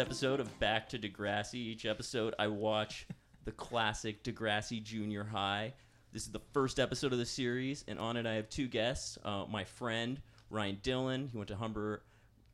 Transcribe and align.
episode 0.00 0.40
of 0.40 0.58
Back 0.58 0.88
to 0.88 0.98
Degrassi. 0.98 1.56
Each 1.56 1.84
episode, 1.84 2.34
I 2.38 2.46
watch 2.46 3.06
the 3.44 3.52
classic 3.52 4.24
Degrassi 4.24 4.82
Junior 4.82 5.24
High. 5.24 5.74
This 6.10 6.22
is 6.22 6.32
the 6.32 6.40
first 6.54 6.80
episode 6.80 7.12
of 7.12 7.18
the 7.18 7.26
series, 7.26 7.84
and 7.86 7.98
on 7.98 8.16
it, 8.16 8.26
I 8.26 8.32
have 8.34 8.48
two 8.48 8.66
guests. 8.66 9.18
Uh, 9.22 9.44
my 9.48 9.64
friend 9.64 10.18
Ryan 10.48 10.78
Dillon. 10.82 11.28
He 11.30 11.36
went 11.36 11.48
to 11.48 11.56
Humber 11.56 12.02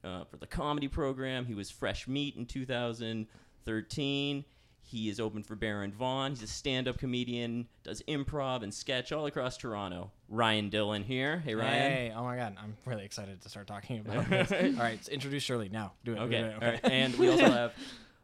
uh, 0.02 0.24
for 0.24 0.38
the 0.38 0.46
comedy 0.48 0.88
program. 0.88 1.46
He 1.46 1.54
was 1.54 1.70
fresh 1.70 2.08
meat 2.08 2.34
in 2.34 2.46
2013. 2.46 4.44
He 4.88 5.08
is 5.08 5.18
open 5.18 5.42
for 5.42 5.56
Baron 5.56 5.90
Vaughn. 5.90 6.30
He's 6.30 6.44
a 6.44 6.46
stand-up 6.46 6.96
comedian, 6.96 7.66
does 7.82 8.02
improv 8.06 8.62
and 8.62 8.72
sketch 8.72 9.10
all 9.10 9.26
across 9.26 9.56
Toronto. 9.56 10.12
Ryan 10.28 10.68
Dillon 10.68 11.02
here. 11.02 11.40
Hey 11.40 11.56
Ryan. 11.56 11.72
Hey, 11.92 12.12
oh 12.14 12.22
my 12.22 12.36
god, 12.36 12.56
I'm 12.62 12.76
really 12.84 13.04
excited 13.04 13.40
to 13.42 13.48
start 13.48 13.66
talking 13.66 13.98
about 13.98 14.30
this. 14.30 14.52
All 14.52 14.82
right, 14.82 15.04
so 15.04 15.10
introduce 15.10 15.42
Shirley 15.42 15.68
now. 15.68 15.94
Do 16.04 16.12
it. 16.12 16.14
do 16.14 16.20
Okay. 16.22 16.54
All 16.54 16.60
right. 16.60 16.80
And 16.84 17.16
we 17.16 17.28
also 17.28 17.46
have 17.50 17.72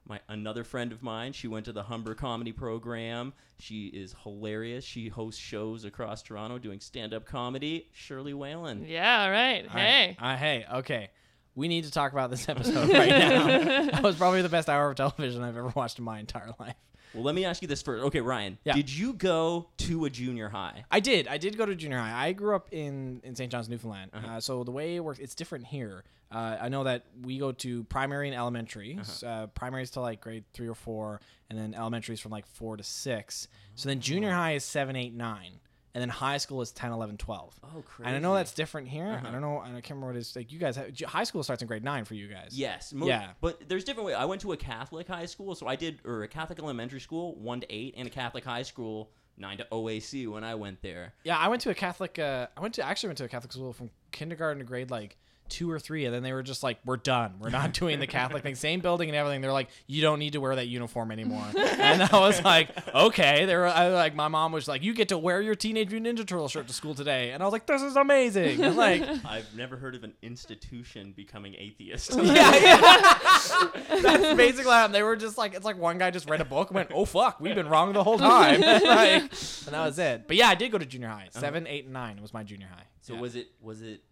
my 0.06 0.20
another 0.28 0.62
friend 0.62 0.92
of 0.92 1.02
mine. 1.02 1.32
She 1.32 1.48
went 1.48 1.64
to 1.64 1.72
the 1.72 1.82
Humber 1.82 2.14
Comedy 2.14 2.52
Program. 2.52 3.32
She 3.58 3.86
is 3.86 4.14
hilarious. 4.22 4.84
She 4.84 5.08
hosts 5.08 5.40
shows 5.40 5.84
across 5.84 6.22
Toronto 6.22 6.58
doing 6.58 6.78
stand-up 6.78 7.24
comedy. 7.24 7.88
Shirley 7.92 8.34
Whalen. 8.34 8.84
Yeah, 8.86 9.24
all 9.24 9.30
right. 9.32 9.62
All 9.68 9.74
right. 9.74 9.82
Hey. 9.84 10.16
Uh, 10.20 10.36
hey. 10.36 10.64
Okay. 10.74 11.10
We 11.54 11.68
need 11.68 11.84
to 11.84 11.90
talk 11.90 12.12
about 12.12 12.30
this 12.30 12.48
episode 12.48 12.90
right 12.90 13.08
now. 13.08 13.46
that 13.90 14.02
was 14.02 14.16
probably 14.16 14.42
the 14.42 14.48
best 14.48 14.68
hour 14.68 14.90
of 14.90 14.96
television 14.96 15.42
I've 15.42 15.56
ever 15.56 15.72
watched 15.74 15.98
in 15.98 16.04
my 16.04 16.18
entire 16.18 16.54
life. 16.58 16.76
Well, 17.14 17.24
let 17.24 17.34
me 17.34 17.44
ask 17.44 17.60
you 17.60 17.68
this 17.68 17.82
first. 17.82 18.04
Okay, 18.06 18.20
Ryan. 18.20 18.58
Yeah. 18.64 18.72
Did 18.72 18.90
you 18.90 19.12
go 19.12 19.68
to 19.78 20.06
a 20.06 20.10
junior 20.10 20.48
high? 20.48 20.84
I 20.90 21.00
did. 21.00 21.28
I 21.28 21.36
did 21.36 21.58
go 21.58 21.66
to 21.66 21.74
junior 21.74 21.98
high. 21.98 22.28
I 22.28 22.32
grew 22.32 22.56
up 22.56 22.68
in, 22.72 23.20
in 23.22 23.36
St. 23.36 23.52
John's, 23.52 23.68
Newfoundland. 23.68 24.12
Uh-huh. 24.14 24.26
uh 24.36 24.40
so 24.40 24.64
the 24.64 24.70
way 24.70 24.96
it 24.96 25.00
works, 25.00 25.18
it's 25.18 25.34
different 25.34 25.66
here. 25.66 26.04
Uh, 26.30 26.56
I 26.58 26.68
know 26.70 26.84
that 26.84 27.04
we 27.22 27.38
go 27.38 27.52
to 27.52 27.84
primary 27.84 28.28
and 28.28 28.36
elementary. 28.36 28.98
Uh-huh. 28.98 29.26
Uh, 29.26 29.46
primaries 29.48 29.90
to 29.90 30.00
like 30.00 30.22
grade 30.22 30.44
three 30.54 30.68
or 30.68 30.74
four, 30.74 31.20
and 31.50 31.58
then 31.58 31.74
elementary 31.74 32.14
is 32.14 32.20
from 32.20 32.32
like 32.32 32.46
four 32.46 32.78
to 32.78 32.82
six. 32.82 33.48
So 33.74 33.90
then 33.90 34.00
junior 34.00 34.30
high 34.30 34.52
is 34.54 34.64
seven, 34.64 34.96
eight, 34.96 35.12
nine. 35.12 35.60
And 35.94 36.00
then 36.00 36.08
high 36.08 36.38
school 36.38 36.62
is 36.62 36.70
10, 36.72 36.90
11, 36.90 37.18
12. 37.18 37.60
Oh, 37.62 37.82
crazy. 37.82 38.06
And 38.06 38.16
I 38.16 38.18
know 38.18 38.34
that's 38.34 38.52
different 38.54 38.88
here. 38.88 39.08
Uh-huh. 39.08 39.28
I 39.28 39.30
don't 39.30 39.42
know. 39.42 39.58
I 39.58 39.68
can't 39.72 39.90
remember 39.90 40.06
what 40.06 40.16
it 40.16 40.20
is. 40.20 40.34
Like 40.34 40.50
you 40.50 40.58
guys, 40.58 40.76
have, 40.76 40.98
high 41.00 41.24
school 41.24 41.42
starts 41.42 41.60
in 41.60 41.68
grade 41.68 41.84
nine 41.84 42.06
for 42.06 42.14
you 42.14 42.28
guys. 42.28 42.58
Yes. 42.58 42.94
Yeah. 42.96 43.30
But 43.42 43.68
there's 43.68 43.84
different 43.84 44.06
ways. 44.06 44.16
I 44.18 44.24
went 44.24 44.40
to 44.42 44.52
a 44.52 44.56
Catholic 44.56 45.06
high 45.06 45.26
school, 45.26 45.54
so 45.54 45.66
I 45.66 45.76
did, 45.76 46.00
or 46.04 46.22
a 46.22 46.28
Catholic 46.28 46.58
elementary 46.58 47.00
school, 47.00 47.34
one 47.34 47.60
to 47.60 47.66
eight, 47.70 47.94
and 47.96 48.08
a 48.08 48.10
Catholic 48.10 48.44
high 48.44 48.62
school, 48.62 49.10
nine 49.36 49.58
to 49.58 49.66
OAC 49.70 50.26
when 50.28 50.44
I 50.44 50.54
went 50.54 50.80
there. 50.80 51.12
Yeah, 51.24 51.36
I 51.36 51.48
went 51.48 51.60
to 51.62 51.70
a 51.70 51.74
Catholic. 51.74 52.18
Uh, 52.18 52.46
I 52.56 52.60
went 52.60 52.74
to 52.74 52.82
actually 52.86 53.08
went 53.08 53.18
to 53.18 53.24
a 53.24 53.28
Catholic 53.28 53.52
school 53.52 53.74
from 53.74 53.90
kindergarten 54.12 54.60
to 54.60 54.64
grade 54.64 54.90
like 54.90 55.18
two 55.52 55.70
or 55.70 55.78
three, 55.78 56.04
and 56.06 56.14
then 56.14 56.22
they 56.22 56.32
were 56.32 56.42
just 56.42 56.62
like, 56.62 56.78
"We're 56.84 56.96
done. 56.96 57.34
We're 57.38 57.50
not 57.50 57.72
doing 57.80 58.00
the 58.00 58.06
Catholic 58.06 58.42
thing. 58.42 58.54
Same 58.56 58.80
building 58.80 59.08
and 59.08 59.16
everything." 59.16 59.40
They're 59.42 59.52
like, 59.52 59.68
"You 59.86 60.02
don't 60.02 60.18
need 60.18 60.32
to 60.32 60.40
wear 60.40 60.56
that 60.56 60.66
uniform 60.66 61.12
anymore." 61.12 61.44
and 61.56 62.02
I 62.02 62.18
was 62.18 62.42
like, 62.42 62.70
"Okay." 62.94 63.44
They 63.44 63.54
were 63.54 63.66
I, 63.68 63.88
like, 63.88 64.14
my 64.14 64.28
mom 64.28 64.52
was 64.52 64.66
like, 64.66 64.82
"You 64.82 64.94
get 64.94 65.08
to 65.10 65.18
wear 65.18 65.40
your 65.40 65.54
Teenage 65.54 65.90
Mutant 65.90 66.18
Ninja 66.18 66.26
Turtle 66.26 66.48
shirt 66.48 66.66
to 66.68 66.72
school 66.74 66.94
today," 66.94 67.30
and 67.32 67.42
I 67.42 67.46
was 67.46 67.52
like, 67.52 67.66
"This 67.66 67.82
is 67.82 67.94
amazing." 67.96 68.62
And 68.64 68.76
like, 68.76 69.02
I've 69.24 69.54
never 69.54 69.76
heard 69.76 69.94
of 69.94 70.02
an 70.04 70.14
institution 70.22 71.12
becoming 71.16 71.54
atheist. 71.58 72.14
yeah, 72.14 72.54
yeah. 72.56 73.68
That's 74.00 74.36
basically 74.36 74.72
happened. 74.72 74.94
They 74.94 75.02
were 75.02 75.16
just 75.16 75.38
like, 75.38 75.54
it's 75.54 75.64
like 75.64 75.78
one 75.78 75.98
guy 75.98 76.10
just 76.10 76.28
read 76.28 76.40
a 76.40 76.44
book 76.44 76.70
and 76.70 76.76
went, 76.76 76.90
"Oh 76.94 77.04
fuck, 77.04 77.40
we've 77.40 77.54
been 77.54 77.68
wrong 77.68 77.92
the 77.92 78.02
whole 78.04 78.18
time," 78.18 78.60
like, 78.60 79.22
and 79.22 79.30
that 79.74 79.84
was 79.86 79.98
it. 79.98 80.26
But 80.26 80.36
yeah, 80.36 80.48
I 80.48 80.54
did 80.54 80.72
go 80.72 80.78
to 80.78 80.86
junior 80.86 81.08
high. 81.08 81.28
Uh-huh. 81.34 81.40
7 81.40 81.66
eight, 81.66 81.84
and 81.84 81.92
nine 81.92 82.20
was 82.22 82.32
my 82.32 82.42
junior 82.42 82.68
high. 82.72 82.84
So 83.00 83.14
Yeah. 83.14 83.20
was 83.20 83.36
it 83.36 83.48
was 83.60 83.82
it 83.82 84.02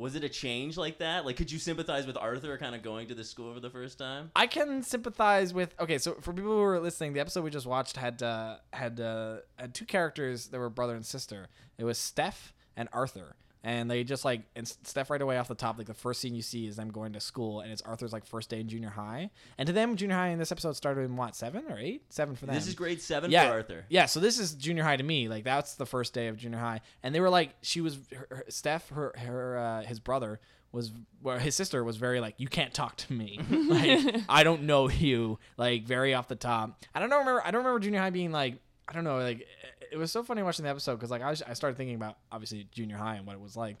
was 0.00 0.16
it 0.16 0.24
a 0.24 0.28
change 0.30 0.78
like 0.78 0.98
that? 0.98 1.26
Like, 1.26 1.36
could 1.36 1.52
you 1.52 1.58
sympathize 1.58 2.06
with 2.06 2.16
Arthur 2.16 2.56
kind 2.56 2.74
of 2.74 2.82
going 2.82 3.08
to 3.08 3.14
the 3.14 3.22
school 3.22 3.52
for 3.52 3.60
the 3.60 3.68
first 3.68 3.98
time? 3.98 4.30
I 4.34 4.46
can 4.46 4.82
sympathize 4.82 5.52
with. 5.52 5.74
Okay, 5.78 5.98
so 5.98 6.14
for 6.22 6.32
people 6.32 6.52
who 6.52 6.62
are 6.62 6.80
listening, 6.80 7.12
the 7.12 7.20
episode 7.20 7.44
we 7.44 7.50
just 7.50 7.66
watched 7.66 7.98
had 7.98 8.22
uh, 8.22 8.56
had 8.72 8.98
uh, 8.98 9.36
had 9.56 9.74
two 9.74 9.84
characters 9.84 10.46
that 10.48 10.58
were 10.58 10.70
brother 10.70 10.94
and 10.94 11.04
sister. 11.04 11.48
It 11.76 11.84
was 11.84 11.98
Steph 11.98 12.54
and 12.78 12.88
Arthur, 12.94 13.36
and 13.62 13.90
they 13.90 14.04
just 14.04 14.24
like 14.24 14.42
and 14.56 14.66
Steph 14.66 15.10
right 15.10 15.20
away 15.20 15.38
off 15.38 15.48
the 15.48 15.54
top, 15.54 15.78
like 15.78 15.86
the 15.86 15.94
first 15.94 16.20
scene 16.20 16.34
you 16.34 16.42
see 16.42 16.66
is 16.66 16.76
them 16.76 16.90
going 16.90 17.12
to 17.12 17.20
school, 17.20 17.60
and 17.60 17.70
it's 17.70 17.82
Arthur's 17.82 18.12
like 18.12 18.24
first 18.24 18.48
day 18.48 18.60
in 18.60 18.68
junior 18.68 18.90
high, 18.90 19.30
and 19.58 19.66
to 19.66 19.72
them 19.72 19.96
junior 19.96 20.16
high 20.16 20.28
in 20.28 20.38
this 20.38 20.50
episode 20.52 20.76
started 20.76 21.02
in 21.02 21.16
what 21.16 21.36
seven 21.36 21.64
or 21.68 21.78
eight, 21.78 22.02
seven 22.08 22.36
for 22.36 22.46
them. 22.46 22.54
This 22.54 22.66
is 22.66 22.74
grade 22.74 23.00
seven 23.00 23.30
yeah, 23.30 23.48
for 23.48 23.54
Arthur. 23.54 23.84
Yeah, 23.88 24.06
so 24.06 24.20
this 24.20 24.38
is 24.38 24.54
junior 24.54 24.82
high 24.82 24.96
to 24.96 25.04
me. 25.04 25.28
Like 25.28 25.44
that's 25.44 25.74
the 25.74 25.86
first 25.86 26.14
day 26.14 26.28
of 26.28 26.36
junior 26.36 26.58
high, 26.58 26.80
and 27.02 27.14
they 27.14 27.20
were 27.20 27.30
like, 27.30 27.54
she 27.62 27.80
was 27.80 27.98
her, 28.14 28.26
her, 28.30 28.44
Steph, 28.48 28.88
her 28.90 29.12
her 29.16 29.58
uh, 29.58 29.82
his 29.82 30.00
brother 30.00 30.40
was 30.72 30.92
well, 31.22 31.38
his 31.38 31.54
sister 31.54 31.82
was 31.82 31.96
very 31.96 32.20
like, 32.20 32.34
you 32.38 32.48
can't 32.48 32.72
talk 32.72 32.96
to 32.96 33.12
me. 33.12 33.40
like 33.50 34.22
I 34.28 34.44
don't 34.44 34.62
know 34.62 34.88
you. 34.88 35.38
Like 35.56 35.84
very 35.84 36.14
off 36.14 36.28
the 36.28 36.36
top. 36.36 36.82
I 36.94 37.00
don't 37.00 37.10
know. 37.10 37.18
Remember 37.18 37.42
I 37.44 37.50
don't 37.50 37.60
remember 37.60 37.80
junior 37.80 38.00
high 38.00 38.10
being 38.10 38.32
like 38.32 38.58
I 38.88 38.92
don't 38.92 39.04
know. 39.04 39.18
Like 39.18 39.46
it 39.90 39.96
was 39.96 40.10
so 40.12 40.22
funny 40.22 40.42
watching 40.42 40.64
the 40.64 40.70
episode 40.70 40.96
because 40.96 41.10
like 41.10 41.22
I 41.22 41.30
was, 41.30 41.42
I 41.42 41.52
started 41.54 41.76
thinking 41.76 41.96
about 41.96 42.16
obviously 42.32 42.66
junior 42.72 42.96
high 42.96 43.16
and 43.16 43.26
what 43.26 43.34
it 43.34 43.40
was 43.40 43.56
like. 43.56 43.76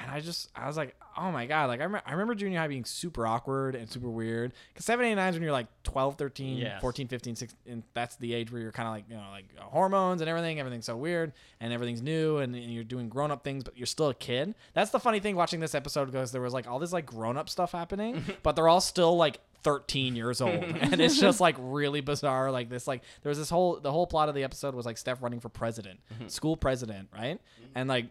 And 0.00 0.08
I 0.10 0.20
just, 0.20 0.48
I 0.54 0.68
was 0.68 0.76
like, 0.76 0.94
oh 1.18 1.32
my 1.32 1.46
God. 1.46 1.66
Like, 1.66 1.80
I, 1.80 1.84
rem- 1.84 2.00
I 2.06 2.12
remember 2.12 2.34
junior 2.36 2.58
high 2.60 2.68
being 2.68 2.84
super 2.84 3.26
awkward 3.26 3.74
and 3.74 3.90
super 3.90 4.08
weird. 4.08 4.52
Because 4.72 4.84
7, 4.86 5.04
8, 5.04 5.14
9 5.16 5.28
is 5.28 5.34
when 5.34 5.42
you're 5.42 5.52
like 5.52 5.66
12, 5.82 6.14
13, 6.16 6.56
Yes. 6.58 6.80
14, 6.80 7.08
15, 7.08 7.34
16. 7.34 7.58
And 7.72 7.82
that's 7.92 8.14
the 8.16 8.32
age 8.32 8.52
where 8.52 8.62
you're 8.62 8.70
kind 8.72 8.86
of 8.86 8.94
like, 8.94 9.04
you 9.10 9.16
know, 9.16 9.24
like 9.32 9.46
uh, 9.58 9.62
hormones 9.64 10.20
and 10.22 10.30
everything. 10.30 10.60
Everything's 10.60 10.86
so 10.86 10.96
weird 10.96 11.32
and 11.60 11.72
everything's 11.72 12.02
new 12.02 12.38
and, 12.38 12.54
and 12.54 12.72
you're 12.72 12.84
doing 12.84 13.08
grown 13.08 13.32
up 13.32 13.42
things, 13.42 13.64
but 13.64 13.76
you're 13.76 13.84
still 13.86 14.08
a 14.08 14.14
kid. 14.14 14.54
That's 14.74 14.92
the 14.92 15.00
funny 15.00 15.18
thing 15.18 15.34
watching 15.34 15.58
this 15.58 15.74
episode 15.74 16.06
because 16.06 16.30
there 16.30 16.40
was 16.40 16.54
like 16.54 16.68
all 16.68 16.78
this 16.78 16.92
like 16.92 17.04
grown 17.04 17.36
up 17.36 17.48
stuff 17.48 17.72
happening, 17.72 18.24
but 18.44 18.54
they're 18.54 18.68
all 18.68 18.80
still 18.80 19.16
like 19.16 19.40
13 19.62 20.16
years 20.16 20.40
old. 20.40 20.52
And 20.52 21.00
it's 21.00 21.18
just 21.18 21.40
like 21.40 21.56
really 21.58 22.00
bizarre 22.00 22.50
like 22.50 22.68
this 22.68 22.86
like 22.86 23.02
there 23.22 23.30
was 23.30 23.38
this 23.38 23.50
whole 23.50 23.78
the 23.80 23.92
whole 23.92 24.06
plot 24.06 24.28
of 24.28 24.34
the 24.34 24.44
episode 24.44 24.74
was 24.74 24.86
like 24.86 24.98
steph 24.98 25.22
running 25.22 25.40
for 25.40 25.48
president 25.48 26.00
mm-hmm. 26.12 26.28
school 26.28 26.56
president 26.56 27.08
right? 27.12 27.36
Mm-hmm. 27.36 27.72
And 27.74 27.88
like 27.88 28.06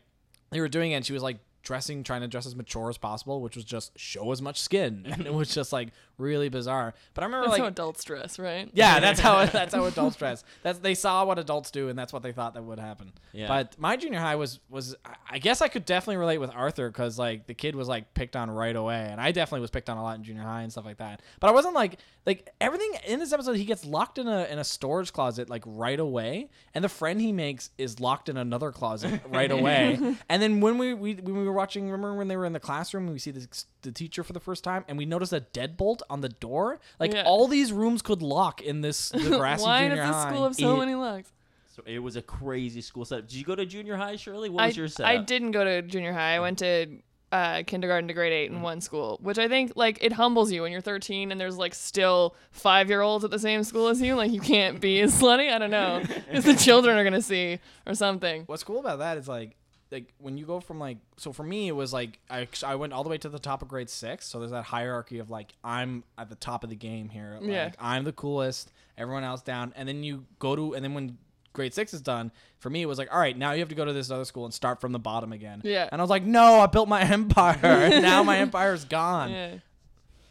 they 0.52 0.62
were 0.62 0.70
doing 0.70 0.92
it 0.92 0.96
and 0.96 1.06
she 1.06 1.14
was 1.14 1.24
like 1.24 1.38
dressing 1.62 2.04
trying 2.04 2.22
to 2.22 2.28
dress 2.28 2.46
as 2.46 2.56
mature 2.56 2.90
as 2.90 2.98
possible 2.98 3.42
which 3.42 3.56
was 3.56 3.66
just 3.66 3.98
show 4.00 4.32
as 4.32 4.42
much 4.42 4.60
skin 4.60 5.06
and 5.10 5.26
it 5.26 5.34
was 5.34 5.54
just 5.54 5.72
like 5.74 5.90
really 6.18 6.50
bizarre 6.50 6.94
but 7.14 7.24
i 7.24 7.26
remember 7.26 7.46
That's 7.46 7.54
like 7.60 7.62
how 7.62 7.68
adults 7.68 8.04
dress, 8.04 8.38
right? 8.40 8.70
yeah, 8.74 9.00
that's 9.06 9.20
how 9.20 9.46
that's 9.46 9.74
how 9.74 9.86
adults 9.86 10.16
dress. 10.18 10.44
That's 10.64 10.80
they 10.80 10.94
saw 10.96 11.24
what 11.26 11.40
adults 11.40 11.72
do, 11.72 11.88
and 11.90 11.98
that's 11.98 12.12
what 12.12 12.24
they 12.24 12.32
thought 12.34 12.54
that 12.56 12.64
would 12.64 12.80
happen. 12.80 13.14
Yeah. 13.32 13.48
But 13.48 13.80
my 13.80 13.96
junior 13.96 14.20
high 14.20 14.36
was 14.36 14.60
was 14.70 14.96
I- 15.06 15.16
I 15.32 15.38
guess 15.40 15.62
I 15.62 15.68
could 15.68 15.86
definitely 15.86 16.18
relate 16.18 16.40
with 16.40 16.52
Arthur 16.54 16.90
because 16.90 17.18
like 17.20 17.48
the 17.48 17.54
kid 17.54 17.76
was 17.76 17.88
like 17.88 18.14
picked 18.14 18.36
on 18.36 18.50
right 18.52 18.76
away, 18.76 19.08
and 19.10 19.22
I 19.22 19.32
definitely 19.32 19.62
was 19.62 19.70
picked 19.70 19.90
on 19.90 19.98
a 19.98 20.04
lot 20.04 20.18
in 20.18 20.24
junior 20.24 20.42
high 20.42 20.64
and 20.64 20.72
stuff 20.72 20.86
like 20.86 20.98
that. 20.98 21.22
But 21.40 21.50
I 21.50 21.52
wasn't 21.52 21.76
like 21.76 22.00
like 22.26 22.50
everything 22.60 22.92
in 23.08 23.20
this 23.20 23.32
episode. 23.32 23.56
He 23.56 23.66
gets 23.66 23.86
locked 23.86 24.18
in 24.18 24.28
a 24.28 24.44
in 24.46 24.60
a 24.60 24.64
storage 24.64 25.14
closet 25.14 25.50
like 25.50 25.64
right 25.66 26.00
away, 26.00 26.50
and 26.74 26.84
the 26.84 26.90
friend 26.90 27.22
he 27.22 27.32
makes 27.32 27.70
is 27.78 28.00
locked 28.00 28.28
in 28.28 28.36
another 28.38 28.72
closet 28.72 29.22
right 29.30 29.52
away. 29.52 29.98
And 30.30 30.42
then 30.42 30.60
when 30.62 30.78
we, 30.78 30.94
we 30.94 31.14
when 31.16 31.38
we 31.38 31.44
were 31.46 31.54
watching, 31.60 31.86
remember 31.86 32.16
when 32.16 32.28
they 32.28 32.38
were 32.38 32.46
in 32.46 32.54
the 32.54 32.60
classroom, 32.60 33.08
we 33.08 33.20
see 33.20 33.32
the 33.32 33.48
the 33.82 33.92
teacher 33.92 34.24
for 34.24 34.34
the 34.34 34.40
first 34.40 34.64
time, 34.64 34.84
and 34.88 34.98
we 34.98 35.06
notice 35.06 35.32
a 35.34 35.42
deadbolt 35.42 36.02
on 36.10 36.22
the 36.22 36.30
door. 36.30 36.80
Like 37.00 37.14
Yeah. 37.14 37.24
all 37.26 37.48
these 37.48 37.72
rooms 37.72 38.02
could 38.02 38.22
lock 38.22 38.62
in 38.62 38.82
this 38.82 39.10
the 39.10 39.38
grassy 39.38 39.64
Why 39.64 39.82
junior 39.88 39.96
does 39.98 40.08
the 40.08 40.14
high. 40.14 40.30
school 40.32 40.44
have 40.46 40.56
so 40.56 40.76
It- 40.76 40.80
many 40.80 40.96
locks? 40.96 41.32
So 41.76 41.84
it 41.86 42.00
was 42.00 42.16
a 42.16 42.22
crazy 42.22 42.82
school 42.82 43.06
setup. 43.06 43.28
Did 43.28 43.36
you 43.38 43.46
go 43.46 43.56
to 43.56 43.66
junior 43.66 43.96
high, 43.96 44.16
Shirley? 44.18 44.50
What 44.50 44.64
I, 44.64 44.68
was 44.68 44.78
your 44.78 44.88
I 45.04 45.18
didn't 45.18 45.52
go 45.52 45.64
to 45.64 45.82
junior 45.82 46.12
high. 46.14 46.36
I 46.36 46.40
went 46.40 46.60
to 46.60 46.88
uh, 47.32 47.62
kindergarten 47.68 48.08
to 48.08 48.14
grade 48.16 48.34
Mm. 48.34 48.36
eight 48.36 48.50
in 48.52 48.62
one 48.64 48.82
school, 48.82 49.20
which 49.22 49.38
I 49.38 49.48
think 49.48 49.74
like 49.76 50.00
it 50.02 50.12
humbles 50.14 50.52
you 50.52 50.64
when 50.64 50.72
you're 50.72 50.82
13 50.82 51.32
and 51.32 51.40
there's 51.40 51.58
like 51.58 51.76
still 51.76 52.36
five 52.52 52.90
year 52.90 53.02
olds 53.02 53.24
at 53.24 53.30
the 53.32 53.38
same 53.40 53.64
school 53.64 53.88
as 53.88 54.02
you. 54.02 54.16
Like 54.16 54.32
you 54.32 54.42
can't 54.42 54.82
be 54.82 55.00
as 55.02 55.14
slutty. 55.22 55.54
I 55.54 55.60
don't 55.60 55.70
know, 55.72 56.02
because 56.28 56.44
the 56.44 56.56
children 56.56 56.98
are 56.98 57.04
gonna 57.04 57.22
see 57.22 57.60
or 57.86 57.94
something. 57.94 58.44
What's 58.48 58.64
cool 58.64 58.80
about 58.80 58.98
that 59.00 59.18
is 59.18 59.28
like 59.28 59.56
like 59.92 60.14
when 60.20 60.38
you 60.38 60.46
go 60.46 60.60
from 60.60 60.80
like 60.80 60.98
so 61.18 61.34
for 61.34 61.44
me 61.44 61.68
it 61.68 61.72
was 61.76 61.92
like 61.94 62.20
I 62.30 62.48
I 62.66 62.76
went 62.76 62.94
all 62.94 63.04
the 63.04 63.10
way 63.10 63.18
to 63.20 63.30
the 63.30 63.40
top 63.40 63.62
of 63.62 63.68
grade 63.68 63.90
six. 63.90 64.28
So 64.28 64.40
there's 64.40 64.52
that 64.52 64.64
hierarchy 64.66 65.20
of 65.20 65.30
like 65.30 65.54
I'm 65.64 66.04
at 66.18 66.30
the 66.30 66.36
top 66.36 66.64
of 66.64 66.70
the 66.70 66.76
game 66.76 67.10
here. 67.10 67.38
Like 67.42 67.50
Yeah. 67.50 67.72
I'm 67.80 68.04
the 68.04 68.12
coolest. 68.14 68.72
Everyone 68.98 69.24
else 69.24 69.42
down. 69.42 69.74
And 69.76 69.88
then 69.88 70.04
you 70.04 70.26
go 70.40 70.56
to 70.56 70.74
and 70.76 70.84
then 70.84 70.94
when 70.94 71.18
grade 71.54 71.74
six 71.74 71.94
is 71.96 72.02
done 72.02 72.32
for 72.60 72.70
me 72.70 72.84
it 72.84 72.86
was 72.86 73.00
like 73.00 73.12
all 73.12 73.20
right 73.20 73.36
now 73.36 73.52
you 73.54 73.60
have 73.60 73.70
to 73.70 73.76
go 73.76 73.84
to 73.84 73.92
this 73.92 74.12
other 74.12 74.24
school 74.24 74.46
and 74.46 74.54
start 74.54 74.80
from 74.80 74.92
the 74.92 75.00
bottom 75.00 75.34
again 75.34 75.62
Yeah. 75.66 75.90
and 75.92 76.00
i 76.00 76.04
was 76.04 76.10
like 76.10 76.24
no 76.24 76.60
i 76.60 76.68
built 76.68 76.88
my 76.88 77.02
empire 77.18 77.58
and 77.64 78.04
now 78.04 78.22
my 78.22 78.38
empire's 78.38 78.86
gone 78.86 79.32
Yeah. 79.32 79.56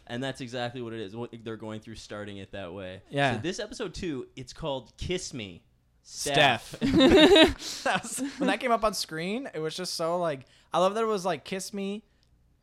And 0.07 0.23
that's 0.23 0.41
exactly 0.41 0.81
what 0.81 0.91
it 0.93 1.01
is. 1.01 1.15
What 1.15 1.29
they're 1.43 1.55
going 1.55 1.81
through, 1.81 1.93
starting 1.95 2.37
it 2.37 2.53
that 2.53 2.73
way. 2.73 3.03
Yeah. 3.11 3.35
So 3.35 3.41
this 3.43 3.59
episode 3.59 3.93
two, 3.93 4.25
it's 4.35 4.53
called 4.53 4.91
"Kiss 4.97 5.35
Me." 5.35 5.61
Steph. 6.11 6.75
That 6.81 7.99
was- 8.03 8.23
when 8.37 8.47
that 8.47 8.59
came 8.59 8.71
up 8.71 8.83
on 8.83 8.93
screen, 8.93 9.49
it 9.53 9.59
was 9.59 9.75
just 9.75 9.93
so 9.93 10.17
like 10.17 10.45
I 10.73 10.79
love 10.79 10.95
that 10.95 11.03
it 11.03 11.07
was 11.07 11.25
like 11.25 11.43
kiss 11.45 11.73
me, 11.73 12.03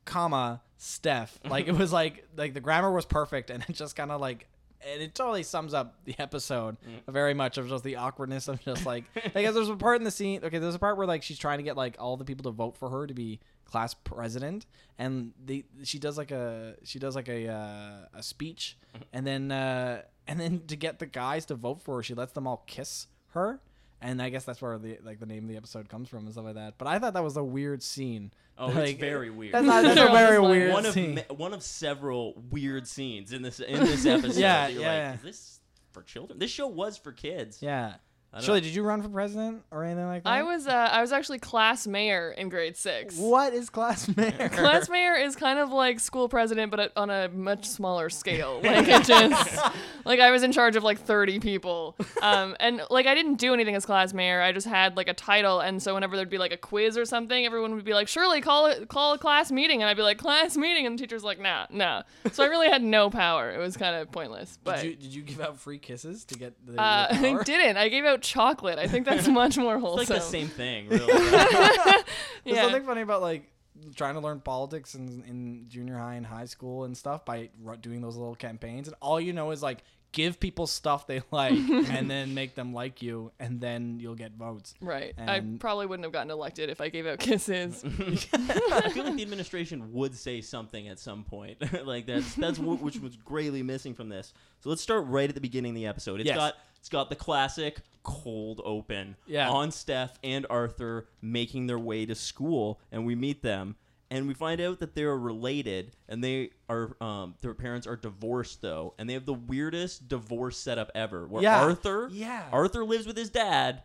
comma 0.04 0.62
Steph. 0.76 1.38
Like 1.48 1.68
it 1.68 1.72
was 1.76 1.92
like 1.92 2.26
like 2.36 2.54
the 2.54 2.60
grammar 2.60 2.90
was 2.92 3.04
perfect 3.04 3.50
and 3.50 3.64
it 3.68 3.72
just 3.74 3.94
kind 3.96 4.10
of 4.10 4.20
like 4.20 4.48
and 4.92 5.00
it 5.00 5.14
totally 5.14 5.42
sums 5.42 5.74
up 5.74 5.94
the 6.04 6.14
episode 6.18 6.76
Mm. 6.86 7.12
very 7.12 7.34
much 7.34 7.56
of 7.56 7.68
just 7.68 7.82
the 7.84 7.96
awkwardness 7.96 8.48
of 8.48 8.60
just 8.62 8.84
like 8.84 9.04
because 9.32 9.54
there's 9.54 9.68
a 9.68 9.76
part 9.76 9.98
in 9.98 10.04
the 10.04 10.10
scene. 10.10 10.40
Okay, 10.44 10.58
there's 10.58 10.74
a 10.74 10.78
part 10.78 10.96
where 10.96 11.06
like 11.06 11.22
she's 11.22 11.38
trying 11.38 11.58
to 11.58 11.64
get 11.64 11.76
like 11.76 11.96
all 11.98 12.16
the 12.16 12.24
people 12.24 12.44
to 12.44 12.50
vote 12.50 12.76
for 12.76 12.90
her 12.90 13.06
to 13.06 13.14
be 13.14 13.40
class 13.64 13.94
president, 13.94 14.64
and 14.98 15.32
they 15.44 15.64
she 15.82 15.98
does 15.98 16.16
like 16.18 16.30
a 16.30 16.74
she 16.84 16.98
does 16.98 17.14
like 17.16 17.28
a 17.28 17.48
uh, 17.48 18.18
a 18.18 18.22
speech, 18.22 18.76
Mm-hmm. 18.94 19.02
and 19.12 19.26
then 19.26 19.50
uh, 19.52 20.02
and 20.28 20.38
then 20.40 20.62
to 20.68 20.76
get 20.76 20.98
the 20.98 21.06
guys 21.06 21.46
to 21.46 21.54
vote 21.54 21.80
for 21.80 21.96
her, 21.96 22.02
she 22.02 22.14
lets 22.14 22.32
them 22.32 22.46
all 22.46 22.62
kiss 22.66 23.06
her. 23.36 23.60
And 24.02 24.20
I 24.20 24.28
guess 24.28 24.44
that's 24.44 24.60
where 24.60 24.76
the 24.76 24.98
like 25.02 25.20
the 25.20 25.26
name 25.26 25.44
of 25.44 25.48
the 25.48 25.56
episode 25.56 25.88
comes 25.88 26.08
from 26.10 26.24
and 26.24 26.32
stuff 26.32 26.44
like 26.44 26.54
that. 26.56 26.74
But 26.76 26.86
I 26.88 26.98
thought 26.98 27.14
that 27.14 27.24
was 27.24 27.36
a 27.38 27.42
weird 27.44 27.82
scene. 27.82 28.30
Oh, 28.58 28.66
Like, 28.70 28.90
it's 28.90 29.00
very 29.00 29.30
weird. 29.30 29.54
That's, 29.54 29.66
not, 29.66 29.82
that's 29.84 29.98
a 30.00 30.04
very 30.12 30.38
like- 30.38 30.50
weird 30.50 30.72
one 30.72 30.86
of 30.86 30.92
scene. 30.92 31.14
ma- 31.14 31.34
one 31.34 31.54
of 31.54 31.62
several 31.62 32.34
weird 32.50 32.86
scenes 32.86 33.32
in 33.32 33.40
this 33.42 33.58
in 33.60 33.80
this 33.80 34.04
episode. 34.04 34.38
Yeah, 34.40 34.68
you're 34.68 34.82
yeah, 34.82 34.88
like, 34.88 34.96
yeah. 34.98 35.14
Is 35.14 35.22
this 35.22 35.60
for 35.92 36.02
children? 36.02 36.38
This 36.38 36.50
show 36.50 36.66
was 36.66 36.98
for 36.98 37.12
kids. 37.12 37.62
yeah. 37.62 37.94
Shirley, 38.40 38.60
did 38.60 38.74
you 38.74 38.82
run 38.82 39.02
for 39.02 39.08
president 39.08 39.62
or 39.70 39.84
anything 39.84 40.06
like 40.06 40.24
that? 40.24 40.30
I 40.30 40.42
was 40.42 40.66
uh, 40.66 40.72
I 40.92 41.00
was 41.00 41.12
actually 41.12 41.38
class 41.38 41.86
mayor 41.86 42.34
in 42.36 42.48
grade 42.48 42.76
six. 42.76 43.16
What 43.16 43.52
is 43.54 43.70
class 43.70 44.08
mayor? 44.16 44.48
Class 44.56 44.88
mayor 44.88 45.14
is 45.14 45.36
kind 45.36 45.58
of 45.58 45.70
like 45.70 46.00
school 46.00 46.28
president, 46.28 46.70
but 46.70 46.92
on 46.96 47.10
a 47.10 47.28
much 47.28 47.66
smaller 47.66 48.10
scale. 48.10 48.60
Like 48.66 48.88
it 48.88 49.04
just, 49.04 49.58
like 50.04 50.18
I 50.20 50.30
was 50.30 50.42
in 50.42 50.50
charge 50.52 50.76
of 50.76 50.82
like 50.82 50.98
30 50.98 51.40
people, 51.40 51.96
um, 52.20 52.56
and 52.58 52.82
like 52.90 53.06
I 53.06 53.14
didn't 53.14 53.36
do 53.36 53.54
anything 53.54 53.74
as 53.74 53.86
class 53.86 54.12
mayor. 54.12 54.42
I 54.42 54.52
just 54.52 54.66
had 54.66 54.96
like 54.96 55.08
a 55.08 55.14
title, 55.14 55.60
and 55.60 55.82
so 55.82 55.94
whenever 55.94 56.16
there'd 56.16 56.28
be 56.28 56.38
like 56.38 56.52
a 56.52 56.56
quiz 56.56 56.98
or 56.98 57.04
something, 57.04 57.46
everyone 57.46 57.74
would 57.74 57.84
be 57.84 57.94
like, 57.94 58.08
"Shirley, 58.08 58.40
call 58.40 58.66
it, 58.66 58.88
call 58.88 59.14
a 59.14 59.18
class 59.18 59.52
meeting," 59.52 59.82
and 59.82 59.88
I'd 59.88 59.96
be 59.96 60.02
like, 60.02 60.18
"Class 60.18 60.56
meeting," 60.56 60.84
and 60.86 60.98
the 60.98 61.02
teacher's 61.02 61.22
like, 61.24 61.38
"Nah, 61.38 61.66
nah." 61.70 62.02
So 62.32 62.44
I 62.44 62.48
really 62.48 62.68
had 62.68 62.82
no 62.82 63.08
power. 63.08 63.50
It 63.50 63.58
was 63.58 63.76
kind 63.76 63.94
of 63.96 64.10
pointless. 64.10 64.58
But 64.62 64.82
did 64.82 64.84
you 64.84 64.96
did 64.96 65.14
you 65.14 65.22
give 65.22 65.40
out 65.40 65.58
free 65.58 65.78
kisses 65.78 66.24
to 66.26 66.38
get 66.38 66.54
the, 66.66 66.80
uh, 66.80 67.12
the 67.12 67.28
I 67.40 67.42
didn't. 67.42 67.76
I 67.76 67.88
gave 67.88 68.04
out 68.04 68.20
chocolate. 68.26 68.78
I 68.78 68.86
think 68.86 69.06
that's 69.06 69.28
much 69.42 69.56
more 69.56 69.74
It's 69.76 69.84
wholesome. 69.84 70.14
like 70.14 70.22
the 70.22 70.28
same 70.28 70.48
thing, 70.48 70.88
really. 70.90 71.06
There's 71.06 72.04
yeah. 72.44 72.62
something 72.62 72.84
funny 72.84 73.00
about 73.02 73.22
like 73.22 73.50
trying 73.94 74.14
to 74.14 74.20
learn 74.20 74.40
politics 74.40 74.94
in, 74.94 75.22
in 75.26 75.64
junior 75.68 75.96
high 75.98 76.14
and 76.14 76.26
high 76.26 76.46
school 76.46 76.84
and 76.84 76.96
stuff 76.96 77.24
by 77.24 77.50
ru- 77.62 77.76
doing 77.76 78.00
those 78.00 78.16
little 78.16 78.34
campaigns, 78.34 78.88
and 78.88 78.96
all 79.00 79.20
you 79.20 79.32
know 79.32 79.50
is 79.50 79.62
like 79.62 79.82
give 80.12 80.40
people 80.40 80.66
stuff 80.66 81.06
they 81.06 81.20
like 81.30 81.52
and 81.52 82.10
then 82.10 82.34
make 82.34 82.54
them 82.54 82.72
like 82.72 83.02
you, 83.02 83.32
and 83.38 83.60
then 83.60 83.98
you'll 84.00 84.14
get 84.14 84.32
votes. 84.32 84.74
Right. 84.80 85.12
And- 85.16 85.30
I 85.30 85.40
probably 85.58 85.86
wouldn't 85.86 86.04
have 86.04 86.12
gotten 86.12 86.30
elected 86.30 86.70
if 86.70 86.80
I 86.80 86.88
gave 86.88 87.06
out 87.06 87.18
kisses. 87.20 87.84
I 87.84 88.88
feel 88.90 89.04
like 89.04 89.16
the 89.16 89.22
administration 89.22 89.92
would 89.92 90.14
say 90.14 90.40
something 90.40 90.88
at 90.88 90.98
some 90.98 91.24
point. 91.24 91.58
like 91.86 92.06
that's 92.06 92.34
that's 92.34 92.58
wh- 92.58 92.82
which 92.82 92.98
was 92.98 93.16
greatly 93.16 93.62
missing 93.62 93.94
from 93.94 94.08
this. 94.08 94.32
So 94.60 94.70
let's 94.70 94.82
start 94.82 95.06
right 95.06 95.28
at 95.28 95.34
the 95.34 95.40
beginning 95.40 95.70
of 95.72 95.76
the 95.76 95.86
episode. 95.86 96.20
It's 96.20 96.26
Yes. 96.28 96.36
got 96.36 96.54
it's 96.78 96.88
got 96.88 97.08
the 97.10 97.16
classic 97.16 97.78
cold 98.04 98.60
open 98.64 99.16
Yeah. 99.26 99.50
on 99.50 99.72
Steph 99.72 100.18
and 100.22 100.46
Arthur 100.48 101.08
making 101.20 101.66
their 101.66 101.78
way 101.78 102.06
to 102.06 102.14
school, 102.14 102.80
and 102.92 103.04
we 103.04 103.14
meet 103.16 103.42
them. 103.42 103.76
And 104.10 104.28
we 104.28 104.34
find 104.34 104.60
out 104.60 104.78
that 104.80 104.94
they're 104.94 105.16
related, 105.18 105.96
and 106.08 106.22
they 106.22 106.50
are 106.68 106.96
um, 107.00 107.34
their 107.40 107.54
parents 107.54 107.86
are 107.88 107.96
divorced 107.96 108.62
though, 108.62 108.94
and 108.98 109.08
they 109.10 109.14
have 109.14 109.26
the 109.26 109.34
weirdest 109.34 110.06
divorce 110.08 110.56
setup 110.58 110.92
ever. 110.94 111.26
Where 111.26 111.42
Yeah. 111.42 111.60
Arthur, 111.62 112.08
Yeah. 112.12 112.44
Arthur 112.52 112.84
lives 112.84 113.06
with 113.06 113.16
his 113.16 113.30
dad, 113.30 113.82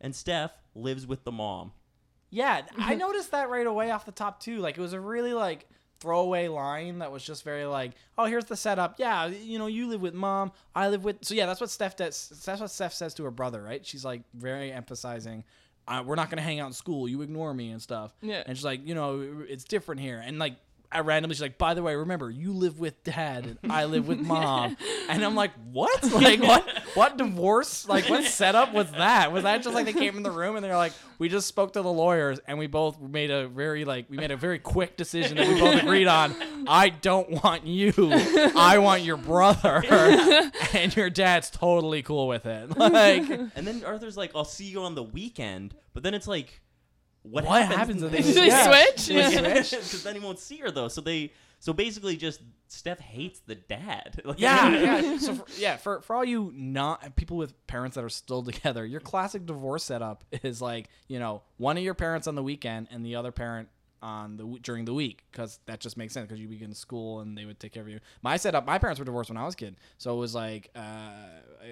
and 0.00 0.14
Steph 0.14 0.52
lives 0.76 1.06
with 1.08 1.24
the 1.24 1.32
mom. 1.32 1.72
Yeah, 2.30 2.62
I 2.78 2.94
noticed 2.96 3.32
that 3.32 3.50
right 3.50 3.66
away 3.66 3.90
off 3.90 4.06
the 4.06 4.12
top 4.12 4.40
too. 4.40 4.58
Like 4.58 4.78
it 4.78 4.80
was 4.80 4.92
a 4.92 5.00
really 5.00 5.32
like 5.32 5.66
throwaway 6.00 6.48
line 6.48 6.98
that 6.98 7.10
was 7.10 7.24
just 7.24 7.42
very 7.44 7.64
like, 7.64 7.92
oh, 8.18 8.26
here's 8.26 8.44
the 8.44 8.56
setup. 8.56 8.96
Yeah, 8.98 9.26
you 9.26 9.58
know, 9.58 9.66
you 9.66 9.88
live 9.88 10.02
with 10.02 10.14
mom, 10.14 10.52
I 10.74 10.88
live 10.88 11.02
with. 11.02 11.24
So 11.24 11.34
yeah, 11.34 11.46
that's 11.46 11.60
what 11.60 11.70
Steph 11.70 11.96
does. 11.96 12.28
That's 12.44 12.60
what 12.60 12.70
Steph 12.70 12.92
says 12.92 13.14
to 13.14 13.24
her 13.24 13.30
brother, 13.32 13.60
right? 13.62 13.84
She's 13.84 14.04
like 14.04 14.22
very 14.34 14.70
emphasizing. 14.70 15.42
Uh, 15.86 16.02
we're 16.04 16.14
not 16.14 16.30
gonna 16.30 16.42
hang 16.42 16.60
out 16.60 16.66
in 16.66 16.72
school. 16.72 17.08
You 17.08 17.22
ignore 17.22 17.52
me 17.52 17.70
and 17.70 17.80
stuff. 17.80 18.14
Yeah. 18.22 18.42
And 18.46 18.56
she's 18.56 18.64
like, 18.64 18.86
you 18.86 18.94
know, 18.94 19.44
it's 19.48 19.64
different 19.64 20.00
here. 20.00 20.22
And 20.24 20.38
like, 20.38 20.56
I 20.94 21.00
randomly, 21.00 21.34
she's 21.34 21.42
like, 21.42 21.58
by 21.58 21.74
the 21.74 21.82
way, 21.82 21.96
remember, 21.96 22.30
you 22.30 22.52
live 22.52 22.78
with 22.78 23.02
dad 23.02 23.58
and 23.62 23.72
I 23.72 23.84
live 23.86 24.06
with 24.06 24.20
mom. 24.20 24.76
and 25.08 25.24
I'm 25.24 25.34
like, 25.34 25.50
what? 25.70 26.02
Like, 26.14 26.40
what? 26.40 26.66
What 26.94 27.18
divorce? 27.18 27.88
Like, 27.88 28.08
what 28.08 28.24
setup 28.24 28.72
was 28.72 28.90
that? 28.92 29.32
Was 29.32 29.42
that 29.42 29.62
just 29.62 29.74
like 29.74 29.84
they 29.84 29.92
came 29.92 30.16
in 30.16 30.22
the 30.22 30.30
room 30.30 30.54
and 30.54 30.64
they're 30.64 30.76
like, 30.76 30.92
we 31.18 31.28
just 31.28 31.48
spoke 31.48 31.72
to 31.72 31.82
the 31.82 31.92
lawyers 31.92 32.38
and 32.46 32.56
we 32.58 32.66
both 32.68 33.00
made 33.00 33.30
a 33.30 33.48
very 33.48 33.84
like 33.84 34.06
we 34.08 34.16
made 34.16 34.30
a 34.30 34.36
very 34.36 34.58
quick 34.58 34.96
decision 34.96 35.36
that 35.36 35.48
we 35.48 35.58
both 35.58 35.82
agreed 35.82 36.06
on. 36.06 36.34
I 36.68 36.88
don't 36.90 37.42
want 37.42 37.66
you. 37.66 37.92
I 37.98 38.78
want 38.78 39.02
your 39.02 39.16
brother. 39.16 39.82
and 40.72 40.94
your 40.94 41.10
dad's 41.10 41.50
totally 41.50 42.02
cool 42.02 42.28
with 42.28 42.46
it. 42.46 42.76
Like, 42.76 43.28
And 43.28 43.66
then 43.66 43.84
Arthur's 43.84 44.16
like, 44.16 44.30
"I'll 44.34 44.44
see 44.44 44.66
you 44.66 44.82
on 44.82 44.94
the 44.94 45.02
weekend," 45.02 45.74
but 45.92 46.02
then 46.02 46.14
it's 46.14 46.28
like, 46.28 46.60
what, 47.24 47.44
What 47.44 47.62
happens? 47.62 48.00
happens 48.00 48.02
if 48.02 48.12
they 48.36 48.46
Yeah. 48.46 48.66
switch? 48.94 49.06
They 49.08 49.14
Yeah. 49.16 49.62
switch. 49.62 49.70
Because 49.82 50.02
then 50.04 50.14
he 50.14 50.20
won't 50.20 50.38
see 50.38 50.58
her 50.58 50.70
though. 50.70 50.88
So 50.88 51.00
they, 51.00 51.32
so 51.58 51.72
basically, 51.72 52.16
just 52.16 52.40
Steph 52.68 53.00
hates 53.00 53.40
the 53.40 53.54
dad. 53.54 54.20
Like- 54.24 54.38
Yeah, 54.38 54.68
yeah. 54.68 55.18
So 55.18 55.34
for, 55.34 55.46
yeah, 55.58 55.76
for 55.76 56.00
for 56.02 56.14
all 56.16 56.24
you 56.24 56.52
not 56.54 57.16
people 57.16 57.36
with 57.36 57.66
parents 57.66 57.94
that 57.96 58.04
are 58.04 58.08
still 58.08 58.42
together, 58.42 58.84
your 58.86 59.00
classic 59.00 59.46
divorce 59.46 59.84
setup 59.84 60.24
is 60.42 60.60
like 60.62 60.88
you 61.08 61.18
know 61.18 61.42
one 61.56 61.76
of 61.76 61.82
your 61.82 61.94
parents 61.94 62.26
on 62.28 62.34
the 62.34 62.42
weekend 62.42 62.88
and 62.90 63.04
the 63.04 63.16
other 63.16 63.32
parent 63.32 63.68
on 64.02 64.36
the 64.36 64.44
during 64.60 64.84
the 64.84 64.92
week 64.92 65.24
because 65.32 65.58
that 65.64 65.80
just 65.80 65.96
makes 65.96 66.12
sense 66.12 66.26
because 66.28 66.38
you 66.38 66.46
begin 66.46 66.74
school 66.74 67.20
and 67.20 67.38
they 67.38 67.46
would 67.46 67.58
take 67.58 67.72
care 67.72 67.82
of 67.82 67.88
you. 67.88 68.00
My 68.20 68.36
setup, 68.36 68.66
my 68.66 68.76
parents 68.78 68.98
were 68.98 69.06
divorced 69.06 69.30
when 69.30 69.38
I 69.38 69.44
was 69.46 69.54
a 69.54 69.56
kid, 69.56 69.76
so 69.96 70.14
it 70.14 70.18
was 70.18 70.34
like 70.34 70.70
uh, 70.76 71.08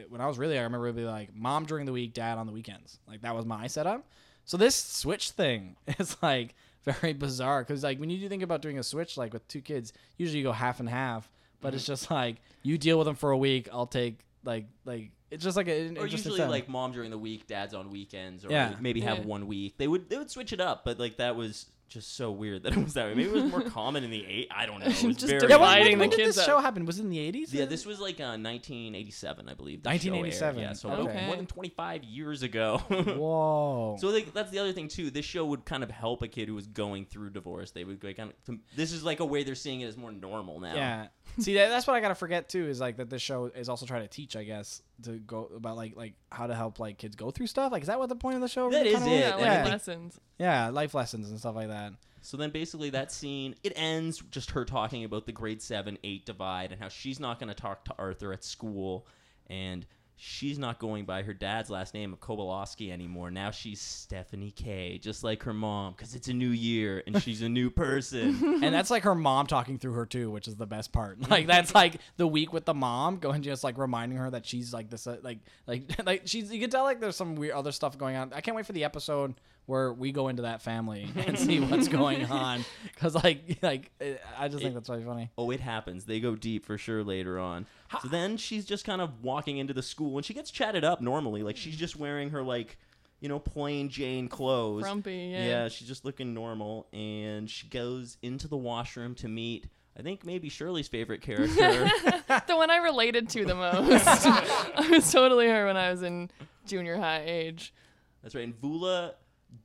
when 0.09 0.23
I 0.23 0.27
was 0.27 0.39
really, 0.39 0.59
I 0.59 0.63
remember 0.63 0.87
it 0.87 0.93
would 0.95 0.97
be 1.03 1.05
like 1.05 1.35
mom 1.37 1.67
during 1.67 1.85
the 1.85 1.93
week, 1.93 2.15
dad 2.15 2.39
on 2.39 2.47
the 2.47 2.53
weekends. 2.55 2.99
Like 3.07 3.21
that 3.21 3.35
was 3.35 3.45
my 3.45 3.67
setup. 3.67 4.07
So 4.45 4.57
this 4.57 4.75
switch 4.75 5.31
thing 5.31 5.77
is 5.99 6.17
like 6.23 6.55
very 6.85 7.13
bizarre 7.13 7.63
because 7.63 7.83
like 7.83 7.99
when 7.99 8.11
you 8.11 8.19
do 8.19 8.29
think 8.29 8.43
about 8.43 8.63
doing 8.63 8.79
a 8.79 8.83
switch 8.83 9.17
like 9.17 9.33
with 9.33 9.47
two 9.49 9.61
kids, 9.61 9.93
usually 10.17 10.39
you 10.39 10.45
go 10.45 10.53
half 10.53 10.81
and 10.81 10.89
half, 10.89 11.31
but 11.61 11.75
it's 11.75 11.85
mm-hmm. 11.85 11.93
just 11.93 12.11
like 12.11 12.37
you 12.63 12.79
deal 12.79 12.99
with 12.99 13.07
them 13.07 13.17
for 13.17 13.31
a 13.31 13.39
week. 13.39 13.69
I'll 13.73 13.87
take 13.87 14.19
like 14.45 14.67
like 14.85 15.11
it's 15.31 15.45
just 15.45 15.57
like 15.57 15.69
a, 15.69 15.87
an 15.87 15.97
Or 15.97 16.07
usually 16.07 16.37
setup. 16.37 16.51
like 16.51 16.69
mom 16.69 16.93
during 16.93 17.11
the 17.11 17.19
week, 17.19 17.47
dad's 17.47 17.73
on 17.73 17.91
weekends, 17.91 18.45
or 18.45 18.51
Yeah. 18.51 18.75
maybe 18.81 19.01
have 19.01 19.19
Yeah. 19.19 19.25
one 19.25 19.47
week. 19.47 19.79
They 19.79 19.89
would 19.89 20.11
they 20.11 20.19
would 20.19 20.31
switch 20.31 20.53
it 20.53 20.61
up, 20.61 20.85
but 20.85 20.99
like 20.99 21.17
that 21.17 21.37
was 21.37 21.67
just 21.89 22.17
so 22.17 22.31
weird 22.31 22.63
that 22.63 22.73
it 22.77 22.83
was 22.83 22.95
that 22.95 23.07
way. 23.09 23.15
Maybe 23.15 23.29
it 23.29 23.33
was 23.35 23.45
more 23.51 23.61
common 23.63 24.03
in 24.03 24.11
the 24.11 24.25
eight. 24.27 24.49
I 24.51 24.65
don't 24.67 24.81
know. 24.85 24.87
It 24.87 25.03
was 25.05 25.17
Just 25.17 25.27
very 25.27 25.35
yeah, 25.35 25.41
when, 25.41 25.49
dividing 25.51 25.87
when, 25.93 25.99
when 25.99 26.11
the 26.11 26.17
did 26.17 26.25
kids 26.25 26.37
this 26.37 26.47
show 26.47 26.59
happened 26.59 26.87
Was 26.87 26.99
it 26.99 27.03
in 27.03 27.11
the 27.11 27.19
eighties? 27.19 27.53
Yeah, 27.53 27.67
this 27.67 27.85
was 27.85 28.01
like 28.01 28.19
uh, 28.19 28.33
1987, 28.41 29.49
I 29.49 29.55
believe. 29.55 29.83
the 29.83 29.91
show 29.91 29.93
aired. 30.15 30.23
1987. 30.23 30.61
Yeah, 30.63 30.73
so 30.73 30.89
Okay. 30.91 31.27
more 31.27 31.37
than 31.37 31.47
25 31.47 32.05
years 32.05 32.43
ago. 32.43 32.79
Whoa. 32.89 33.97
So 34.01 34.09
like, 34.09 34.33
that's 34.33 34.51
the 34.51 34.59
other 34.59 34.73
thing 34.73 34.89
too. 34.89 35.11
This 35.11 35.25
show 35.25 35.45
would 35.47 35.65
kind 35.65 35.83
of 35.83 35.91
help 35.91 36.23
a 36.23 36.29
kid 36.29 36.49
who 36.49 36.55
was 36.55 36.67
going 36.67 37.05
through 37.07 37.31
divorce. 37.31 37.71
They 37.71 37.85
would 37.85 38.03
like 38.03 38.17
kind 38.17 38.33
of. 38.49 38.57
This 38.77 38.93
is 38.93 39.05
like 39.05 39.21
a 39.21 39.25
way 39.27 39.43
they're 39.45 39.55
seeing 39.55 39.81
it 39.83 39.87
as 39.87 39.97
more 39.97 40.13
normal 40.13 40.61
now. 40.61 40.75
Yeah. 40.75 41.07
See, 41.39 41.55
that, 41.55 41.69
that's 41.69 41.87
what 41.87 41.95
I 41.95 42.01
gotta 42.01 42.15
forget 42.15 42.49
too. 42.49 42.69
Is 42.69 42.81
like 42.81 42.97
that 42.97 43.09
this 43.11 43.23
show 43.23 43.47
is 43.55 43.69
also 43.69 43.87
trying 43.87 44.03
to 44.03 44.09
teach, 44.09 44.37
I 44.37 44.45
guess, 44.45 44.83
to 45.05 45.19
go 45.19 45.51
about 45.57 45.77
like 45.77 45.97
like 45.97 46.15
how 46.31 46.47
to 46.47 46.55
help 46.55 46.79
like 46.79 46.99
kids 46.99 47.17
go 47.17 47.31
through 47.31 47.47
stuff. 47.49 47.73
Like, 47.73 47.83
is 47.83 47.89
that 47.89 47.99
what 47.99 48.09
the 48.09 48.17
point 48.17 48.37
of 48.37 48.41
the 48.43 48.49
show? 48.49 48.71
That 48.71 48.83
really 48.85 48.95
is 48.95 49.03
it. 49.07 49.11
Yeah, 49.11 49.35
like 49.37 49.45
Yeah. 49.45 49.65
lessons. 49.65 50.21
yeah, 50.39 50.69
life 50.71 50.95
lessons 50.95 51.31
and 51.31 51.39
stuff 51.39 51.55
like 51.57 51.69
that. 51.69 51.93
So 52.25 52.37
then 52.37 52.51
basically 52.51 52.91
that 52.91 53.11
scene 53.11 53.57
it 53.65 53.73
ends 53.75 54.23
just 54.31 54.53
her 54.53 54.65
talking 54.65 55.05
about 55.05 55.27
the 55.27 55.33
grade 55.33 55.61
seven 55.61 55.99
eight 56.05 56.25
divide 56.25 56.71
and 56.73 56.81
how 56.81 56.89
she's 56.89 57.19
not 57.19 57.39
going 57.41 57.49
to 57.49 57.55
talk 57.61 57.85
to 57.87 57.95
Arthur 57.99 58.33
at 58.33 58.45
school 58.45 59.07
and 59.49 59.85
she's 60.25 60.57
not 60.57 60.79
going 60.79 61.05
by 61.05 61.21
her 61.23 61.35
dad's 61.35 61.69
last 61.69 61.95
name 61.95 62.13
of 62.13 62.21
Kobalewski 62.21 62.93
anymore. 62.93 63.29
Now 63.33 63.51
she's 63.51 63.81
Stephanie 63.81 64.53
Kaye, 64.53 64.99
just 64.99 65.25
like 65.25 65.43
her 65.43 65.53
mom, 65.53 65.95
because 65.95 66.15
it's 66.15 66.29
a 66.29 66.33
new 66.33 66.51
year 66.51 67.03
and 67.09 67.21
she's 67.21 67.43
a 67.43 67.49
new 67.49 67.71
person. 67.71 68.39
and 68.63 68.73
that's 68.73 68.89
like 68.89 69.03
her 69.03 69.17
mom 69.17 69.49
talking 69.49 69.79
through 69.79 69.95
her 69.95 70.07
too, 70.07 70.31
which 70.31 70.47
is 70.47 70.55
the 70.55 70.67
best 70.67 70.93
part. 70.93 71.19
Like 71.33 71.47
that's 71.47 71.75
like 71.75 71.97
the 72.19 72.27
week 72.27 72.53
with 72.53 72.67
the 72.67 72.75
mom 72.75 73.17
going 73.17 73.41
just 73.41 73.65
like 73.65 73.79
reminding 73.79 74.19
her 74.19 74.29
that 74.31 74.45
she's 74.45 74.75
like 74.75 74.91
this, 74.91 75.07
uh, 75.07 75.17
like 75.23 75.39
like 75.67 75.85
like 76.07 76.23
she's. 76.27 76.53
You 76.53 76.61
can 76.61 76.69
tell 76.69 76.85
like 76.85 77.01
there's 77.01 77.17
some 77.17 77.37
weird 77.37 77.55
other 77.55 77.73
stuff 77.73 77.97
going 77.97 78.17
on. 78.17 78.35
I 78.35 78.43
can't 78.43 78.55
wait 78.55 78.67
for 78.67 78.73
the 78.73 78.85
episode 78.85 79.35
where 79.67 79.93
we 79.93 80.13
go 80.13 80.29
into 80.29 80.43
that 80.43 80.61
family 80.63 81.09
and 81.17 81.39
see 81.39 81.61
what's 81.61 81.89
going 81.89 82.25
on 82.27 82.65
because 82.93 83.15
like 83.15 83.59
like 83.63 83.91
uh, 84.01 84.07
I 84.39 84.49
just 84.49 84.63
think 84.63 84.73
It- 84.73 84.75
that's 84.75 84.89
really 84.89 85.05
funny. 85.05 85.31
Oh, 85.39 85.51
it 85.51 85.61
happens. 85.61 86.05
They 86.05 86.21
go 86.21 86.35
deep 86.35 86.65
for 86.65 86.77
sure 86.79 87.05
later 87.05 87.39
on. 87.39 87.67
So 88.03 88.09
then 88.09 88.37
she's 88.37 88.65
just 88.65 88.85
kind 88.85 89.01
of 89.01 89.23
walking 89.23 89.59
into 89.59 89.75
the 89.75 89.83
school 89.83 90.17
and 90.17 90.25
she 90.25 90.35
gets 90.35 90.51
chatted 90.51 90.85
up 90.85 91.01
normally. 91.01 91.43
Like 91.43 91.57
she's 91.57 91.77
just 91.77 91.97
wearing 91.97 92.31
her 92.31 92.43
like, 92.43 92.79
you 93.21 93.29
know, 93.29 93.39
plain 93.39 93.89
Jane 93.89 94.29
clothes. 94.29 94.83
Frumpy, 94.83 95.31
yeah. 95.33 95.47
Yeah, 95.47 95.69
she's 95.69 95.87
just 95.89 96.05
looking 96.05 96.35
normal 96.35 96.87
and 96.93 97.49
she 97.49 97.69
goes 97.69 98.17
into 98.23 98.49
the 98.49 98.57
washroom 98.57 99.15
to 99.17 99.29
meet 99.29 99.67
I 99.95 100.01
think 100.01 100.25
maybe 100.25 100.49
Shirley's 100.49 100.89
favorite 100.89 101.21
character. 101.21 101.55
the 102.47 102.57
one 102.57 102.71
I 102.71 102.79
related 102.79 103.29
to 103.31 103.45
the 103.45 103.55
most. 103.55 104.07
I 104.07 104.89
was 104.91 105.13
totally 105.13 105.49
her 105.49 105.67
when 105.67 105.77
I 105.77 105.91
was 105.91 106.03
in 106.03 106.31
junior 106.67 106.97
high 106.97 107.23
age. 107.27 107.75
That's 108.23 108.35
right. 108.35 108.45
And 108.45 108.59
Voula 108.59 109.13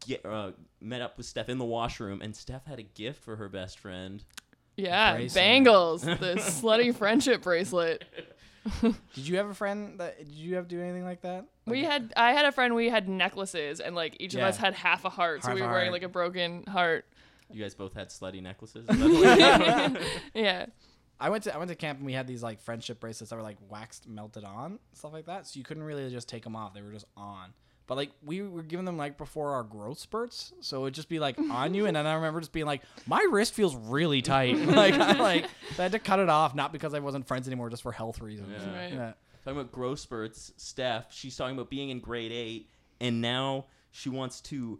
get, 0.05 0.25
uh, 0.25 0.51
met 0.81 1.01
up 1.01 1.17
with 1.17 1.25
Steph 1.25 1.49
in 1.49 1.57
the 1.57 1.65
washroom 1.65 2.21
and 2.21 2.35
Steph 2.35 2.65
had 2.65 2.79
a 2.79 2.83
gift 2.83 3.23
for 3.23 3.35
her 3.35 3.49
best 3.49 3.79
friend. 3.79 4.23
Yeah, 4.75 5.15
bracelet. 5.15 5.33
bangles, 5.35 6.01
the 6.03 6.15
slutty 6.39 6.95
friendship 6.95 7.41
bracelet. 7.41 8.03
Did 8.81 8.95
you 9.15 9.37
have 9.37 9.47
a 9.47 9.53
friend 9.53 9.99
that? 9.99 10.17
Did 10.19 10.35
you 10.35 10.55
have 10.55 10.67
to 10.67 10.75
do 10.75 10.81
anything 10.81 11.03
like 11.05 11.21
that? 11.21 11.45
We 11.65 11.83
had 11.83 12.13
I 12.17 12.33
had 12.33 12.45
a 12.45 12.51
friend 12.51 12.75
we 12.75 12.89
had 12.89 13.07
necklaces 13.09 13.79
and 13.79 13.95
like 13.95 14.17
each 14.19 14.33
Yeah. 14.35 14.41
of 14.43 14.49
us 14.49 14.57
had 14.57 14.73
half 14.75 15.05
a 15.05 15.09
heart, 15.09 15.43
so 15.43 15.53
we 15.53 15.61
were 15.61 15.67
wearing 15.67 15.85
heart. 15.85 15.93
like 15.93 16.03
a 16.03 16.09
broken 16.09 16.63
heart. 16.65 17.05
You 17.49 17.63
guys 17.63 17.73
both 17.75 17.93
had 17.93 18.09
slutty 18.09 18.41
necklaces. 18.43 18.85
Is 18.89 18.97
that 18.99 19.91
what 19.91 20.01
you- 20.01 20.07
Yeah. 20.43 20.65
I 21.19 21.29
went 21.29 21.45
to 21.45 21.55
I 21.55 21.57
went 21.57 21.69
to 21.69 21.75
camp 21.75 21.97
and 21.99 22.05
we 22.05 22.13
had 22.13 22.27
these 22.27 22.43
like 22.43 22.59
friendship 22.59 22.99
bracelets 22.99 23.29
that 23.31 23.37
were 23.37 23.41
like 23.41 23.57
waxed 23.69 24.07
melted 24.07 24.43
on 24.43 24.79
stuff 24.93 25.13
like 25.13 25.25
that. 25.25 25.47
So 25.47 25.57
you 25.57 25.63
couldn't 25.63 25.83
really 25.83 26.07
just 26.11 26.27
take 26.29 26.43
them 26.43 26.55
off; 26.55 26.73
they 26.75 26.81
were 26.81 26.91
just 26.91 27.05
on. 27.15 27.53
But 27.87 27.95
like 27.95 28.11
we 28.23 28.41
were 28.41 28.63
giving 28.63 28.85
them 28.85 28.97
like 28.97 29.17
before 29.17 29.53
our 29.53 29.63
growth 29.63 29.97
spurts, 29.99 30.51
so 30.59 30.83
it'd 30.83 30.93
just 30.93 31.07
be 31.07 31.19
like 31.19 31.39
on 31.39 31.73
you. 31.73 31.85
And 31.85 31.95
then 31.95 32.05
I 32.05 32.15
remember 32.15 32.41
just 32.41 32.51
being 32.51 32.65
like, 32.65 32.81
my 33.05 33.25
wrist 33.31 33.53
feels 33.53 33.75
really 33.75 34.21
tight. 34.21 34.57
like 34.67 34.93
I 34.93 35.13
like 35.13 35.45
so 35.75 35.79
I 35.79 35.83
had 35.83 35.93
to 35.93 35.99
cut 35.99 36.19
it 36.19 36.27
off, 36.27 36.53
not 36.53 36.73
because 36.73 36.93
I 36.93 36.99
wasn't 36.99 37.27
friends 37.27 37.47
anymore, 37.47 37.69
just 37.69 37.83
for 37.83 37.93
health 37.93 38.19
reasons. 38.19 38.49
Yeah. 38.51 38.77
Right. 38.77 38.93
Yeah. 38.93 39.13
talking 39.45 39.59
about 39.61 39.71
growth 39.71 39.99
spurts, 39.99 40.51
Steph, 40.57 41.13
she's 41.13 41.35
talking 41.37 41.55
about 41.55 41.69
being 41.69 41.89
in 41.89 42.01
grade 42.01 42.33
eight, 42.33 42.69
and 42.99 43.21
now 43.21 43.67
she 43.91 44.09
wants 44.09 44.41
to 44.41 44.79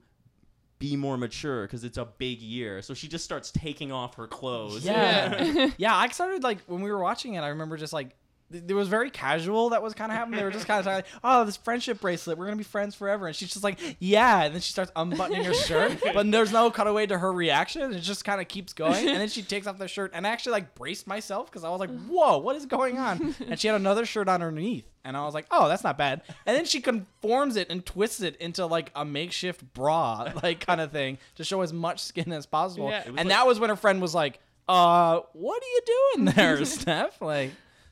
be 0.80 0.96
more 0.96 1.18
mature 1.18 1.64
because 1.64 1.86
it's 1.86 1.98
a 1.98 2.06
big 2.06 2.40
year. 2.40 2.82
So 2.82 2.94
she 2.94 3.08
just 3.08 3.24
starts 3.24 3.52
taking 3.52 3.92
off 3.92 4.16
her 4.16 4.28
clothes. 4.28 4.86
Yeah. 4.86 5.72
yeah, 5.78 5.96
I 5.98 6.10
started 6.10 6.44
like 6.44 6.60
when 6.68 6.82
we 6.82 6.92
were 6.92 7.00
watching 7.02 7.36
it, 7.36 7.40
I 7.40 7.48
remember 7.48 7.78
just 7.78 7.94
like 7.94 8.17
there 8.50 8.76
was 8.78 8.88
very 8.88 9.10
casual 9.10 9.70
that 9.72 9.84
was 9.84 9.94
kind 9.94 10.12
of 10.12 10.18
happening. 10.18 10.38
They 10.40 10.44
were 10.46 10.52
just 10.52 10.68
kind 10.68 10.80
of 10.80 10.86
like, 10.86 11.06
"Oh, 11.24 11.44
this 11.44 11.58
friendship 11.58 12.00
bracelet, 12.00 12.38
we're 12.38 12.46
gonna 12.46 12.56
be 12.56 12.64
friends 12.64 12.96
forever," 12.96 13.28
and 13.28 13.36
she's 13.36 13.52
just 13.52 13.64
like, 13.64 13.78
"Yeah," 14.00 14.44
and 14.44 14.54
then 14.54 14.62
she 14.62 14.72
starts 14.72 14.92
unbuttoning 14.96 15.44
her 15.44 15.54
shirt, 15.54 16.00
but 16.14 16.32
there's 16.32 16.52
no 16.54 16.72
cutaway 16.72 17.06
to 17.08 17.18
her 17.18 17.32
reaction. 17.34 17.94
It 17.94 18.00
just 18.00 18.24
kind 18.24 18.40
of 18.40 18.48
keeps 18.48 18.72
going, 18.74 19.08
and 19.10 19.18
then 19.20 19.28
she 19.28 19.42
takes 19.42 19.68
off 19.68 19.78
the 19.78 19.88
shirt, 19.88 20.12
and 20.14 20.26
I 20.26 20.30
actually 20.30 20.54
like 20.54 20.76
braced 20.76 21.08
myself 21.08 21.48
because 21.48 21.64
I 21.66 21.70
was 21.70 21.80
like, 21.82 21.90
"Whoa, 22.08 22.38
what 22.38 22.56
is 22.56 22.66
going 22.66 22.98
on?" 22.98 23.36
And 23.48 23.60
she 23.60 23.68
had 23.68 23.76
another 23.76 24.06
shirt 24.06 24.30
on 24.30 24.42
underneath, 24.42 24.86
and 25.04 25.18
I 25.18 25.26
was 25.26 25.34
like, 25.34 25.48
"Oh, 25.52 25.68
that's 25.68 25.84
not 25.84 25.98
bad." 25.98 26.22
And 26.46 26.56
then 26.56 26.64
she 26.66 26.80
conforms 26.80 27.58
it 27.58 27.70
and 27.70 27.86
twists 27.86 28.22
it 28.22 28.38
into 28.38 28.66
like 28.66 28.92
a 28.96 29.04
makeshift 29.04 29.74
bra, 29.74 30.32
like 30.44 30.66
kind 30.66 30.80
of 30.80 30.92
thing, 30.94 31.18
to 31.36 31.44
show 31.44 31.62
as 31.62 31.74
much 31.74 32.00
skin 32.02 32.32
as 32.32 32.46
possible. 32.46 32.90
Yeah. 32.90 33.04
And 33.06 33.16
like- 33.18 33.28
that 33.28 33.46
was 33.46 33.60
when 33.60 33.70
her 33.70 33.76
friend 33.76 34.02
was 34.02 34.16
like, 34.16 34.40
"Uh, 34.70 35.20
what 35.34 35.62
are 35.62 35.66
you 35.66 35.82
doing 36.16 36.26
there, 36.34 36.64
Steph?" 36.66 37.22
Like, 37.22 37.52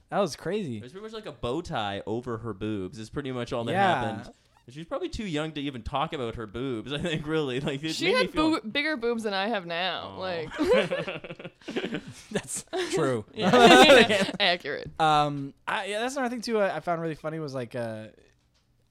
that 0.10 0.20
was 0.20 0.36
crazy. 0.36 0.78
It 0.78 0.84
was 0.84 0.92
pretty 0.92 1.06
much 1.06 1.14
like 1.14 1.26
a 1.26 1.32
bow 1.32 1.62
tie 1.62 2.02
over 2.06 2.38
her 2.40 2.54
boobs. 2.54 3.00
Is 3.00 3.10
pretty 3.10 3.32
much 3.32 3.52
all 3.54 3.64
that 3.66 3.72
Yeah. 3.74 3.96
happened. 4.04 4.34
She's 4.68 4.86
probably 4.88 5.10
too 5.10 5.28
young 5.28 5.52
to 5.52 5.62
even 5.62 5.84
talk 5.84 6.12
about 6.14 6.36
her 6.36 6.48
boobs. 6.48 6.92
I 6.94 6.98
think 6.98 7.28
really 7.28 7.60
like 7.60 7.84
it 7.84 7.94
She 7.94 8.06
made 8.06 8.14
me 8.14 8.20
had 8.22 8.32
feel- 8.32 8.60
boo- 8.62 8.68
bigger 8.68 8.98
boobs 8.98 9.22
than 9.24 9.34
I 9.34 9.48
have 9.48 9.66
now. 9.68 10.16
Like 10.18 10.50
That's 12.32 12.66
true. 12.92 13.26
accurate. 13.38 14.90
Um, 15.00 15.54
I, 15.68 15.86
yeah, 15.86 16.00
that's 16.00 16.16
another 16.16 16.30
thing 16.34 16.42
too. 16.42 16.60
I, 16.60 16.78
I 16.78 16.80
found 16.80 17.02
really 17.02 17.16
funny 17.16 17.40
was 17.40 17.54
like, 17.54 17.76
uh, 17.76 18.08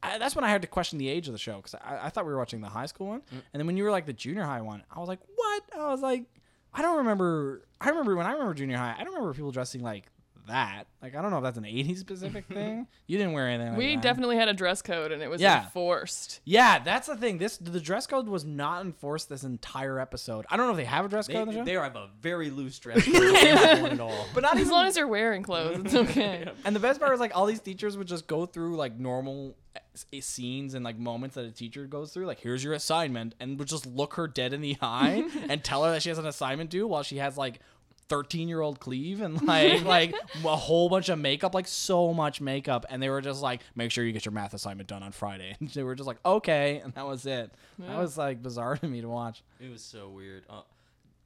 I, 0.02 0.18
that's 0.18 0.34
when 0.36 0.44
I 0.44 0.48
had 0.50 0.62
to 0.62 0.68
question 0.68 0.98
the 0.98 1.08
age 1.08 1.26
of 1.28 1.32
the 1.32 1.38
show 1.38 1.56
because 1.56 1.74
I, 1.74 2.06
I 2.06 2.08
thought 2.10 2.26
we 2.26 2.32
were 2.32 2.38
watching 2.38 2.60
the 2.60 2.68
high 2.68 2.86
school 2.86 3.08
one, 3.08 3.22
and 3.30 3.42
then 3.60 3.66
when 3.66 3.76
you 3.76 3.84
were 3.84 3.90
like 3.90 4.06
the 4.06 4.12
junior 4.12 4.42
high 4.44 4.60
one, 4.60 4.82
I 4.94 5.00
was 5.00 5.08
like, 5.08 5.20
what? 5.34 5.62
I 5.76 5.88
was 5.88 6.02
like, 6.02 6.24
I 6.72 6.82
don't 6.82 6.98
remember. 6.98 7.62
I 7.80 7.88
remember 7.90 8.14
when 8.16 8.26
I 8.26 8.32
remember 8.32 8.54
junior 8.54 8.76
high. 8.76 8.94
I 8.98 9.04
don't 9.04 9.14
remember 9.14 9.32
people 9.34 9.50
dressing 9.52 9.82
like 9.82 10.04
that. 10.46 10.84
Like, 11.02 11.14
I 11.14 11.22
don't 11.22 11.30
know 11.30 11.38
if 11.38 11.42
that's 11.44 11.58
an 11.58 11.64
'80s 11.64 11.98
specific 11.98 12.46
thing. 12.48 12.86
You 13.06 13.18
didn't 13.18 13.32
wear 13.32 13.48
anything. 13.48 13.70
Like 13.72 13.78
we 13.78 13.94
that. 13.96 14.02
definitely 14.02 14.36
had 14.36 14.48
a 14.48 14.52
dress 14.54 14.82
code 14.82 15.12
and 15.12 15.22
it 15.22 15.28
was 15.30 15.40
Yeah. 15.40 15.64
enforced. 15.64 16.40
Yeah, 16.44 16.78
that's 16.78 17.06
the 17.06 17.16
thing. 17.16 17.38
This 17.38 17.56
the 17.58 17.80
dress 17.80 18.06
code 18.06 18.28
was 18.28 18.44
not 18.44 18.84
enforced 18.84 19.28
this 19.28 19.42
entire 19.44 19.98
episode. 20.00 20.46
I 20.50 20.56
don't 20.56 20.66
know 20.66 20.72
if 20.72 20.78
they 20.78 20.84
have 20.84 21.04
a 21.04 21.08
dress 21.08 21.26
They, 21.26 21.34
code 21.34 21.48
in 21.48 21.54
the 21.54 21.60
show. 21.60 21.64
they 21.64 21.72
have 21.72 21.96
a 21.96 22.08
very 22.20 22.50
loose 22.50 22.78
dress 22.78 23.04
code. 23.04 23.14
They 23.14 23.20
don't 23.20 23.56
have 23.58 23.82
one 23.82 23.92
at 23.92 24.00
all. 24.00 24.26
but 24.34 24.42
not 24.42 24.54
As 24.54 24.60
even 24.62 24.72
long 24.72 24.86
as 24.86 24.96
you're 24.96 25.08
wearing 25.08 25.42
clothes, 25.42 25.80
it's 25.84 25.94
okay. 25.94 26.48
And 26.64 26.74
the 26.74 26.80
best 26.80 27.00
part 27.00 27.12
is 27.14 27.20
like 27.20 27.36
all 27.36 27.46
these 27.46 27.60
teachers 27.60 27.96
would 27.96 28.08
just 28.08 28.26
go 28.26 28.46
through 28.46 28.76
like 28.76 28.98
normal 28.98 29.56
eh, 29.76 29.80
s- 29.94 30.24
scenes 30.26 30.74
and 30.74 30.84
like 30.84 30.98
moments 30.98 31.34
that 31.36 31.44
a 31.44 31.50
teacher 31.50 31.86
goes 31.86 32.12
through. 32.12 32.26
Like, 32.26 32.40
here's 32.40 32.62
your 32.64 32.72
assignment, 32.74 33.34
and 33.40 33.58
would 33.58 33.68
just 33.68 33.86
look 33.86 34.14
her 34.14 34.26
dead 34.26 34.52
in 34.52 34.60
the 34.60 34.76
eye 34.80 35.28
and 35.48 35.62
tell 35.62 35.84
her 35.84 35.92
that 35.92 36.02
she 36.02 36.08
has 36.08 36.18
an 36.18 36.26
assignment 36.26 36.70
due 36.70 36.86
while 36.86 37.02
she 37.02 37.18
has 37.18 37.36
like. 37.36 37.60
13 38.08 38.48
year 38.48 38.60
old 38.60 38.80
cleave 38.80 39.20
and 39.20 39.40
like 39.46 39.82
like 39.84 40.14
a 40.44 40.56
whole 40.56 40.88
bunch 40.88 41.08
of 41.08 41.18
makeup 41.18 41.54
like 41.54 41.66
so 41.66 42.12
much 42.12 42.40
makeup 42.40 42.84
and 42.90 43.02
they 43.02 43.08
were 43.08 43.20
just 43.20 43.40
like 43.42 43.60
make 43.74 43.90
sure 43.90 44.04
you 44.04 44.12
get 44.12 44.24
your 44.24 44.32
math 44.32 44.52
assignment 44.54 44.88
done 44.88 45.02
on 45.02 45.10
friday 45.10 45.56
and 45.60 45.70
they 45.70 45.82
were 45.82 45.94
just 45.94 46.06
like 46.06 46.18
okay 46.24 46.80
and 46.84 46.92
that 46.94 47.06
was 47.06 47.24
it 47.26 47.50
that 47.78 47.98
was 47.98 48.18
like 48.18 48.42
bizarre 48.42 48.76
to 48.76 48.86
me 48.86 49.00
to 49.00 49.08
watch 49.08 49.42
It 49.60 49.70
was 49.70 49.82
so 49.82 50.08
weird. 50.10 50.44
Uh, 50.50 50.60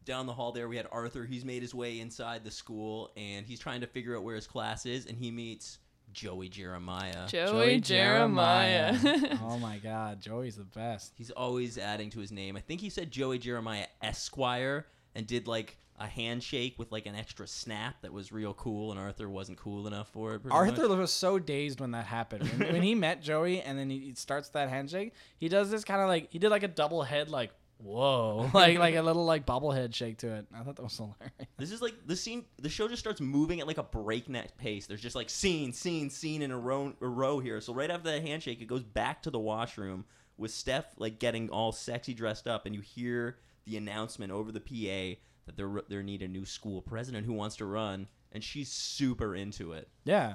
down 0.04 0.25
the 0.26 0.32
hall 0.32 0.52
there, 0.52 0.68
we 0.68 0.76
had 0.78 0.87
Arthur. 0.90 1.26
He's 1.26 1.44
made 1.44 1.61
his 1.61 1.75
way 1.75 2.00
inside 2.00 2.42
the 2.42 2.50
school, 2.50 3.11
and 3.14 3.44
he's 3.44 3.61
trying 3.61 3.82
to 3.82 3.87
figure 3.87 4.16
out 4.16 4.23
where 4.23 4.37
his 4.37 4.47
class 4.47 4.87
is, 4.87 5.04
and 5.04 5.18
he 5.18 5.30
meets 5.30 5.78
Joey 6.14 6.49
Jeremiah. 6.49 7.26
Joey, 7.28 7.80
Jeremiah. 7.80 8.97
oh 9.42 9.58
my 9.58 9.76
god 9.78 10.23
joey's 10.23 10.56
the 10.56 10.64
best 10.64 11.12
He's 11.16 11.30
always 11.30 11.76
adding 11.76 12.08
to 12.11 12.20
his 12.20 12.32
name. 12.32 12.56
I 12.56 12.61
think 12.61 12.80
he 12.80 12.88
said 12.88 13.11
Joey 13.11 13.38
Jeremiah 13.38 13.87
Esquire, 14.00 14.87
and 15.14 15.26
did 15.26 15.47
like 15.47 15.76
a 15.98 16.06
handshake 16.06 16.74
with 16.78 16.92
like 16.92 17.06
an 17.06 17.14
extra 17.14 17.46
snap 17.46 18.02
that 18.02 18.12
was 18.12 18.32
real 18.32 18.54
cool, 18.54 18.90
and 18.90 19.00
Arthur 19.00 19.28
wasn't 19.28 19.58
cool 19.58 19.86
enough 19.86 20.08
for 20.08 20.34
it. 20.34 20.42
Arthur 20.50 20.88
much. 20.88 20.98
was 20.98 21.12
so 21.12 21.38
dazed 21.38 21.80
when 21.80 21.90
that 21.92 22.04
happened. 22.04 22.48
When, 22.48 22.72
when 22.72 22.82
he 22.82 22.94
met 22.94 23.22
Joey 23.22 23.60
and 23.60 23.78
then 23.78 23.90
he 23.90 24.14
starts 24.14 24.48
that 24.50 24.68
handshake, 24.68 25.12
he 25.38 25.48
does 25.48 25.70
this 25.70 25.84
kind 25.84 26.00
of 26.00 26.08
like 26.08 26.30
he 26.30 26.38
did 26.38 26.50
like 26.50 26.62
a 26.62 26.68
double 26.68 27.02
head 27.02 27.28
like 27.28 27.50
whoa, 27.78 28.50
like 28.54 28.78
like 28.78 28.94
a 28.94 29.02
little 29.02 29.24
like 29.24 29.46
bobblehead 29.46 29.94
shake 29.94 30.18
to 30.18 30.34
it. 30.34 30.46
I 30.54 30.62
thought 30.62 30.76
that 30.76 30.82
was 30.82 30.96
hilarious. 30.96 31.32
This 31.56 31.72
is 31.72 31.82
like 31.82 31.94
the 32.06 32.16
scene. 32.16 32.44
The 32.60 32.68
show 32.68 32.88
just 32.88 33.00
starts 33.00 33.20
moving 33.20 33.60
at 33.60 33.66
like 33.66 33.78
a 33.78 33.82
breakneck 33.82 34.56
pace. 34.56 34.86
There's 34.86 35.00
just 35.00 35.16
like 35.16 35.30
scene, 35.30 35.72
scene, 35.72 36.10
scene 36.10 36.42
in 36.42 36.50
a 36.50 36.58
row, 36.58 36.92
a 37.00 37.06
row 37.06 37.38
here. 37.38 37.60
So 37.60 37.72
right 37.72 37.90
after 37.90 38.10
that 38.10 38.22
handshake, 38.22 38.60
it 38.60 38.66
goes 38.66 38.82
back 38.82 39.22
to 39.22 39.30
the 39.30 39.38
washroom 39.38 40.04
with 40.36 40.50
Steph 40.50 40.86
like 40.98 41.18
getting 41.18 41.50
all 41.50 41.72
sexy 41.72 42.14
dressed 42.14 42.46
up, 42.46 42.66
and 42.66 42.74
you 42.74 42.80
hear 42.80 43.38
the 43.64 43.76
announcement 43.76 44.32
over 44.32 44.50
the 44.50 44.60
PA 44.60 45.20
that 45.48 45.56
they're 45.56 45.82
they 45.88 46.02
need 46.02 46.22
a 46.22 46.28
new 46.28 46.44
school 46.44 46.80
president 46.82 47.26
who 47.26 47.32
wants 47.32 47.56
to 47.56 47.66
run, 47.66 48.06
and 48.32 48.44
she's 48.44 48.70
super 48.70 49.34
into 49.34 49.72
it. 49.72 49.88
Yeah, 50.04 50.34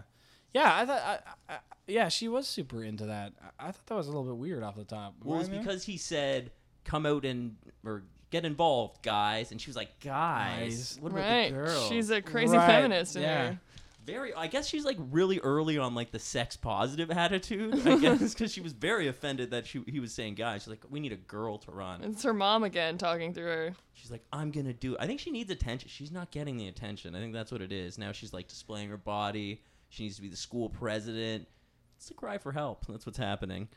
yeah. 0.53 0.75
I 0.75 0.85
thought 0.85 1.01
I, 1.47 1.53
I, 1.53 1.57
yeah 1.87 2.09
she 2.09 2.27
was 2.27 2.47
super 2.47 2.83
into 2.83 3.05
that. 3.05 3.33
I, 3.59 3.67
I 3.67 3.71
thought 3.71 3.85
that 3.85 3.95
was 3.95 4.07
a 4.07 4.09
little 4.09 4.25
bit 4.25 4.37
weird 4.37 4.63
off 4.63 4.75
the 4.75 4.83
top. 4.83 5.15
Well, 5.23 5.39
it's 5.39 5.49
Remind 5.49 5.65
because 5.65 5.83
he 5.85 5.97
said, 5.97 6.51
"Come 6.83 7.05
out 7.05 7.25
and 7.25 7.55
or 7.85 8.03
get 8.31 8.43
involved, 8.45 9.03
guys," 9.03 9.51
and 9.51 9.61
she 9.61 9.69
was 9.69 9.75
like, 9.75 9.99
"Guys, 9.99 10.93
Guys. 10.93 10.97
what 10.99 11.11
about 11.11 11.21
right. 11.21 11.51
the 11.51 11.57
girls?" 11.57 11.87
She's 11.87 12.09
a 12.09 12.21
crazy 12.21 12.57
Right, 12.57 12.65
feminist 12.67 13.15
in 13.15 13.21
yeah. 13.21 13.43
there. 13.43 13.59
Very 14.05 14.33
i 14.33 14.47
guess 14.47 14.67
she's 14.67 14.85
like 14.85 14.97
really 15.11 15.39
early 15.39 15.77
on 15.77 15.95
like 15.95 16.11
the 16.11 16.19
sex 16.19 16.55
positive 16.57 17.09
attitude 17.25 17.73
i 17.87 17.97
guess 17.99 18.33
because 18.33 18.51
she 18.51 18.61
was 18.61 18.73
very 18.73 19.07
offended 19.07 19.51
that 19.51 19.65
she, 19.65 19.83
he 19.87 19.99
was 19.99 20.13
saying 20.13 20.35
guys 20.35 20.63
she's 20.63 20.69
like 20.69 20.83
we 20.89 20.99
need 20.99 21.11
a 21.11 21.17
girl 21.17 21.57
to 21.57 21.71
run. 21.71 22.03
It's 22.03 22.23
her 22.23 22.33
mom 22.33 22.63
again 22.63 22.97
talking 22.97 23.33
through 23.33 23.45
her. 23.45 23.75
she's 23.93 24.11
like 24.11 24.23
i'm 24.31 24.51
gonna 24.51 24.73
do 24.73 24.93
it. 24.93 24.99
i 25.01 25.07
think 25.07 25.19
she 25.19 25.31
needs 25.31 25.49
attention. 25.51 25.89
She's 25.89 26.11
not 26.11 26.31
getting 26.31 26.57
the 26.57 26.67
attention. 26.67 27.15
I 27.15 27.19
think 27.19 27.33
that's 27.33 27.51
what 27.51 27.61
it 27.61 27.71
is. 27.71 27.97
Now 27.97 28.11
she's 28.11 28.33
like 28.33 28.47
displaying 28.47 28.89
her 28.89 28.97
body. 28.97 29.61
She 29.89 30.03
needs 30.03 30.15
to 30.15 30.21
be 30.21 30.29
the 30.29 30.35
school 30.35 30.69
president. 30.69 31.47
It's 31.97 32.09
a 32.09 32.13
cry 32.13 32.37
for 32.37 32.51
help. 32.51 32.85
That's 32.87 33.05
what's 33.05 33.17
happening. 33.17 33.69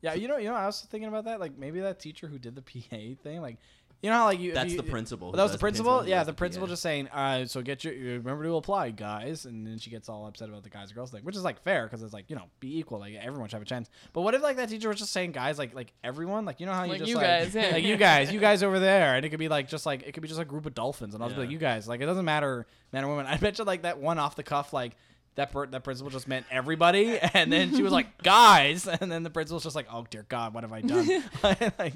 Yeah, 0.00 0.14
you 0.14 0.28
know, 0.28 0.36
you 0.36 0.48
know, 0.48 0.54
I 0.54 0.66
was 0.66 0.80
thinking 0.82 1.08
about 1.08 1.24
that. 1.24 1.40
Like 1.40 1.58
maybe 1.58 1.80
that 1.80 1.98
teacher 1.98 2.28
who 2.28 2.38
did 2.38 2.54
the 2.54 2.62
PA 2.62 3.20
thing, 3.22 3.42
like 3.42 3.56
you 4.02 4.10
know 4.10 4.16
how 4.16 4.24
like 4.26 4.38
you 4.38 4.52
That's 4.54 4.70
you- 4.72 4.76
the 4.76 4.84
principal 4.84 5.32
That 5.32 5.42
was 5.42 5.50
who 5.50 5.52
the 5.52 5.52
does 5.56 5.60
principal. 5.60 6.06
Yeah, 6.06 6.22
the 6.24 6.32
principal 6.32 6.66
PA. 6.68 6.70
just 6.72 6.82
saying, 6.82 7.08
uh, 7.08 7.46
so 7.46 7.62
get 7.62 7.82
your 7.82 7.92
you 7.94 8.18
remember 8.18 8.44
to 8.44 8.54
apply, 8.54 8.90
guys, 8.90 9.44
and 9.44 9.66
then 9.66 9.78
she 9.78 9.90
gets 9.90 10.08
all 10.08 10.26
upset 10.26 10.48
about 10.48 10.62
the 10.62 10.70
guys 10.70 10.88
and 10.90 10.94
girls 10.94 11.10
thing, 11.10 11.24
which 11.24 11.34
is 11.36 11.42
like 11.42 11.60
fair 11.64 11.84
because 11.84 12.02
it's 12.02 12.12
like 12.12 12.26
you 12.28 12.36
know 12.36 12.44
be 12.60 12.78
equal, 12.78 13.00
like 13.00 13.14
everyone 13.14 13.48
should 13.48 13.54
have 13.56 13.62
a 13.62 13.66
chance. 13.66 13.90
But 14.12 14.20
what 14.22 14.34
if 14.34 14.42
like 14.42 14.56
that 14.58 14.68
teacher 14.68 14.88
was 14.88 14.98
just 14.98 15.12
saying 15.12 15.32
guys, 15.32 15.58
like 15.58 15.74
like 15.74 15.92
everyone, 16.04 16.44
like 16.44 16.60
you 16.60 16.66
know 16.66 16.72
how 16.72 16.84
you 16.84 16.90
Like 16.90 16.98
just 17.00 17.08
you 17.10 17.16
like, 17.16 17.26
guys, 17.26 17.54
yeah. 17.54 17.70
like 17.72 17.84
you 17.84 17.96
guys, 17.96 18.32
you 18.32 18.38
guys 18.40 18.62
over 18.62 18.78
there, 18.78 19.16
and 19.16 19.24
it 19.26 19.30
could 19.30 19.38
be 19.40 19.48
like 19.48 19.68
just 19.68 19.84
like 19.84 20.02
it 20.06 20.12
could 20.12 20.22
be 20.22 20.28
just 20.28 20.40
a 20.40 20.44
group 20.44 20.66
of 20.66 20.74
dolphins, 20.74 21.14
and 21.14 21.22
I'll 21.22 21.28
just 21.30 21.36
be 21.36 21.42
Yeah. 21.42 21.46
like 21.46 21.52
you 21.52 21.58
guys, 21.58 21.88
like 21.88 22.00
it 22.00 22.06
doesn't 22.06 22.24
matter 22.24 22.66
man 22.92 23.04
or 23.04 23.08
woman. 23.08 23.26
I 23.26 23.36
bet 23.36 23.58
you 23.58 23.64
like 23.64 23.82
that 23.82 23.98
one 23.98 24.18
off 24.18 24.36
the 24.36 24.42
cuff 24.44 24.72
like. 24.72 24.96
That, 25.34 25.52
per- 25.52 25.68
that 25.68 25.84
principal 25.84 26.10
just 26.10 26.26
meant 26.26 26.46
everybody, 26.50 27.16
and 27.34 27.52
then 27.52 27.72
she 27.72 27.80
was 27.84 27.92
like, 27.92 28.24
"Guys," 28.24 28.88
and 28.88 29.12
then 29.12 29.22
the 29.22 29.30
principal's 29.30 29.62
just 29.62 29.76
like, 29.76 29.86
"Oh 29.88 30.04
dear 30.10 30.26
God, 30.28 30.52
what 30.52 30.64
have 30.64 30.72
I 30.72 30.80
done?" 30.80 31.06
like, 31.78 31.92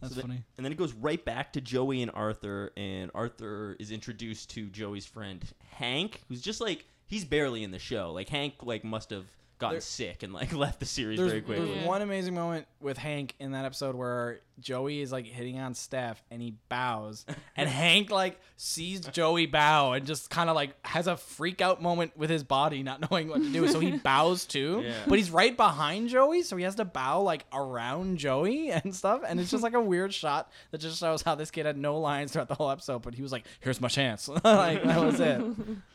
that's 0.00 0.14
So 0.14 0.20
the- 0.20 0.26
funny. 0.26 0.42
And 0.56 0.64
then 0.64 0.72
it 0.72 0.78
goes 0.78 0.92
right 0.94 1.22
back 1.24 1.52
to 1.54 1.60
Joey 1.60 2.02
and 2.02 2.10
Arthur, 2.14 2.72
and 2.76 3.10
Arthur 3.14 3.76
is 3.78 3.90
introduced 3.90 4.50
to 4.50 4.68
Joey's 4.68 5.06
friend 5.06 5.42
Hank, 5.70 6.22
who's 6.28 6.40
just 6.40 6.60
like 6.60 6.84
he's 7.06 7.24
barely 7.24 7.62
in 7.64 7.70
the 7.70 7.78
show. 7.78 8.12
Like 8.12 8.28
Hank, 8.28 8.54
like 8.62 8.84
must 8.84 9.10
have 9.10 9.26
gotten 9.58 9.74
There- 9.74 9.80
sick 9.80 10.22
and 10.22 10.32
like 10.32 10.52
left 10.54 10.80
the 10.80 10.86
series 10.86 11.18
very 11.18 11.40
quickly. 11.40 11.66
there's 11.66 11.78
Yeah. 11.82 11.86
one 11.86 12.02
amazing 12.02 12.34
moment 12.34 12.66
with 12.80 12.98
Hank 12.98 13.34
in 13.38 13.52
that 13.52 13.64
episode 13.64 13.94
where 13.94 14.40
Joey 14.60 15.00
is 15.00 15.10
like 15.12 15.24
hitting 15.26 15.58
on 15.58 15.74
Steph 15.74 16.22
and 16.30 16.42
he 16.42 16.54
bows 16.68 17.24
and 17.56 17.68
Hank 17.68 18.10
like 18.10 18.38
sees 18.56 19.00
Joey 19.00 19.46
bow 19.46 19.92
and 19.92 20.06
just 20.06 20.28
kind 20.30 20.50
of 20.50 20.56
like 20.56 20.74
has 20.86 21.06
a 21.06 21.16
freak 21.16 21.60
out 21.60 21.80
moment 21.80 22.16
with 22.16 22.28
his 22.30 22.44
body 22.44 22.82
not 22.82 23.00
knowing 23.10 23.28
what 23.28 23.42
to 23.42 23.50
do 23.50 23.66
so 23.68 23.80
he 23.80 23.92
bows 23.92 24.44
too 24.44 24.82
Yeah. 24.84 24.92
but 25.08 25.18
he's 25.18 25.30
right 25.30 25.56
behind 25.56 26.08
Joey 26.10 26.42
so 26.42 26.56
he 26.56 26.64
has 26.64 26.74
to 26.76 26.84
bow 26.84 27.22
like 27.22 27.46
around 27.52 28.18
Joey 28.18 28.70
and 28.70 28.94
stuff 28.94 29.22
and 29.26 29.40
it's 29.40 29.50
just 29.50 29.62
like 29.62 29.74
a 29.74 29.80
weird 29.80 30.12
shot 30.12 30.50
that 30.70 30.78
just 30.78 31.00
shows 31.00 31.22
how 31.22 31.34
this 31.34 31.50
kid 31.50 31.66
had 31.66 31.76
no 31.78 31.98
lines 31.98 32.32
throughout 32.32 32.48
the 32.48 32.54
whole 32.54 32.70
episode 32.70 33.00
but 33.02 33.14
he 33.14 33.22
was 33.22 33.32
like 33.32 33.46
here's 33.60 33.80
my 33.80 33.88
chance 33.88 34.28
like 34.28 34.82
that 34.82 35.00
was 35.02 35.18
it 35.20 35.40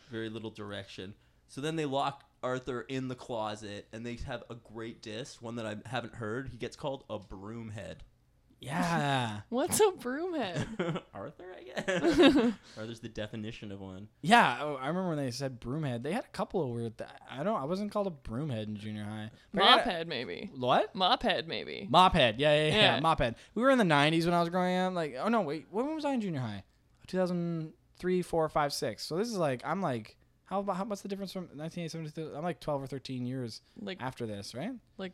Very 0.10 0.30
little 0.30 0.50
direction. 0.52 1.14
So 1.48 1.62
then 1.62 1.76
they 1.76 1.86
lock 1.86 2.24
Arthur 2.44 2.82
in 2.82 3.08
the 3.08 3.16
closet, 3.16 3.88
and 3.94 4.06
they 4.06 4.18
have 4.28 4.44
a 4.50 4.56
great 4.56 5.02
diss, 5.02 5.42
one 5.42 5.56
that 5.56 5.66
I 5.66 5.76
haven't 5.88 6.16
heard. 6.16 6.50
He 6.50 6.58
gets 6.58 6.76
called 6.76 7.04
a 7.10 7.20
broomhead. 7.20 7.98
Yeah. 8.60 9.42
What's 9.50 9.80
a 9.80 9.86
broomhead? 9.92 11.02
Arthur, 11.16 11.56
I 11.58 11.64
guess. 11.64 12.54
Arthur's 12.78 13.00
the 13.00 13.10
definition 13.10 13.72
of 13.72 13.82
one. 13.82 14.08
Yeah, 14.22 14.60
oh, 14.62 14.76
I 14.76 14.88
remember 14.88 15.10
when 15.10 15.18
they 15.18 15.32
said 15.32 15.60
broomhead. 15.60 16.04
They 16.04 16.12
had 16.12 16.26
a 16.26 16.28
couple 16.30 16.62
of 16.64 16.70
weird. 16.70 16.96
Th- 16.98 17.10
I 17.30 17.44
don't. 17.44 17.60
I 17.60 17.66
wasn't 17.66 17.92
called 17.92 18.06
a 18.08 18.30
broomhead 18.30 18.68
in 18.68 18.76
junior 18.78 19.04
high. 19.04 19.32
But 19.52 19.64
I 19.64 19.78
got- 19.78 19.86
Mophead, 19.86 20.08
maybe. 20.08 20.52
What? 20.56 20.96
Mophead, 20.96 21.48
maybe. 21.48 21.90
Mophead. 21.92 22.36
Yeah, 22.38 22.54
yeah, 22.56 22.68
yeah, 22.68 22.76
Yeah. 22.96 23.00
Mophead. 23.02 23.34
We 23.56 23.64
were 23.64 23.72
in 23.72 23.80
the 23.80 23.84
'90s 23.84 24.26
when 24.26 24.36
I 24.36 24.40
was 24.42 24.50
growing 24.50 24.76
up. 24.78 24.94
Like, 24.94 25.16
oh 25.20 25.28
no, 25.30 25.42
wait. 25.42 25.66
When 25.72 25.96
was 25.96 26.06
I 26.06 26.14
in 26.14 26.22
junior 26.22 26.42
high? 26.42 26.64
2003, 27.08 28.22
four, 28.22 28.48
five, 28.50 28.74
six. 28.74 29.04
So 29.06 29.18
this 29.18 29.28
is 29.28 29.38
like, 29.38 29.62
I'm 29.66 29.82
like, 29.82 30.18
how 30.52 30.60
about 30.60 30.76
how? 30.76 30.84
What's 30.84 31.02
the 31.02 31.08
difference 31.08 31.32
from 31.32 31.44
1987 31.56 32.12
to? 32.32 32.38
I'm 32.38 32.44
like 32.44 32.60
12 32.60 32.84
or 32.84 32.88
13 32.88 33.26
years 33.26 33.62
Like 33.82 34.02
after 34.02 34.26
this, 34.28 34.54
right? 34.54 34.72
like 34.98 35.14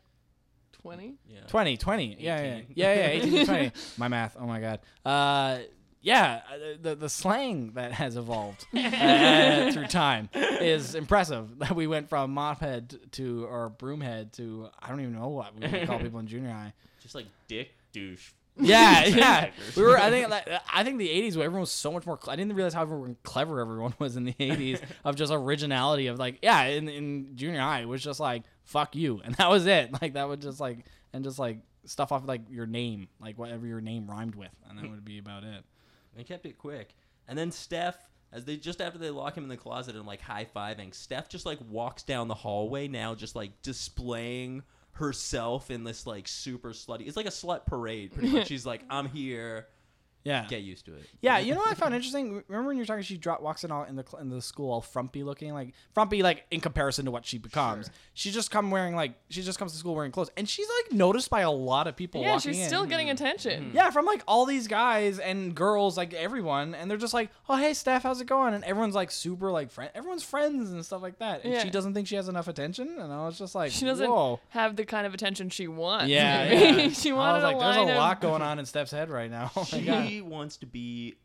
20? 0.82 1.14
Yeah. 1.28 1.40
20, 1.46 1.76
20. 1.76 2.16
Yeah, 2.18 2.42
yeah, 2.42 2.60
yeah, 2.74 2.94
yeah. 2.94 3.06
18 3.08 3.32
to 3.32 3.44
20. 3.46 3.72
My 3.98 4.08
math. 4.08 4.36
Oh 4.38 4.46
my 4.46 4.60
god. 4.60 4.80
Uh, 5.04 5.58
yeah, 6.00 6.40
uh, 6.52 6.58
the 6.80 6.94
the 6.96 7.08
slang 7.08 7.72
that 7.74 7.92
has 7.92 8.16
evolved 8.16 8.66
uh, 8.76 9.72
through 9.72 9.86
time 9.86 10.28
is 10.34 10.94
impressive. 10.94 11.58
That 11.58 11.74
we 11.76 11.86
went 11.86 12.08
from 12.08 12.34
mophead 12.34 13.10
to 13.12 13.44
or 13.46 13.70
broomhead 13.70 14.32
to 14.32 14.68
I 14.80 14.88
don't 14.88 15.00
even 15.00 15.14
know 15.14 15.28
what 15.28 15.54
we 15.54 15.66
would 15.68 15.86
call 15.86 15.98
people 16.00 16.18
in 16.20 16.26
junior 16.26 16.50
high. 16.50 16.72
Just 17.00 17.14
like 17.14 17.26
dick 17.46 17.70
douche. 17.92 18.32
Yeah, 18.60 19.06
yeah. 19.06 19.50
We 19.76 19.82
were. 19.82 19.98
I 19.98 20.10
think. 20.10 20.28
Like, 20.28 20.48
I 20.72 20.84
think 20.84 20.98
the 20.98 21.08
'80s, 21.08 21.36
where 21.36 21.44
everyone 21.44 21.60
was 21.62 21.70
so 21.70 21.92
much 21.92 22.06
more. 22.06 22.18
Cl- 22.20 22.32
I 22.32 22.36
didn't 22.36 22.54
realize 22.54 22.74
how 22.74 22.86
clever 23.22 23.60
everyone 23.60 23.94
was 23.98 24.16
in 24.16 24.24
the 24.24 24.34
'80s 24.34 24.80
of 25.04 25.16
just 25.16 25.32
originality 25.32 26.06
of 26.08 26.18
like, 26.18 26.38
yeah. 26.42 26.64
In 26.64 26.88
in 26.88 27.36
junior 27.36 27.60
high, 27.60 27.80
it 27.80 27.88
was 27.88 28.02
just 28.02 28.20
like 28.20 28.42
fuck 28.64 28.94
you, 28.94 29.20
and 29.24 29.34
that 29.36 29.48
was 29.48 29.66
it. 29.66 29.92
Like 30.00 30.14
that 30.14 30.28
would 30.28 30.42
just 30.42 30.60
like 30.60 30.84
and 31.12 31.24
just 31.24 31.38
like 31.38 31.58
stuff 31.84 32.12
off 32.12 32.26
like 32.26 32.42
your 32.50 32.66
name, 32.66 33.08
like 33.20 33.38
whatever 33.38 33.66
your 33.66 33.80
name 33.80 34.06
rhymed 34.06 34.34
with, 34.34 34.50
and 34.68 34.78
that 34.78 34.90
would 34.90 35.04
be 35.04 35.18
about 35.18 35.44
it. 35.44 35.64
They 36.16 36.24
kept 36.24 36.46
it 36.46 36.58
quick. 36.58 36.94
And 37.26 37.38
then 37.38 37.50
Steph, 37.52 37.96
as 38.32 38.44
they 38.44 38.56
just 38.56 38.80
after 38.80 38.98
they 38.98 39.10
lock 39.10 39.36
him 39.36 39.44
in 39.44 39.48
the 39.48 39.56
closet 39.56 39.96
and 39.96 40.06
like 40.06 40.20
high 40.20 40.46
fiving, 40.54 40.94
Steph 40.94 41.28
just 41.28 41.46
like 41.46 41.58
walks 41.68 42.02
down 42.02 42.28
the 42.28 42.34
hallway 42.34 42.88
now, 42.88 43.14
just 43.14 43.36
like 43.36 43.62
displaying 43.62 44.62
herself 44.98 45.70
in 45.70 45.84
this 45.84 46.06
like 46.06 46.28
super 46.28 46.70
slutty. 46.70 47.06
It's 47.06 47.16
like 47.16 47.26
a 47.26 47.30
slut 47.30 47.66
parade, 47.66 48.12
pretty 48.12 48.30
much. 48.30 48.46
She's 48.48 48.66
like, 48.66 48.82
I'm 48.90 49.08
here. 49.08 49.68
Yeah. 50.24 50.46
Get 50.48 50.62
used 50.62 50.84
to 50.86 50.94
it. 50.94 51.06
Yeah, 51.22 51.38
you 51.38 51.54
know 51.54 51.60
what 51.60 51.70
I 51.70 51.74
found 51.74 51.94
interesting? 51.94 52.42
Remember 52.48 52.68
when 52.68 52.76
you 52.76 52.82
were 52.82 52.86
talking? 52.86 53.02
She 53.02 53.16
drop, 53.16 53.40
walks 53.40 53.64
in 53.64 53.70
all 53.70 53.84
in 53.84 53.96
the 53.96 54.04
cl- 54.06 54.20
in 54.20 54.28
the 54.28 54.42
school 54.42 54.70
all 54.70 54.80
frumpy 54.82 55.22
looking, 55.22 55.54
like 55.54 55.72
frumpy, 55.94 56.22
like 56.22 56.44
in 56.50 56.60
comparison 56.60 57.04
to 57.06 57.10
what 57.10 57.24
she 57.24 57.38
becomes. 57.38 57.86
Sure. 57.86 57.94
She 58.14 58.30
just 58.30 58.50
come 58.50 58.70
wearing 58.70 58.94
like 58.94 59.14
she 59.30 59.42
just 59.42 59.58
comes 59.58 59.72
to 59.72 59.78
school 59.78 59.94
wearing 59.94 60.12
clothes, 60.12 60.30
and 60.36 60.46
she's 60.48 60.66
like 60.82 60.92
noticed 60.92 61.30
by 61.30 61.40
a 61.40 61.50
lot 61.50 61.86
of 61.86 61.96
people. 61.96 62.20
Yeah, 62.20 62.34
walking 62.34 62.52
she's 62.52 62.60
in. 62.62 62.66
still 62.68 62.84
getting 62.84 63.08
attention. 63.10 63.66
Mm-hmm. 63.66 63.76
Yeah, 63.76 63.90
from 63.90 64.04
like 64.06 64.22
all 64.28 64.44
these 64.44 64.66
guys 64.68 65.18
and 65.18 65.54
girls, 65.54 65.96
like 65.96 66.12
everyone, 66.12 66.74
and 66.74 66.90
they're 66.90 66.98
just 66.98 67.14
like, 67.14 67.30
"Oh, 67.48 67.56
hey, 67.56 67.72
Steph, 67.72 68.02
how's 68.02 68.20
it 68.20 68.26
going?" 68.26 68.52
And 68.54 68.64
everyone's 68.64 68.94
like 68.96 69.10
super 69.10 69.50
like 69.50 69.70
friend, 69.70 69.90
everyone's 69.94 70.24
friends 70.24 70.70
and 70.70 70.84
stuff 70.84 71.00
like 71.00 71.18
that. 71.20 71.44
And 71.44 71.54
Yeah. 71.54 71.62
she 71.62 71.70
doesn't 71.70 71.94
think 71.94 72.06
she 72.06 72.16
has 72.16 72.28
enough 72.28 72.48
attention, 72.48 72.96
and 72.98 73.12
I 73.12 73.24
was 73.24 73.38
just 73.38 73.54
like, 73.54 73.70
She 73.72 73.84
doesn't 73.86 74.06
Whoa. 74.10 74.40
have 74.50 74.76
the 74.76 74.84
kind 74.84 75.06
of 75.06 75.14
attention 75.14 75.48
she 75.48 75.68
wants. 75.68 76.08
Yeah, 76.08 76.52
yeah. 76.52 76.88
she 76.90 77.12
I 77.12 77.14
wanted 77.14 77.34
was 77.34 77.42
like, 77.44 77.56
a 77.56 77.58
there's 77.60 77.76
line 77.76 77.88
a 77.88 77.92
of- 77.92 77.96
lot 77.98 78.20
going 78.20 78.42
on 78.42 78.58
in 78.58 78.66
Steph's 78.66 78.90
head 78.90 79.08
right 79.08 79.30
now. 79.30 79.50
Oh 79.56 79.66
my 79.72 79.80
god. 79.80 80.07
She 80.08 80.20
wants 80.20 80.56
to 80.58 80.66
be 80.66 81.16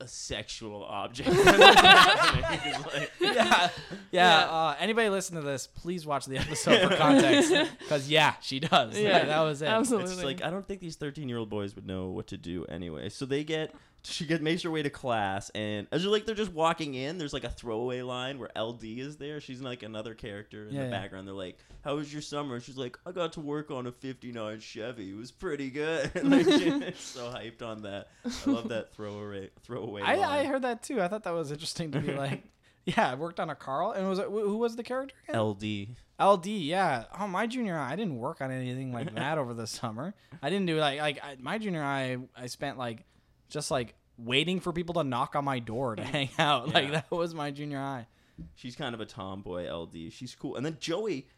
a 0.00 0.08
sexual 0.08 0.84
object. 0.84 1.28
Like- 1.28 1.46
yeah, 1.46 3.08
yeah. 3.20 3.68
Yeah. 4.10 4.38
Uh, 4.50 4.76
anybody 4.80 5.08
listen 5.08 5.36
to 5.36 5.42
this, 5.42 5.66
please 5.66 6.04
watch 6.06 6.26
the 6.26 6.36
episode 6.38 6.90
for 6.90 6.96
context, 6.96 7.52
because 7.78 8.08
yeah, 8.08 8.34
she 8.40 8.60
does. 8.60 8.98
Yeah, 8.98 9.12
Like, 9.18 9.26
that 9.28 9.40
was 9.40 9.62
it. 9.62 9.66
Absolutely. 9.68 10.12
It's 10.12 10.22
like 10.24 10.42
I 10.42 10.50
don't 10.50 10.66
think 10.66 10.80
these 10.80 10.96
13 10.96 11.28
year 11.28 11.38
old 11.38 11.48
boys 11.50 11.74
would 11.76 11.86
know 11.86 12.08
what 12.08 12.26
to 12.28 12.36
do 12.36 12.64
anyway. 12.66 13.08
So 13.08 13.24
they 13.24 13.44
get 13.44 13.74
she 14.04 14.26
get 14.26 14.42
makes 14.42 14.62
her 14.62 14.70
way 14.70 14.82
to 14.82 14.90
class, 14.90 15.50
and 15.50 15.86
as 15.90 16.04
like 16.04 16.26
they're 16.26 16.34
just 16.34 16.52
walking 16.52 16.94
in, 16.94 17.18
there's 17.18 17.32
like 17.32 17.44
a 17.44 17.48
throwaway 17.50 18.02
line 18.02 18.38
where 18.38 18.50
LD 18.56 18.84
is 18.84 19.16
there. 19.16 19.40
She's 19.40 19.60
like 19.62 19.82
another 19.82 20.14
character 20.14 20.66
in 20.68 20.74
Yeah, 20.74 20.80
the 20.84 20.86
yeah. 20.86 21.00
background. 21.00 21.26
They're 21.26 21.34
like, 21.34 21.58
"How 21.82 21.96
was 21.96 22.12
your 22.12 22.22
summer?" 22.22 22.60
She's 22.60 22.76
like, 22.76 22.98
"I 23.06 23.12
got 23.12 23.32
to 23.34 23.40
work 23.40 23.70
on 23.70 23.86
a 23.86 23.92
'59 23.92 24.60
Chevy. 24.60 25.10
It 25.10 25.16
was 25.16 25.30
pretty 25.32 25.70
good." 25.70 26.10
like 26.22 26.44
she's 26.44 26.98
so 26.98 27.30
hyped 27.32 27.62
on 27.62 27.82
that. 27.82 28.08
I 28.24 28.50
love 28.50 28.68
that 28.68 28.92
throwaway 28.94 29.50
throwaway. 29.62 30.02
I, 30.02 30.40
I 30.40 30.44
heard 30.44 30.62
that 30.62 30.82
too. 30.82 31.00
I 31.00 31.08
thought 31.08 31.24
that 31.24 31.34
was 31.34 31.50
interesting 31.50 31.90
to 31.92 32.00
be 32.00 32.12
like, 32.16 32.42
yeah, 32.84 33.10
I 33.10 33.14
worked 33.14 33.40
on 33.40 33.48
a 33.50 33.54
Carl, 33.54 33.92
and 33.92 34.08
was 34.08 34.18
it 34.18 34.26
who 34.26 34.58
was 34.58 34.76
the 34.76 34.82
character? 34.82 35.14
Again? 35.28 35.40
LD. 35.40 35.88
LD, 36.20 36.46
yeah. 36.46 37.04
Oh, 37.18 37.26
my 37.26 37.46
junior 37.46 37.74
high, 37.76 37.92
I 37.92 37.96
didn't 37.96 38.18
work 38.18 38.40
on 38.40 38.52
anything 38.52 38.92
like 38.92 39.12
that 39.16 39.36
over 39.36 39.52
the 39.52 39.66
summer. 39.66 40.14
I 40.42 40.50
didn't 40.50 40.66
do 40.66 40.78
like 40.78 41.00
like 41.00 41.18
I, 41.24 41.36
my 41.40 41.58
junior 41.58 41.82
high. 41.82 42.18
I 42.36 42.46
spent 42.46 42.78
like 42.78 43.04
just 43.48 43.70
like 43.70 43.94
waiting 44.16 44.60
for 44.60 44.72
people 44.72 44.94
to 44.94 45.04
knock 45.04 45.34
on 45.36 45.44
my 45.44 45.58
door 45.58 45.96
to 45.96 46.04
hang 46.04 46.30
out. 46.38 46.72
Like 46.72 46.92
that 46.92 47.10
was 47.10 47.34
my 47.34 47.50
junior 47.50 47.78
high. 47.78 48.06
She's 48.54 48.76
kind 48.76 48.94
of 48.94 49.00
a 49.00 49.06
tomboy 49.06 49.70
LD. 49.72 50.12
She's 50.12 50.34
cool. 50.34 50.56
And 50.56 50.66
then 50.66 50.76
Joey, 50.80 51.28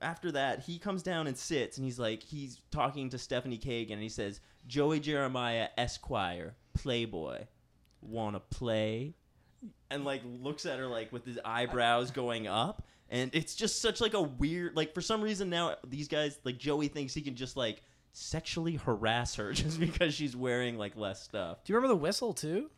after 0.00 0.30
that, 0.32 0.60
he 0.60 0.78
comes 0.78 1.02
down 1.02 1.26
and 1.26 1.36
sits 1.36 1.76
and 1.76 1.84
he's 1.84 1.98
like, 1.98 2.22
he's 2.22 2.60
talking 2.70 3.10
to 3.10 3.18
Stephanie 3.18 3.58
Kagan 3.58 3.94
and 3.94 4.02
he 4.02 4.08
says, 4.08 4.40
Joey 4.66 5.00
Jeremiah 5.00 5.68
Esquire, 5.76 6.54
Playboy, 6.74 7.46
wanna 8.00 8.40
play? 8.40 9.14
And 9.90 10.04
like 10.04 10.22
looks 10.24 10.66
at 10.66 10.78
her 10.78 10.86
like 10.86 11.12
with 11.12 11.24
his 11.24 11.38
eyebrows 11.44 12.10
going 12.10 12.46
up. 12.46 12.84
And 13.10 13.30
it's 13.32 13.54
just 13.54 13.80
such 13.80 14.00
like 14.00 14.14
a 14.14 14.22
weird 14.22 14.76
like 14.76 14.94
for 14.94 15.00
some 15.00 15.22
reason 15.22 15.48
now 15.48 15.76
these 15.86 16.08
guys 16.08 16.38
like 16.44 16.58
Joey 16.58 16.88
thinks 16.88 17.14
he 17.14 17.22
can 17.22 17.34
just 17.34 17.56
like 17.56 17.82
sexually 18.12 18.76
harass 18.76 19.36
her 19.36 19.52
just 19.54 19.78
because 19.80 20.14
she's 20.14 20.36
wearing 20.36 20.78
like 20.78 20.96
less 20.96 21.22
stuff. 21.22 21.64
Do 21.64 21.72
you 21.72 21.76
remember 21.76 21.94
the 21.94 22.00
whistle 22.00 22.32
too? 22.32 22.70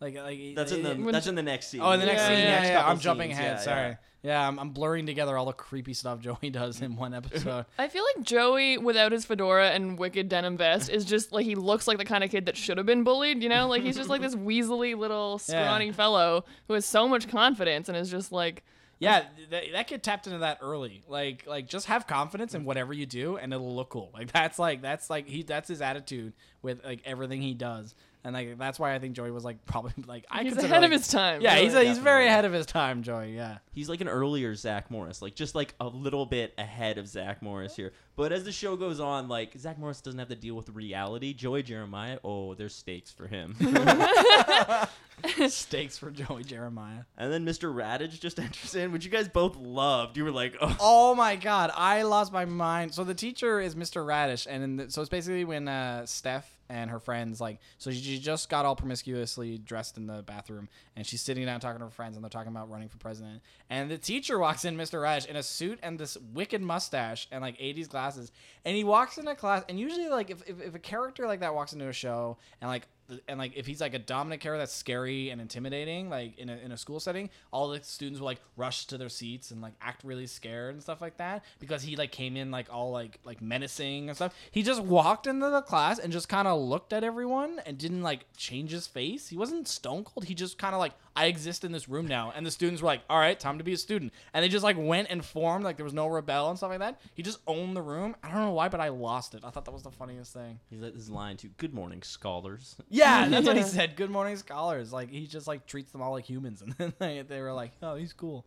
Like 0.00 0.14
like 0.16 0.38
That's 0.54 0.72
in 0.72 0.82
the 0.82 0.94
When 0.94 1.12
that's 1.12 1.24
she- 1.24 1.30
in 1.30 1.34
the 1.36 1.42
next 1.42 1.68
scene. 1.68 1.80
Oh, 1.82 1.90
in 1.92 2.00
the 2.00 2.06
next 2.06 2.20
Yeah, 2.22 2.28
scene, 2.28 2.38
yeah, 2.38 2.44
yeah, 2.44 2.62
yeah. 2.64 2.68
yeah. 2.80 2.88
I'm 2.88 2.98
jumping 2.98 3.30
scenes, 3.30 3.38
ahead. 3.38 3.56
yeah, 3.58 3.62
Sorry. 3.62 3.88
yeah. 3.88 3.96
Yeah, 4.22 4.48
I'm, 4.48 4.58
I'm 4.58 4.70
blurring 4.70 5.06
together 5.06 5.38
all 5.38 5.44
the 5.46 5.52
creepy 5.52 5.94
stuff 5.94 6.18
Joey 6.26 6.50
does 6.50 6.82
in 6.82 6.96
one 6.96 7.14
episode. 7.14 7.64
I 7.78 7.86
feel 7.88 8.02
like 8.16 8.24
Joey, 8.24 8.76
without 8.76 9.12
his 9.12 9.24
fedora 9.24 9.68
and 9.70 9.96
wicked 9.98 10.28
denim 10.28 10.56
vest, 10.56 10.90
is 10.90 11.04
just 11.04 11.30
like 11.32 11.46
he 11.46 11.54
looks 11.54 11.86
like 11.86 11.98
the 11.98 12.04
kind 12.04 12.24
of 12.24 12.30
kid 12.30 12.46
that 12.46 12.56
should 12.56 12.76
have 12.76 12.86
been 12.86 13.04
bullied. 13.04 13.42
You 13.42 13.48
know, 13.48 13.68
like 13.68 13.82
he's 13.82 13.96
just 13.96 14.10
like 14.10 14.20
this 14.20 14.34
weaselly 14.34 14.96
little 14.98 15.38
scrawny 15.38 15.92
fellow 15.92 16.44
who 16.66 16.74
has 16.74 16.84
so 16.84 17.06
much 17.08 17.28
confidence 17.28 17.88
and 17.88 17.96
is 17.96 18.10
just 18.10 18.32
like, 18.32 18.64
yeah, 18.98 19.24
th- 19.50 19.72
that 19.72 19.86
kid 19.86 20.02
tapped 20.02 20.26
into 20.26 20.38
that 20.38 20.58
early. 20.62 21.02
Like 21.08 21.44
like 21.46 21.68
just 21.68 21.86
have 21.86 22.06
confidence 22.06 22.54
in 22.54 22.64
whatever 22.64 22.92
you 22.92 23.06
do, 23.06 23.36
and 23.36 23.52
it'll 23.52 23.74
look 23.74 23.90
cool. 23.90 24.10
Like 24.14 24.32
that's 24.32 24.58
like 24.58 24.82
that's 24.82 25.10
like 25.10 25.26
he 25.26 25.42
that's 25.42 25.68
his 25.68 25.82
attitude 25.82 26.32
with 26.62 26.84
like 26.84 27.02
everything 27.04 27.42
he 27.42 27.54
does, 27.54 27.94
and 28.26 28.34
like 28.34 28.58
that's 28.58 28.78
why 28.78 28.94
I 28.94 28.98
think 28.98 29.14
Joey 29.14 29.30
was 29.30 29.44
like 29.44 29.64
probably 29.64 29.92
like 30.06 30.26
I 30.30 30.42
he's 30.42 30.52
consider, 30.52 30.72
ahead 30.72 30.84
of 30.84 30.90
his 30.90 31.08
time. 31.08 31.40
Yeah, 31.40 31.56
he's 31.56 31.72
a, 31.72 31.76
really. 31.76 31.88
he's 31.88 31.98
very 31.98 32.26
ahead 32.26 32.44
of 32.44 32.52
his 32.52 32.66
time, 32.66 33.02
Joey. 33.02 33.34
Yeah. 33.34 33.58
He's 33.72 33.88
like 33.88 34.00
an 34.00 34.08
earlier 34.08 34.54
Zach 34.54 34.90
Morris, 34.90 35.22
like 35.22 35.34
just 35.34 35.54
like 35.54 35.74
a 35.80 35.86
little 35.86 36.26
bit 36.26 36.52
ahead 36.58 36.98
of 36.98 37.06
Zach 37.08 37.40
Morris 37.40 37.76
here. 37.76 37.92
But 38.16 38.32
as 38.32 38.44
the 38.44 38.52
show 38.52 38.76
goes 38.76 38.98
on, 38.98 39.28
like 39.28 39.56
Zach 39.56 39.78
Morris 39.78 40.00
doesn't 40.00 40.18
have 40.18 40.28
to 40.28 40.34
deal 40.34 40.54
with 40.54 40.68
reality. 40.70 41.32
Joey 41.34 41.62
Jeremiah, 41.62 42.18
oh, 42.24 42.54
there's 42.54 42.74
stakes 42.74 43.12
for 43.12 43.26
him. 43.28 43.54
Stakes 45.48 45.96
for 45.96 46.10
Joey 46.10 46.44
Jeremiah. 46.44 47.02
and 47.16 47.32
then 47.32 47.44
Mr. 47.46 47.74
Raditch 47.74 48.20
just 48.20 48.38
enters 48.40 48.74
in, 48.74 48.92
which 48.92 49.04
you 49.04 49.10
guys 49.10 49.28
both 49.28 49.56
loved. 49.56 50.16
You 50.16 50.24
were 50.24 50.30
like, 50.30 50.56
oh, 50.60 50.76
Oh 50.78 51.14
my 51.14 51.36
god, 51.36 51.70
I 51.74 52.02
lost 52.02 52.32
my 52.32 52.44
mind. 52.44 52.92
So 52.94 53.02
the 53.02 53.14
teacher 53.14 53.60
is 53.60 53.74
Mr. 53.74 54.04
Raditch, 54.04 54.46
and 54.48 54.62
in 54.62 54.76
the, 54.76 54.90
so 54.90 55.00
it's 55.00 55.08
basically 55.08 55.44
when 55.44 55.68
uh, 55.68 56.04
Steph 56.06 56.55
and 56.68 56.90
her 56.90 56.98
friends 56.98 57.40
like, 57.40 57.58
so 57.78 57.90
she 57.90 58.18
just 58.18 58.48
got 58.48 58.64
all 58.64 58.76
promiscuously 58.76 59.58
dressed 59.58 59.96
in 59.96 60.06
the 60.06 60.22
bathroom, 60.22 60.68
and 60.96 61.06
she's 61.06 61.22
sitting 61.22 61.44
down 61.44 61.60
talking 61.60 61.78
to 61.78 61.84
her 61.84 61.90
friends, 61.90 62.16
and 62.16 62.24
they're 62.24 62.30
talking 62.30 62.50
about 62.50 62.70
running 62.70 62.88
for 62.88 62.98
president. 62.98 63.42
And 63.70 63.90
the 63.90 63.98
teacher 63.98 64.38
walks 64.38 64.64
in, 64.64 64.76
Mr. 64.76 65.02
Raditch, 65.02 65.26
in 65.26 65.36
a 65.36 65.42
suit 65.42 65.78
and 65.82 65.98
this 65.98 66.16
wicked 66.34 66.60
mustache 66.60 67.28
and 67.30 67.42
like 67.42 67.58
'80s 67.58 67.88
glasses, 67.88 68.32
and 68.64 68.76
he 68.76 68.84
walks 68.84 69.18
into 69.18 69.34
class. 69.34 69.64
And 69.68 69.78
usually, 69.78 70.08
like 70.08 70.30
if, 70.30 70.42
if, 70.48 70.60
if 70.60 70.74
a 70.74 70.78
character 70.78 71.26
like 71.26 71.40
that 71.40 71.54
walks 71.54 71.72
into 71.72 71.88
a 71.88 71.92
show, 71.92 72.38
and 72.60 72.70
like 72.70 72.86
and 73.28 73.38
like 73.38 73.52
if 73.56 73.66
he's 73.66 73.80
like 73.80 73.94
a 73.94 73.98
dominant 73.98 74.40
character 74.40 74.58
that's 74.58 74.74
scary 74.74 75.30
and 75.30 75.40
intimidating 75.40 76.10
like 76.10 76.38
in 76.38 76.48
a, 76.48 76.56
in 76.56 76.72
a 76.72 76.76
school 76.76 77.00
setting 77.00 77.30
all 77.52 77.68
the 77.68 77.82
students 77.82 78.20
will 78.20 78.26
like 78.26 78.40
rush 78.56 78.86
to 78.86 78.98
their 78.98 79.08
seats 79.08 79.50
and 79.50 79.60
like 79.62 79.74
act 79.80 80.02
really 80.04 80.26
scared 80.26 80.74
and 80.74 80.82
stuff 80.82 81.00
like 81.00 81.16
that 81.16 81.44
because 81.58 81.82
he 81.82 81.96
like 81.96 82.12
came 82.12 82.36
in 82.36 82.50
like 82.50 82.66
all 82.72 82.90
like 82.90 83.18
like 83.24 83.40
menacing 83.42 84.08
and 84.08 84.16
stuff. 84.16 84.34
He 84.50 84.62
just 84.62 84.82
walked 84.82 85.26
into 85.26 85.50
the 85.50 85.62
class 85.62 85.98
and 85.98 86.12
just 86.12 86.28
kind 86.28 86.48
of 86.48 86.60
looked 86.60 86.92
at 86.92 87.04
everyone 87.04 87.60
and 87.66 87.78
didn't 87.78 88.02
like 88.02 88.26
change 88.36 88.70
his 88.70 88.86
face. 88.86 89.28
He 89.28 89.36
wasn't 89.36 89.68
stone 89.68 90.04
cold. 90.04 90.24
He 90.24 90.34
just 90.34 90.58
kind 90.58 90.74
of 90.74 90.80
like 90.80 90.92
i 91.16 91.26
exist 91.26 91.64
in 91.64 91.72
this 91.72 91.88
room 91.88 92.06
now 92.06 92.32
and 92.36 92.44
the 92.46 92.50
students 92.50 92.80
were 92.82 92.86
like 92.86 93.00
all 93.10 93.18
right 93.18 93.40
time 93.40 93.58
to 93.58 93.64
be 93.64 93.72
a 93.72 93.76
student 93.76 94.12
and 94.34 94.44
they 94.44 94.48
just 94.48 94.62
like 94.62 94.76
went 94.78 95.08
and 95.10 95.24
formed 95.24 95.64
like 95.64 95.76
there 95.76 95.84
was 95.84 95.94
no 95.94 96.06
rebel 96.06 96.48
and 96.50 96.56
stuff 96.58 96.70
like 96.70 96.78
that 96.78 97.00
he 97.14 97.22
just 97.22 97.38
owned 97.46 97.74
the 97.76 97.82
room 97.82 98.14
i 98.22 98.28
don't 98.30 98.40
know 98.42 98.52
why 98.52 98.68
but 98.68 98.80
i 98.80 98.88
lost 98.88 99.34
it 99.34 99.42
i 99.44 99.50
thought 99.50 99.64
that 99.64 99.72
was 99.72 99.82
the 99.82 99.90
funniest 99.90 100.32
thing 100.32 100.60
he's 100.70 100.80
like 100.80 100.94
this 100.94 101.08
line 101.10 101.36
too. 101.36 101.48
Good 101.56 101.74
morning, 101.74 102.02
scholars. 102.02 102.76
yeah, 102.88 103.28
that's 103.28 103.46
what 103.46 103.56
he 103.56 103.62
said. 103.78 103.96
Good 103.96 104.10
morning, 104.10 104.36
scholars. 104.36 104.92
Like 104.92 105.10
he 105.10 105.26
just 105.26 105.46
like 105.46 105.66
treats 105.66 105.90
them 105.92 106.02
all 106.02 106.12
like 106.12 106.24
humans, 106.28 106.60
and 106.62 106.72
then 106.74 106.92
they, 106.98 107.22
they 107.22 107.40
were 107.40 107.52
like, 107.52 107.72
"Oh, 107.82 107.96
he's 107.96 108.12
cool." 108.12 108.44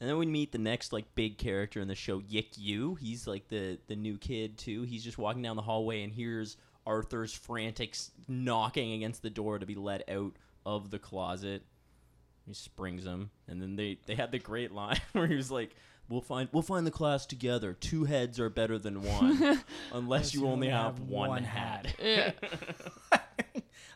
And 0.00 0.08
then 0.08 0.18
we 0.18 0.26
meet 0.26 0.52
the 0.52 0.58
next 0.58 0.92
like 0.92 1.14
big 1.14 1.38
character 1.38 1.80
in 1.80 1.88
the 1.88 1.94
show, 1.94 2.20
Yick 2.28 2.58
Yu. 2.58 2.96
He's 2.96 3.26
like 3.26 3.48
the 3.48 3.78
the 3.88 3.96
new 3.96 4.18
kid 4.18 4.58
too. 4.58 4.82
He's 4.82 5.02
just 5.02 5.18
walking 5.18 5.42
down 5.42 5.56
the 5.56 5.62
hallway 5.62 6.02
and 6.02 6.12
hears 6.12 6.56
Arthur's 6.86 7.32
frantic 7.32 7.90
s- 7.94 8.10
knocking 8.28 8.92
against 8.92 9.22
the 9.22 9.30
door 9.30 9.58
to 9.58 9.66
be 9.66 9.74
let 9.74 10.08
out 10.08 10.34
of 10.66 10.90
the 10.90 10.98
closet. 10.98 11.62
He 12.46 12.52
springs 12.52 13.04
him, 13.04 13.30
and 13.48 13.62
then 13.62 13.76
they 13.76 13.98
they 14.06 14.14
had 14.14 14.32
the 14.32 14.38
great 14.38 14.72
line 14.72 15.00
where 15.12 15.26
he 15.26 15.34
was 15.34 15.50
like, 15.50 15.74
"We'll 16.08 16.20
find 16.20 16.48
we'll 16.52 16.62
find 16.62 16.86
the 16.86 16.90
class 16.90 17.24
together. 17.24 17.72
Two 17.72 18.04
heads 18.04 18.38
are 18.38 18.50
better 18.50 18.78
than 18.78 19.02
one, 19.02 19.62
unless 19.92 20.34
you 20.34 20.46
only 20.46 20.68
have 20.68 21.00
one, 21.00 21.44
hat." 21.44 21.94
Yeah. 22.02 22.32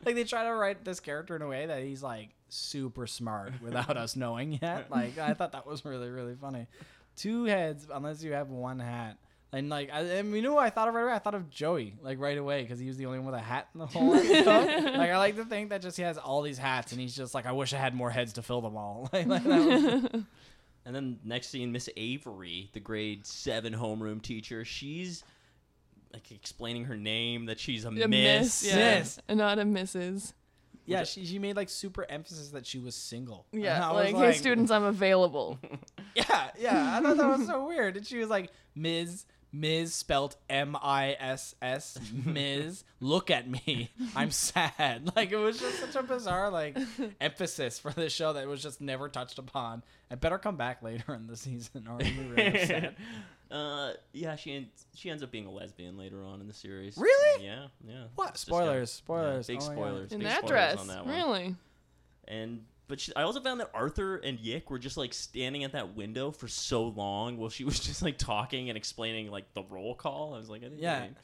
like 0.04 0.14
they 0.14 0.24
try 0.24 0.44
to 0.44 0.54
write 0.54 0.84
this 0.84 1.00
character 1.00 1.36
in 1.36 1.42
a 1.42 1.48
way 1.48 1.66
that 1.66 1.82
he's 1.82 2.02
like 2.02 2.30
super 2.48 3.06
smart 3.06 3.52
without 3.60 3.96
us 3.96 4.16
knowing 4.16 4.58
yet. 4.62 4.90
Like 4.90 5.18
I 5.18 5.34
thought 5.34 5.52
that 5.52 5.66
was 5.66 5.84
really 5.84 6.08
really 6.08 6.34
funny. 6.34 6.66
Two 7.16 7.44
heads 7.44 7.86
unless 7.92 8.22
you 8.22 8.32
have 8.32 8.50
one 8.50 8.78
hat. 8.78 9.18
And 9.52 9.68
like, 9.68 9.90
I, 9.92 10.00
and 10.02 10.32
you 10.34 10.42
know 10.42 10.56
I 10.58 10.70
thought 10.70 10.86
of 10.88 10.94
right 10.94 11.02
away? 11.02 11.12
I 11.12 11.18
thought 11.18 11.34
of 11.34 11.50
Joey 11.50 11.94
like 12.02 12.20
right 12.20 12.38
away 12.38 12.62
because 12.62 12.78
he 12.78 12.86
was 12.86 12.96
the 12.96 13.06
only 13.06 13.18
one 13.18 13.26
with 13.26 13.34
a 13.34 13.40
hat 13.42 13.68
in 13.74 13.80
the 13.80 13.86
whole 13.86 14.14
episode. 14.14 14.44
like 14.96 15.10
I 15.10 15.18
like 15.18 15.36
to 15.36 15.44
think 15.44 15.70
that 15.70 15.82
just 15.82 15.96
he 15.96 16.04
has 16.04 16.18
all 16.18 16.42
these 16.42 16.58
hats 16.58 16.92
and 16.92 17.00
he's 17.00 17.16
just 17.16 17.34
like, 17.34 17.46
I 17.46 17.52
wish 17.52 17.72
I 17.72 17.78
had 17.78 17.94
more 17.94 18.10
heads 18.10 18.34
to 18.34 18.42
fill 18.42 18.60
them 18.60 18.76
all. 18.76 19.08
like, 19.12 19.26
like 19.28 19.42
that 19.44 20.02
was- 20.12 20.22
And 20.86 20.94
then 20.96 21.18
next 21.24 21.48
scene, 21.48 21.72
Miss 21.72 21.88
Avery, 21.96 22.70
the 22.72 22.80
grade 22.80 23.26
seven 23.26 23.74
homeroom 23.74 24.22
teacher, 24.22 24.64
she's 24.64 25.22
like 26.12 26.30
explaining 26.32 26.84
her 26.84 26.96
name 26.96 27.46
that 27.46 27.60
she's 27.60 27.84
a, 27.84 27.88
A 27.88 27.92
miss. 28.08 28.08
miss, 28.08 28.66
yeah, 28.66 28.98
Miss. 29.00 29.18
and 29.28 29.38
not 29.38 29.58
a 29.58 29.62
Mrs. 29.62 30.32
yeah, 30.86 31.04
she 31.04 31.24
she 31.26 31.38
made 31.38 31.54
like 31.54 31.68
super 31.68 32.06
emphasis 32.08 32.48
that 32.50 32.66
she 32.66 32.78
was 32.78 32.94
single. 32.96 33.46
Yeah, 33.52 33.86
I 33.86 33.92
was 33.92 34.12
like, 34.12 34.16
hey 34.32 34.32
students, 34.38 34.70
I'm 34.70 34.84
available. 34.84 35.58
Yeah, 36.14 36.50
yeah. 36.58 36.96
I 36.96 37.00
thought 37.02 37.16
that 37.18 37.38
was 37.38 37.46
so 37.46 37.66
weird. 37.66 37.96
And 37.98 38.06
she 38.06 38.18
was 38.18 38.28
like, 38.30 38.50
Ms. 38.74 39.26
Ms. 39.52 39.94
spelt 39.94 40.36
M 40.48 40.76
I 40.80 41.16
S 41.18 41.54
S. 41.60 41.98
Ms. 42.24 42.84
Look 43.00 43.30
at 43.30 43.48
me. 43.48 43.90
I'm 44.14 44.30
sad. 44.30 45.10
Like 45.16 45.32
it 45.32 45.36
was 45.36 45.58
just 45.58 45.80
such 45.80 45.96
a 45.96 46.02
bizarre 46.02 46.50
like 46.50 46.76
emphasis 47.20 47.78
for 47.78 47.90
this 47.90 48.12
show 48.12 48.32
that 48.34 48.46
was 48.46 48.62
just 48.62 48.80
never 48.80 49.08
touched 49.08 49.38
upon. 49.38 49.82
I 50.10 50.14
better 50.14 50.38
come 50.38 50.56
back 50.56 50.82
later 50.82 51.14
in 51.14 51.26
the 51.26 51.36
season 51.36 51.86
or 51.88 51.92
I'm 51.94 51.98
be 51.98 52.28
really 52.30 52.46
upset. 52.60 52.94
uh, 53.50 53.92
yeah, 54.12 54.36
she 54.36 54.54
en- 54.54 54.68
she 54.94 55.10
ends 55.10 55.22
up 55.22 55.30
being 55.30 55.46
a 55.46 55.50
lesbian 55.50 55.98
later 55.98 56.24
on 56.24 56.40
in 56.40 56.46
the 56.46 56.54
series. 56.54 56.96
Really? 56.96 57.44
Yeah, 57.44 57.66
yeah. 57.86 58.04
What? 58.14 58.30
It's 58.30 58.44
just 58.44 58.50
got- 58.50 58.56
Spoilers, 58.56 58.92
spoilers. 58.92 59.48
Yeah, 59.48 59.54
big 59.56 59.62
Oh 59.62 59.72
spoilers. 59.72 60.12
In 60.12 60.18
big 60.18 60.28
that 60.28 60.38
spoilers 60.38 60.50
dress, 60.50 60.78
on 60.80 60.86
that 60.88 61.06
one. 61.06 61.14
really? 61.14 61.54
And 62.28 62.64
but 62.90 63.00
she, 63.00 63.16
I 63.16 63.22
also 63.22 63.40
found 63.40 63.60
that 63.60 63.70
Arthur 63.72 64.16
and 64.16 64.38
Yick 64.38 64.70
were 64.70 64.78
just 64.78 64.98
like 64.98 65.14
standing 65.14 65.64
at 65.64 65.72
that 65.72 65.96
window 65.96 66.30
for 66.30 66.46
so 66.48 66.84
long 66.88 67.38
while 67.38 67.48
she 67.48 67.64
was 67.70 67.80
just 67.80 68.02
like 68.02 68.18
talking 68.18 68.68
and 68.68 68.76
explaining 68.76 69.30
like 69.30 69.54
the 69.54 69.62
roll 69.70 69.94
call. 69.94 70.34
I 70.34 70.38
was 70.38 70.50
like, 70.50 70.60
I 70.60 70.64
didn't 70.64 70.80
Yeah. 70.80 71.00
really- 71.00 71.14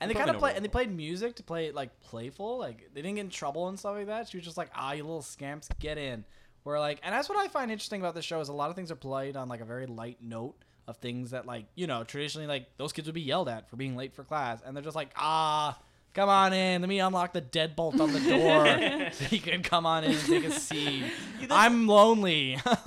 And 0.00 0.10
they 0.10 0.14
kind 0.14 0.30
of 0.30 0.38
play, 0.38 0.54
and 0.54 0.64
they 0.64 0.68
played 0.68 0.90
music 0.94 1.36
to 1.36 1.42
play 1.42 1.66
it 1.66 1.74
like 1.74 2.00
playful. 2.00 2.58
Like 2.58 2.88
they 2.94 3.02
didn't 3.02 3.16
get 3.16 3.20
in 3.22 3.30
trouble 3.30 3.68
and 3.68 3.78
stuff 3.78 3.94
like 3.96 4.06
that. 4.06 4.28
She 4.28 4.36
was 4.38 4.44
just 4.44 4.56
like, 4.56 4.70
"Ah, 4.74 4.92
you 4.92 5.02
little 5.04 5.22
scamps, 5.22 5.68
get 5.78 5.98
in." 5.98 6.24
Where 6.64 6.78
like, 6.80 7.00
and 7.02 7.14
that's 7.14 7.28
what 7.28 7.38
I 7.38 7.48
find 7.48 7.70
interesting 7.70 8.00
about 8.00 8.14
this 8.14 8.24
show 8.24 8.40
is 8.40 8.48
a 8.48 8.52
lot 8.52 8.68
of 8.70 8.76
things 8.76 8.90
are 8.90 8.96
played 8.96 9.36
on 9.36 9.48
like 9.48 9.60
a 9.60 9.64
very 9.64 9.86
light 9.86 10.18
note 10.20 10.54
of 10.86 10.96
things 10.98 11.30
that 11.30 11.46
like 11.46 11.64
you 11.76 11.86
know 11.86 12.04
traditionally 12.04 12.46
like 12.46 12.66
those 12.76 12.92
kids 12.92 13.06
would 13.08 13.14
be 13.14 13.20
yelled 13.22 13.48
at 13.48 13.68
for 13.70 13.76
being 13.76 13.96
late 13.96 14.14
for 14.14 14.22
class, 14.22 14.60
and 14.64 14.76
they're 14.76 14.84
just 14.84 14.96
like, 14.96 15.10
"Ah, 15.16 15.78
come 16.16 16.28
on 16.28 16.52
in, 16.52 16.80
let 16.80 16.88
me 16.88 16.98
unlock 16.98 17.32
the 17.34 17.42
deadbolt 17.42 18.00
on 18.00 18.12
the 18.12 18.20
door 18.20 19.10
so 19.12 19.26
you 19.30 19.40
can 19.40 19.62
come 19.62 19.86
on 19.86 20.02
in 20.02 20.10
and 20.12 20.20
take 20.20 20.44
a 20.44 20.50
seat." 20.50 21.04
I'm 21.50 21.86
lonely. 21.86 22.58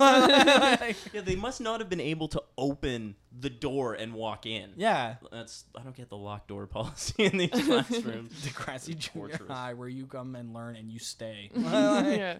Yeah, 1.12 1.20
they 1.22 1.36
must 1.36 1.60
not 1.60 1.80
have 1.80 1.88
been 1.88 2.00
able 2.00 2.28
to 2.28 2.42
open 2.58 3.14
the 3.38 3.50
door 3.50 3.94
and 3.94 4.12
walk 4.12 4.44
in. 4.46 4.72
yeah, 4.76 5.16
That's 5.30 5.64
I 5.78 5.82
don't 5.82 5.94
get 5.96 6.08
the 6.08 6.16
locked 6.16 6.48
door 6.48 6.66
policy 6.66 7.24
in 7.24 7.38
these 7.38 7.50
classrooms. 7.50 8.32
Degrassi 8.44 8.96
Junior 8.98 9.28
Torturous. 9.28 9.50
High, 9.50 9.74
where 9.74 9.88
you 9.88 10.06
come 10.06 10.34
and 10.36 10.52
learn 10.52 10.76
and 10.76 10.90
you 10.90 10.98
stay. 10.98 11.50
yeah. 11.54 12.38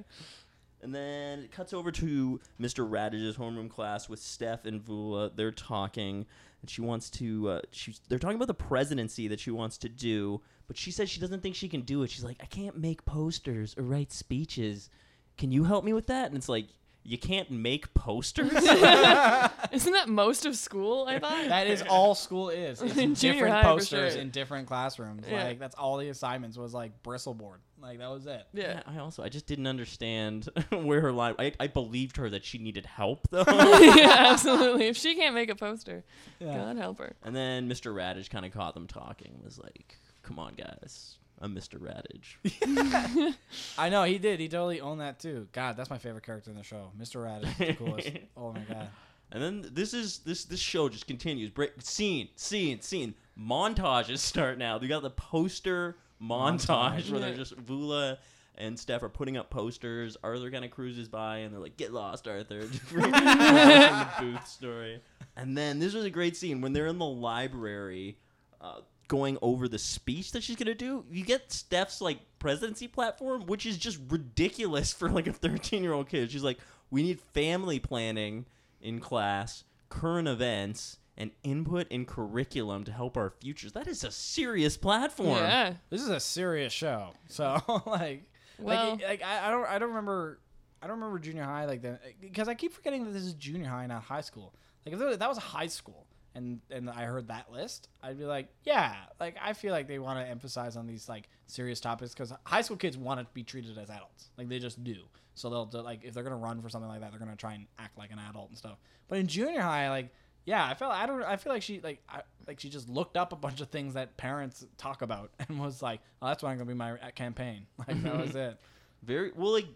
And 0.83 0.95
then 0.95 1.40
it 1.40 1.53
cuts 1.53 1.73
over 1.73 1.93
to 1.93 2.40
Mr. 2.61 2.88
Raditch's 2.88 3.37
homeroom 3.37 3.69
class 3.69 4.09
with 4.09 4.19
Steph 4.19 4.64
and 4.64 4.83
Voula. 4.83 5.31
They're 5.35 5.51
talking, 5.51 6.27
and 6.62 6.71
she 6.71 6.81
wants 6.81 7.11
to. 7.11 7.49
Uh, 7.49 7.61
they're 8.09 8.19
talking 8.19 8.37
about 8.37 8.49
the 8.49 8.55
presidency 8.55 9.29
that 9.29 9.40
she 9.40 9.51
wants 9.51 9.77
to 9.79 9.88
do, 9.88 10.40
but 10.66 10.77
she 10.77 10.90
says 10.90 11.11
she 11.11 11.21
doesn't 11.21 11.43
think 11.43 11.55
she 11.55 11.69
can 11.69 11.83
do 11.83 12.03
it. 12.03 12.11
She's 12.11 12.25
like, 12.25 12.38
I 12.40 12.47
can't 12.47 12.79
make 12.79 13.05
posters 13.05 13.75
or 13.77 13.83
write 13.83 14.12
speeches. 14.12 14.88
Can 15.37 15.53
you 15.53 15.64
help 15.64 15.85
me 15.85 15.93
with 15.93 16.07
that? 16.07 16.27
And 16.27 16.37
it's 16.37 16.49
like, 16.49 16.69
you 17.03 17.19
can't 17.19 17.51
make 17.51 17.93
posters. 17.95 18.53
Isn't 19.73 19.93
that 19.93 20.09
most 20.09 20.47
of 20.47 20.57
school? 20.57 21.07
I 21.09 21.19
thought. 21.19 21.49
That 21.49 21.67
is 21.67 21.83
all 21.89 22.15
school 22.15 22.51
is. 22.51 22.83
It's 22.83 22.97
In 22.97 23.15
junior 23.15 23.35
different 23.47 23.55
high, 23.55 23.63
for 23.63 23.69
posters 23.79 24.13
sure. 24.15 24.23
in 24.23 24.31
different 24.31 24.67
classrooms. 24.69 25.25
Yeah. 25.29 25.45
Like 25.45 25.59
that's 25.59 25.75
all 25.75 25.97
the 25.97 26.09
assignments 26.09 26.57
was 26.57 26.75
like 26.75 27.03
bristleboard. 27.03 27.59
Like 27.81 27.99
that 27.99 28.11
was 28.11 28.27
it. 28.27 28.47
yeah. 28.53 28.83
I 28.87 28.99
also 28.99 29.23
I 29.23 29.31
just 29.31 29.47
didn't 29.47 29.67
understand 29.67 30.49
where 30.71 31.01
her 31.01 31.13
line. 31.13 31.35
I, 31.39 31.53
I 31.59 31.67
believed 31.69 32.19
her 32.19 32.29
that 32.31 32.45
she 32.45 32.59
needed 32.59 32.85
help 32.85 33.27
though. 33.31 33.45
yeah, 33.47 34.27
absolutely. 34.31 34.87
If 34.89 34.97
she 34.99 35.15
can't 35.15 35.35
make 35.35 35.49
a 35.49 35.55
poster, 35.55 36.05
Yeah. 36.41 36.55
God 36.57 36.77
help 36.77 36.99
her. 36.99 37.17
And 37.23 37.35
then 37.35 37.69
Mr. 37.69 37.95
Raditch 37.95 38.29
kind 38.29 38.45
of 38.45 38.53
caught 38.53 38.75
them 38.75 38.87
talking. 38.87 39.41
Was 39.43 39.59
like, 39.59 39.97
"Come 40.23 40.39
on, 40.39 40.55
guys, 40.55 41.17
I'm 41.40 41.55
Mr. 41.55 41.79
Raditch." 41.79 43.35
I 43.79 43.88
know 43.88 44.05
he 44.05 44.18
did. 44.18 44.40
He 44.40 44.48
totally 44.48 44.81
owned 44.81 45.00
that 45.00 45.18
too. 45.18 45.48
God, 45.53 45.76
that's 45.76 45.90
my 45.90 45.98
favorite 45.98 46.24
character 46.24 46.50
in 46.50 46.57
the 46.57 46.62
show. 46.62 46.92
Mr. 47.00 47.24
Raditch, 47.24 47.57
the 47.59 47.74
coolest. 47.74 48.11
oh 48.37 48.53
my 48.53 48.61
god. 48.61 48.88
And 49.33 49.42
then 49.42 49.70
this 49.72 49.94
is 49.94 50.18
this 50.18 50.44
this 50.44 50.61
show 50.61 50.88
just 50.88 51.07
continues. 51.07 51.50
Break 51.50 51.72
scene, 51.81 52.29
scene, 52.37 52.81
scene. 52.81 53.14
Montages 53.38 54.18
start 54.18 54.59
now. 54.59 54.79
We 54.79 54.88
got 54.88 55.03
the 55.03 55.11
poster 55.11 55.96
montage, 56.22 56.66
Montage. 56.66 57.11
where 57.11 57.20
they're 57.20 57.35
just 57.35 57.57
Voula 57.57 58.18
and 58.59 58.79
Steph 58.79 59.03
are 59.03 59.09
putting 59.09 59.37
up 59.37 59.48
posters. 59.48 60.16
Arthur 60.22 60.50
kind 60.50 60.64
of 60.64 60.70
cruises 60.70 61.09
by 61.09 61.38
and 61.38 61.55
they're 61.55 61.61
like, 61.61 61.76
"Get 61.76 61.92
lost, 61.92 62.26
Arthur." 62.29 62.68
The 62.90 64.09
booth 64.20 64.46
story. 64.46 65.00
And 65.37 65.57
then 65.57 65.79
this 65.79 65.94
was 65.94 66.05
a 66.05 66.11
great 66.11 66.37
scene 66.37 66.61
when 66.61 66.72
they're 66.72 66.88
in 66.88 66.98
the 66.98 67.07
library. 67.07 68.18
Uh, 68.61 68.81
going 69.11 69.37
over 69.42 69.66
the 69.66 69.79
speech 69.79 70.31
that 70.31 70.40
she's 70.40 70.55
gonna 70.55 70.73
do 70.73 71.05
you 71.11 71.25
get 71.25 71.51
steph's 71.51 72.01
like 72.01 72.20
presidency 72.38 72.87
platform 72.87 73.44
which 73.46 73.66
is 73.66 73.77
just 73.77 73.99
ridiculous 74.09 74.92
for 74.99 75.11
like 75.11 75.27
a 75.27 75.33
13 75.33 75.83
year 75.83 75.92
old 75.92 76.09
kid 76.09 76.31
she's 76.31 76.44
like 76.44 76.59
we 76.92 77.03
need 77.03 77.20
family 77.20 77.81
planning 77.81 78.46
in 78.81 79.01
class 79.01 79.64
current 79.88 80.29
events 80.29 80.99
and 81.16 81.33
input 81.42 81.88
in 81.88 82.07
curriculum 82.07 82.85
to 82.85 82.92
help 82.92 83.16
our 83.16 83.31
futures 83.40 83.73
that 83.73 83.88
is 83.88 84.05
a 84.05 84.11
serious 84.12 84.77
platform 84.77 85.37
Yeah. 85.38 85.75
This 85.90 86.01
is 86.03 86.09
a 86.09 86.20
serious 86.20 86.73
show. 86.73 87.11
So 87.29 87.61
like, 87.87 88.23
Well- 88.59 88.92
like, 88.92 89.03
like 89.03 89.23
I, 89.25 89.49
I 89.49 89.51
don't 89.51 89.66
I 89.68 89.79
don't 89.81 89.88
remember 89.90 90.38
I 90.81 90.87
don't 90.87 90.99
remember 91.01 91.18
junior 91.18 91.42
high 91.44 91.66
like 91.66 91.83
that 91.83 92.01
because 92.20 92.49
I 92.49 92.55
keep 92.55 92.73
forgetting 92.73 93.05
that 93.05 93.11
this 93.11 93.25
is 93.25 93.35
junior 93.35 93.68
high, 93.68 93.87
not 93.87 94.03
high 94.05 94.23
school. 94.23 94.55
Like 94.87 94.94
if 94.94 95.18
that 95.18 95.29
was 95.29 95.37
high 95.37 95.66
school 95.66 96.07
and 96.35 96.61
and 96.71 96.88
I 96.88 97.05
heard 97.05 97.29
that 97.29 97.51
list, 97.51 97.88
I'd 98.03 98.19
be 98.19 98.25
like, 98.25 98.49
yeah, 98.64 98.95
like 99.19 99.37
I 99.43 99.53
feel 99.53 99.73
like 99.73 99.88
they 99.88 99.99
want 99.99 100.19
to 100.19 100.27
emphasize 100.31 100.77
on 100.77 100.87
these 100.87 101.09
like 101.09 101.29
serious 101.47 101.81
topics 101.81 102.12
because 102.14 102.33
high 102.45 102.62
school 102.62 102.77
kids 102.77 102.97
want 102.97 103.21
to 103.21 103.27
be 103.35 103.43
treated 103.43 103.77
as 103.79 103.90
adults, 103.90 104.31
like 104.38 104.49
they 104.49 104.59
just 104.59 104.83
do. 104.85 104.97
So 105.35 105.49
they'll 105.49 105.66
do, 105.66 105.79
like 105.79 106.05
if 106.05 106.14
they're 106.14 106.23
gonna 106.23 106.37
run 106.37 106.61
for 106.62 106.69
something 106.69 106.88
like 106.88 107.01
that, 107.01 107.11
they're 107.11 107.19
gonna 107.21 107.37
try 107.37 107.55
and 107.55 107.66
act 107.79 107.97
like 107.99 108.11
an 108.12 108.19
adult 108.29 108.49
and 108.51 108.59
stuff. 108.59 108.79
But 109.09 109.19
in 109.19 109.27
junior 109.27 109.61
high, 109.62 109.88
like 109.90 110.12
yeah, 110.45 110.66
I 110.66 110.75
felt 110.75 110.93
I 110.93 111.07
don't 111.07 111.23
I 111.23 111.37
feel 111.37 111.53
like 111.53 111.62
she 111.62 111.81
like 111.81 112.03
I, 112.09 112.23
like 112.47 112.61
she 112.61 112.69
just 112.71 112.88
looked 112.88 113.16
up 113.16 113.33
a 113.33 113.37
bunch 113.37 113.61
of 113.61 113.69
things 113.69 113.95
that 113.95 114.16
parents 114.16 114.64
talk 114.79 115.03
about 115.03 115.31
and 115.49 115.59
was 115.61 115.83
like, 115.83 116.01
oh, 116.23 116.29
that's 116.29 116.43
why 116.43 116.51
I'm 116.51 116.59
gonna 116.59 116.69
be 116.69 116.75
my 116.75 116.93
uh, 116.93 117.11
campaign. 117.14 117.66
Like 117.88 118.03
that 118.03 118.19
was 118.19 118.35
it. 118.35 118.59
very 119.03 119.33
well 119.35 119.53
like 119.53 119.66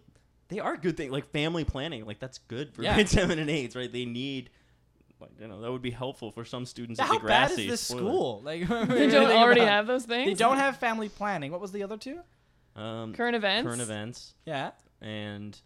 they 0.48 0.58
are 0.60 0.76
good 0.76 0.96
things 0.98 1.10
like 1.10 1.30
family 1.32 1.64
planning 1.64 2.04
like 2.04 2.18
that's 2.20 2.36
good 2.38 2.74
for 2.74 2.82
Yeah. 2.82 2.92
grade 2.94 3.08
seven 3.08 3.38
and 3.38 3.48
eights 3.48 3.74
right 3.74 3.90
they 3.90 4.04
need 4.04 4.50
like 5.24 5.40
you 5.40 5.48
know 5.48 5.60
that 5.60 5.70
would 5.72 5.82
be 5.82 5.90
helpful 5.90 6.30
for 6.30 6.44
some 6.44 6.64
students 6.66 7.00
How 7.00 7.14
at 7.16 7.20
Degrassi. 7.22 7.26
bad 7.26 7.50
is 7.52 7.56
this 7.56 7.80
Spoiler. 7.80 8.00
school? 8.02 8.42
Like 8.44 8.68
They 8.88 9.08
don't 9.08 9.30
already 9.32 9.60
have 9.62 9.86
those 9.86 10.04
things. 10.04 10.26
They 10.30 10.34
don't 10.34 10.56
have 10.58 10.76
family 10.78 11.08
planning. 11.08 11.50
What 11.52 11.60
was 11.60 11.72
the 11.72 11.82
other 11.82 11.96
two? 11.96 12.20
um, 12.76 13.12
current 13.14 13.36
events. 13.36 13.66
current 13.66 13.80
events 13.82 14.34
Yeah. 14.46 14.70
and 15.00 15.58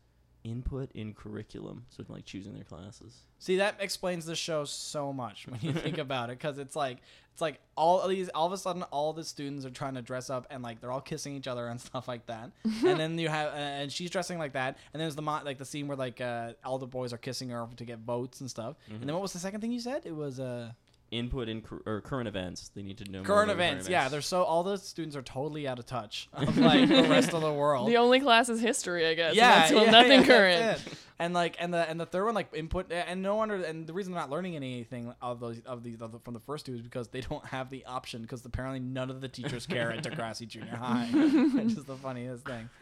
input 0.44 0.90
in 0.92 1.12
curriculum 1.14 1.84
so 1.88 2.04
like 2.08 2.24
choosing 2.24 2.54
their 2.54 2.64
classes 2.64 3.22
See, 3.40 3.56
that 3.58 3.76
explains 3.78 4.26
the 4.26 4.34
show 4.34 4.64
so 4.64 5.12
much 5.12 5.46
when 5.46 5.60
you 5.62 5.72
think 5.72 5.98
about 5.98 6.28
it, 6.30 6.38
because 6.38 6.58
it's 6.58 6.74
like 6.74 6.98
it's 7.32 7.40
like 7.40 7.60
all 7.76 8.00
of 8.00 8.10
these, 8.10 8.28
all 8.30 8.46
of 8.46 8.52
a 8.52 8.58
sudden, 8.58 8.82
all 8.84 9.12
the 9.12 9.22
students 9.22 9.64
are 9.64 9.70
trying 9.70 9.94
to 9.94 10.02
dress 10.02 10.28
up 10.28 10.48
and 10.50 10.60
like 10.60 10.80
they're 10.80 10.90
all 10.90 11.00
kissing 11.00 11.36
each 11.36 11.46
other 11.46 11.68
and 11.68 11.80
stuff 11.88 12.08
like 12.08 12.26
that. 12.26 12.50
and 12.64 12.98
then 12.98 13.16
you 13.16 13.28
have, 13.28 13.52
uh, 13.52 13.56
and 13.56 13.92
she's 13.92 14.10
dressing 14.10 14.38
like 14.38 14.54
that. 14.54 14.76
And 14.92 15.00
there's 15.00 15.14
the 15.14 15.22
mo- 15.22 15.40
like 15.44 15.58
the 15.58 15.64
scene 15.64 15.86
where 15.86 15.96
like 15.96 16.20
uh, 16.20 16.54
all 16.64 16.78
the 16.78 16.86
boys 16.88 17.12
are 17.12 17.16
kissing 17.18 17.50
her 17.50 17.68
to 17.76 17.84
get 17.84 18.00
votes 18.00 18.40
and 18.40 18.50
stuff. 18.50 18.74
And 18.90 19.02
then 19.04 19.12
what 19.12 19.22
was 19.22 19.32
the 19.32 19.38
second 19.38 19.60
thing 19.60 19.70
you 19.70 19.78
said? 19.80 20.02
It 20.04 20.16
was 20.16 20.40
uh, 20.40 20.72
input 21.10 21.48
in 21.48 21.62
cur- 21.62 21.82
or 21.86 22.00
current 22.00 22.28
events. 22.28 22.70
They 22.74 22.82
need 22.82 22.98
to 22.98 23.10
know 23.10 23.18
more 23.18 23.26
Current 23.26 23.50
about 23.50 23.62
events, 23.62 23.88
yeah. 23.88 24.08
They're 24.08 24.20
so 24.20 24.42
all 24.42 24.62
the 24.62 24.76
students 24.76 25.16
are 25.16 25.22
totally 25.22 25.66
out 25.66 25.78
of 25.78 25.86
touch 25.86 26.28
of 26.32 26.56
like 26.58 26.88
the 26.88 27.04
rest 27.04 27.32
of 27.32 27.40
the 27.40 27.52
world. 27.52 27.88
The 27.88 27.96
only 27.96 28.20
class 28.20 28.48
is 28.48 28.60
history, 28.60 29.06
I 29.06 29.14
guess. 29.14 29.28
and 29.28 29.36
yeah, 29.36 29.58
that's 29.60 29.72
well, 29.72 29.84
yeah, 29.84 29.90
nothing 29.90 30.20
yeah, 30.20 30.26
current. 30.26 30.60
that's 30.60 30.86
it. 30.86 30.98
And 31.20 31.34
like, 31.34 31.56
and 31.58 31.74
the 31.74 31.88
and 31.88 31.98
the 31.98 32.06
third 32.06 32.26
one, 32.26 32.34
like 32.34 32.48
input, 32.54 32.92
and 32.92 33.22
no 33.22 33.34
wonder, 33.36 33.56
and 33.56 33.86
the 33.86 33.92
reason 33.92 34.12
they're 34.12 34.20
not 34.20 34.30
learning 34.30 34.54
anything 34.54 35.12
of 35.20 35.40
those 35.40 35.60
of 35.66 35.82
these 35.82 36.00
of 36.00 36.12
the, 36.12 36.20
from 36.20 36.34
the 36.34 36.40
first 36.40 36.66
two 36.66 36.74
is 36.74 36.80
because 36.80 37.08
they 37.08 37.22
don't 37.22 37.44
have 37.46 37.70
the 37.70 37.84
option 37.86 38.22
because 38.22 38.44
apparently 38.44 38.78
none 38.78 39.10
of 39.10 39.20
the 39.20 39.28
teachers 39.28 39.66
care 39.66 39.90
at 39.90 40.04
Degrassi 40.04 40.46
Junior 40.46 40.76
High, 40.76 41.06
which 41.12 41.76
is 41.76 41.84
the 41.84 41.96
funniest 41.96 42.44
thing. 42.44 42.68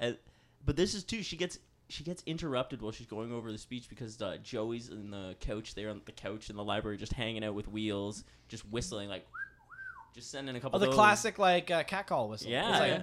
Uh, 0.00 0.12
but 0.66 0.74
this 0.74 0.94
is 0.94 1.04
too. 1.04 1.22
She 1.22 1.36
gets 1.36 1.60
she 1.92 2.04
gets 2.04 2.22
interrupted 2.24 2.80
while 2.80 2.90
she's 2.90 3.06
going 3.06 3.32
over 3.32 3.52
the 3.52 3.58
speech 3.58 3.88
because 3.90 4.20
uh, 4.22 4.38
Joey's 4.42 4.88
in 4.88 5.10
the 5.10 5.36
couch 5.40 5.74
there 5.74 5.90
on 5.90 6.00
the 6.06 6.12
couch 6.12 6.48
in 6.48 6.56
the 6.56 6.64
library, 6.64 6.96
just 6.96 7.12
hanging 7.12 7.44
out 7.44 7.54
with 7.54 7.68
Wheels, 7.68 8.24
just 8.48 8.66
whistling 8.70 9.10
like, 9.10 9.26
just 10.14 10.30
sending 10.30 10.56
a 10.56 10.60
couple. 10.60 10.78
Oh, 10.78 10.80
the 10.80 10.86
those. 10.86 10.94
classic 10.94 11.38
like 11.38 11.70
uh, 11.70 11.82
catcall 11.84 12.30
whistle. 12.30 12.50
Yeah, 12.50 12.78
like, 12.78 12.88
yeah. 12.88 13.02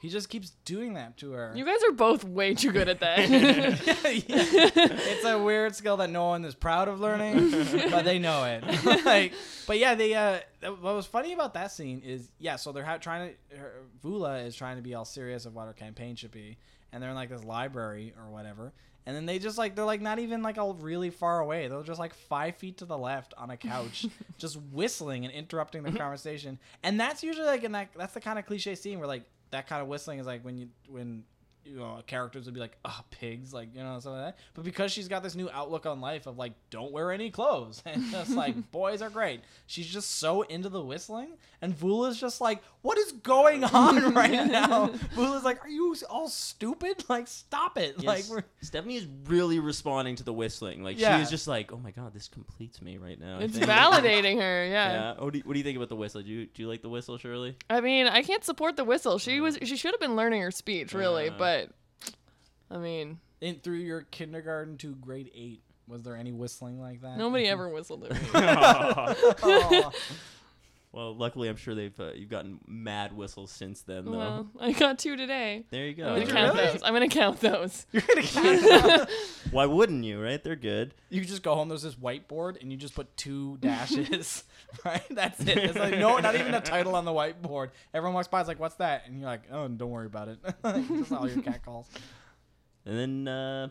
He 0.00 0.08
just 0.08 0.28
keeps 0.28 0.50
doing 0.64 0.94
that 0.94 1.16
to 1.18 1.32
her. 1.32 1.52
You 1.56 1.64
guys 1.64 1.82
are 1.88 1.92
both 1.92 2.22
way 2.22 2.54
too 2.54 2.70
good 2.70 2.88
at 2.88 3.00
that. 3.00 3.28
Yeah. 3.28 3.74
It's 5.08 5.24
a 5.24 5.38
weird 5.38 5.74
skill 5.74 5.96
that 5.98 6.10
no 6.10 6.26
one 6.26 6.44
is 6.44 6.54
proud 6.54 6.86
of 6.88 7.00
learning, 7.00 7.50
but 7.90 8.04
they 8.04 8.18
know 8.18 8.44
it. 8.44 9.04
like, 9.04 9.32
but 9.66 9.78
yeah, 9.78 9.94
they. 9.94 10.14
Uh, 10.14 10.38
what 10.80 10.94
was 10.94 11.06
funny 11.06 11.32
about 11.32 11.54
that 11.54 11.72
scene 11.72 12.00
is, 12.04 12.30
yeah, 12.38 12.56
so 12.56 12.70
they're 12.72 12.84
ha- 12.84 12.98
trying 12.98 13.34
to. 13.50 13.56
Her, 13.56 13.72
Voula 14.04 14.46
is 14.46 14.54
trying 14.54 14.76
to 14.76 14.82
be 14.82 14.94
all 14.94 15.04
serious 15.04 15.46
of 15.46 15.54
what 15.54 15.66
her 15.66 15.72
campaign 15.72 16.14
should 16.14 16.30
be, 16.30 16.58
and 16.92 17.02
they're 17.02 17.10
in 17.10 17.16
like 17.16 17.30
this 17.30 17.42
library 17.44 18.14
or 18.16 18.30
whatever, 18.30 18.72
and 19.06 19.16
then 19.16 19.26
they 19.26 19.38
just 19.38 19.58
like 19.58 19.74
they're 19.74 19.84
like 19.84 20.00
not 20.00 20.18
even 20.20 20.42
like 20.42 20.58
all 20.58 20.74
really 20.74 21.10
far 21.10 21.40
away. 21.40 21.66
They're 21.66 21.82
just 21.82 21.98
like 22.00 22.14
five 22.14 22.56
feet 22.56 22.78
to 22.78 22.84
the 22.84 22.98
left 22.98 23.34
on 23.36 23.50
a 23.50 23.56
couch, 23.56 24.06
just 24.38 24.56
whistling 24.72 25.24
and 25.24 25.34
interrupting 25.34 25.82
the 25.82 25.92
conversation. 25.92 26.58
And 26.82 27.00
that's 27.00 27.22
usually 27.22 27.46
like 27.46 27.64
in 27.64 27.72
that 27.72 27.88
that's 27.96 28.14
the 28.14 28.20
kind 28.20 28.38
of 28.38 28.46
cliche 28.46 28.74
scene 28.76 28.98
where 28.98 29.08
like 29.08 29.24
that 29.50 29.66
kind 29.66 29.82
of 29.82 29.88
whistling 29.88 30.18
is 30.18 30.26
like 30.26 30.44
when 30.44 30.58
you 30.58 30.68
when 30.88 31.24
you 31.68 31.76
know 31.78 32.00
characters 32.06 32.46
would 32.46 32.54
be 32.54 32.60
like 32.60 32.76
oh 32.84 33.00
pigs 33.10 33.52
like 33.52 33.68
you 33.74 33.82
know 33.82 33.98
something 34.00 34.20
like 34.20 34.34
that 34.34 34.38
but 34.54 34.64
because 34.64 34.90
she's 34.90 35.08
got 35.08 35.22
this 35.22 35.34
new 35.34 35.48
outlook 35.50 35.86
on 35.86 36.00
life 36.00 36.26
of 36.26 36.38
like 36.38 36.52
don't 36.70 36.92
wear 36.92 37.12
any 37.12 37.30
clothes 37.30 37.82
and 37.86 38.02
just 38.10 38.30
like 38.30 38.70
boys 38.72 39.02
are 39.02 39.10
great 39.10 39.40
she's 39.66 39.86
just 39.86 40.16
so 40.16 40.42
into 40.42 40.68
the 40.68 40.80
whistling 40.82 41.28
and 41.60 41.74
Voula's 41.76 42.18
just 42.18 42.40
like 42.40 42.62
what 42.82 42.96
is 42.98 43.12
going 43.12 43.64
on 43.74 44.14
right 44.14 44.46
now 44.46 44.86
Voula's 45.14 45.44
like 45.44 45.64
are 45.64 45.68
you 45.68 45.94
all 46.08 46.28
stupid 46.28 47.04
like 47.08 47.26
stop 47.28 47.76
it 47.78 48.02
like 48.04 48.24
we're 48.30 48.42
Stephanie 48.60 48.96
is 48.96 49.06
really 49.26 49.58
responding 49.60 50.16
to 50.16 50.24
the 50.24 50.32
whistling. 50.32 50.82
Like 50.82 50.98
Yeah. 50.98 51.16
she 51.16 51.22
is 51.22 51.30
just 51.30 51.46
like, 51.46 51.72
oh 51.72 51.78
my 51.78 51.90
god, 51.90 52.12
this 52.12 52.28
completes 52.28 52.82
me 52.82 52.98
right 52.98 53.18
now. 53.18 53.38
It's 53.40 53.56
validating 53.58 54.36
her, 54.40 54.66
yeah. 54.66 54.92
Yeah. 54.92 55.14
What 55.22 55.32
do 55.32 55.38
you, 55.38 55.44
what 55.44 55.52
do 55.54 55.58
you 55.58 55.64
think 55.64 55.76
about 55.76 55.88
the 55.88 55.96
whistle? 55.96 56.22
Do 56.22 56.28
you 56.28 56.46
do 56.46 56.62
you 56.62 56.68
like 56.68 56.82
the 56.82 56.88
whistle, 56.88 57.18
Shirley? 57.18 57.56
I 57.70 57.80
mean, 57.80 58.06
I 58.06 58.22
can't 58.22 58.44
support 58.44 58.76
the 58.76 58.84
whistle. 58.84 59.18
She 59.18 59.40
was 59.40 59.58
she 59.62 59.76
should 59.76 59.92
have 59.92 60.00
been 60.00 60.16
learning 60.16 60.42
her 60.42 60.50
speech, 60.50 60.92
really, 60.92 61.28
Uh. 61.30 61.34
but 61.38 61.57
I 62.70 62.78
mean, 62.78 63.18
in 63.40 63.56
through 63.56 63.76
your 63.78 64.02
kindergarten 64.02 64.76
to 64.78 64.94
grade 64.96 65.30
eight 65.34 65.62
was 65.86 66.02
there 66.02 66.16
any 66.16 66.32
whistling 66.32 66.78
like 66.80 67.00
that 67.00 67.16
nobody 67.16 67.46
ever 67.46 67.68
whistled 67.72 68.04
at 68.04 68.12
me. 68.12 68.28
Aw. 68.34 69.90
well, 70.92 71.14
luckily, 71.16 71.48
I'm 71.48 71.56
sure 71.56 71.74
they've 71.74 71.98
uh, 71.98 72.12
you've 72.14 72.28
gotten 72.28 72.58
mad 72.66 73.16
whistles 73.16 73.50
since 73.50 73.80
then, 73.82 74.04
though. 74.04 74.10
well, 74.10 74.46
I 74.60 74.72
got 74.72 74.98
two 74.98 75.16
today. 75.16 75.64
there 75.70 75.86
you 75.86 75.94
go. 75.94 76.04
I'm 76.04 76.08
gonna 76.10 76.20
Did 76.20 76.28
you 76.28 76.34
count 76.34 76.54
really? 76.58 76.72
those. 76.72 76.82
I'm 76.82 76.92
gonna 76.92 77.08
count 77.08 77.40
those. 77.40 77.86
You're 77.92 78.02
gonna 78.02 78.22
count 78.22 79.10
Why 79.50 79.64
wouldn't 79.66 80.04
you? 80.04 80.22
Right? 80.22 80.42
They're 80.42 80.56
good. 80.56 80.94
You 81.08 81.24
just 81.24 81.42
go 81.42 81.54
home. 81.54 81.68
There's 81.68 81.82
this 81.82 81.94
whiteboard, 81.94 82.60
and 82.60 82.70
you 82.70 82.76
just 82.76 82.94
put 82.94 83.16
two 83.16 83.56
dashes. 83.60 84.44
right? 84.84 85.02
That's 85.10 85.40
it. 85.40 85.56
It's 85.56 85.78
like 85.78 85.98
no, 85.98 86.18
not 86.18 86.34
even 86.34 86.52
a 86.52 86.60
title 86.60 86.96
on 86.96 87.06
the 87.06 87.12
whiteboard. 87.12 87.70
Everyone 87.94 88.14
walks 88.14 88.28
by, 88.28 88.40
it's 88.40 88.48
like, 88.48 88.60
"What's 88.60 88.74
that?" 88.76 89.04
And 89.06 89.20
you're 89.20 89.28
like, 89.28 89.42
"Oh, 89.50 89.68
don't 89.68 89.90
worry 89.90 90.06
about 90.06 90.28
it." 90.28 90.38
That's 90.62 91.12
all 91.12 91.26
your 91.28 91.42
cat 91.42 91.64
calls. 91.64 91.88
And 92.88 92.98
then 92.98 93.28
uh, 93.28 93.68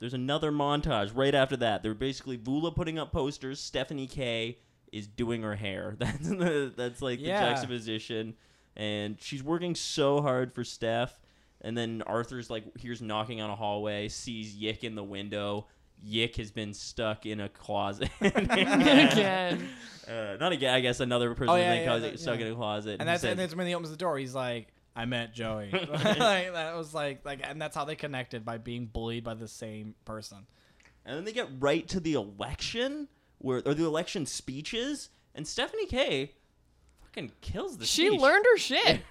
there's 0.00 0.14
another 0.14 0.50
montage 0.50 1.12
right 1.14 1.34
after 1.34 1.56
that. 1.58 1.82
They're 1.82 1.94
basically 1.94 2.38
Voula 2.38 2.74
putting 2.74 2.98
up 2.98 3.12
posters. 3.12 3.60
Stephanie 3.60 4.06
Kaye 4.08 4.58
is 4.92 5.06
doing 5.06 5.42
her 5.42 5.54
hair. 5.54 5.94
That's 5.98 6.28
the, 6.28 6.72
that's 6.76 7.02
like 7.02 7.20
Yeah. 7.20 7.40
the 7.44 7.50
juxtaposition, 7.50 8.34
and 8.76 9.16
she's 9.20 9.42
working 9.42 9.74
so 9.74 10.22
hard 10.22 10.54
for 10.54 10.64
Steph. 10.64 11.20
And 11.60 11.76
then 11.76 12.02
Arthur's 12.06 12.48
like 12.50 12.64
here's 12.78 13.02
knocking 13.02 13.40
on 13.40 13.50
a 13.50 13.56
hallway, 13.56 14.08
sees 14.08 14.54
Yick 14.56 14.84
in 14.84 14.94
the 14.94 15.04
window. 15.04 15.66
Yick 16.02 16.36
has 16.36 16.50
been 16.50 16.72
stuck 16.74 17.24
in 17.26 17.40
a 17.40 17.48
closet. 17.48 18.08
Again. 18.20 19.68
Uh, 20.08 20.36
not 20.38 20.52
again. 20.52 20.72
I 20.74 20.80
guess 20.80 21.00
another 21.00 21.34
person 21.34 21.48
Oh, 21.54 21.56
yeah, 21.56 21.74
yeah, 21.74 21.84
closet- 21.84 22.20
stuck 22.20 22.38
in 22.38 22.46
a 22.52 22.54
closet. 22.54 22.98
And 23.00 23.08
that's 23.08 23.22
he 23.22 23.28
and 23.30 23.38
that's 23.38 23.54
when 23.56 23.66
he 23.66 23.74
opens 23.74 23.90
the 23.90 23.96
door. 23.96 24.16
He's 24.18 24.34
like, 24.34 24.68
"I 24.96 25.04
met 25.04 25.32
Joey." 25.34 25.70
like, 25.88 26.52
that 26.52 26.74
was 26.76 26.92
like 26.94 27.24
like, 27.24 27.40
and 27.44 27.60
that's 27.62 27.76
how 27.76 27.84
they 27.84 27.94
connected 27.94 28.44
by 28.44 28.58
being 28.58 28.86
bullied 28.86 29.22
by 29.22 29.34
the 29.34 29.46
same 29.48 29.94
person. 30.04 30.38
And 31.04 31.16
then 31.16 31.24
they 31.24 31.32
get 31.32 31.48
right 31.60 31.86
to 31.88 32.00
the 32.00 32.14
election, 32.14 33.06
where 33.38 33.62
or 33.64 33.74
the 33.74 33.84
election 33.84 34.26
speeches, 34.26 35.10
and 35.34 35.46
Stephanie 35.46 35.86
Kaye 35.86 36.32
fucking 37.02 37.30
kills 37.40 37.76
the 37.76 37.86
She 37.86 38.08
speech. 38.08 38.20
learned 38.20 38.44
her 38.50 38.58
shit. 38.58 39.02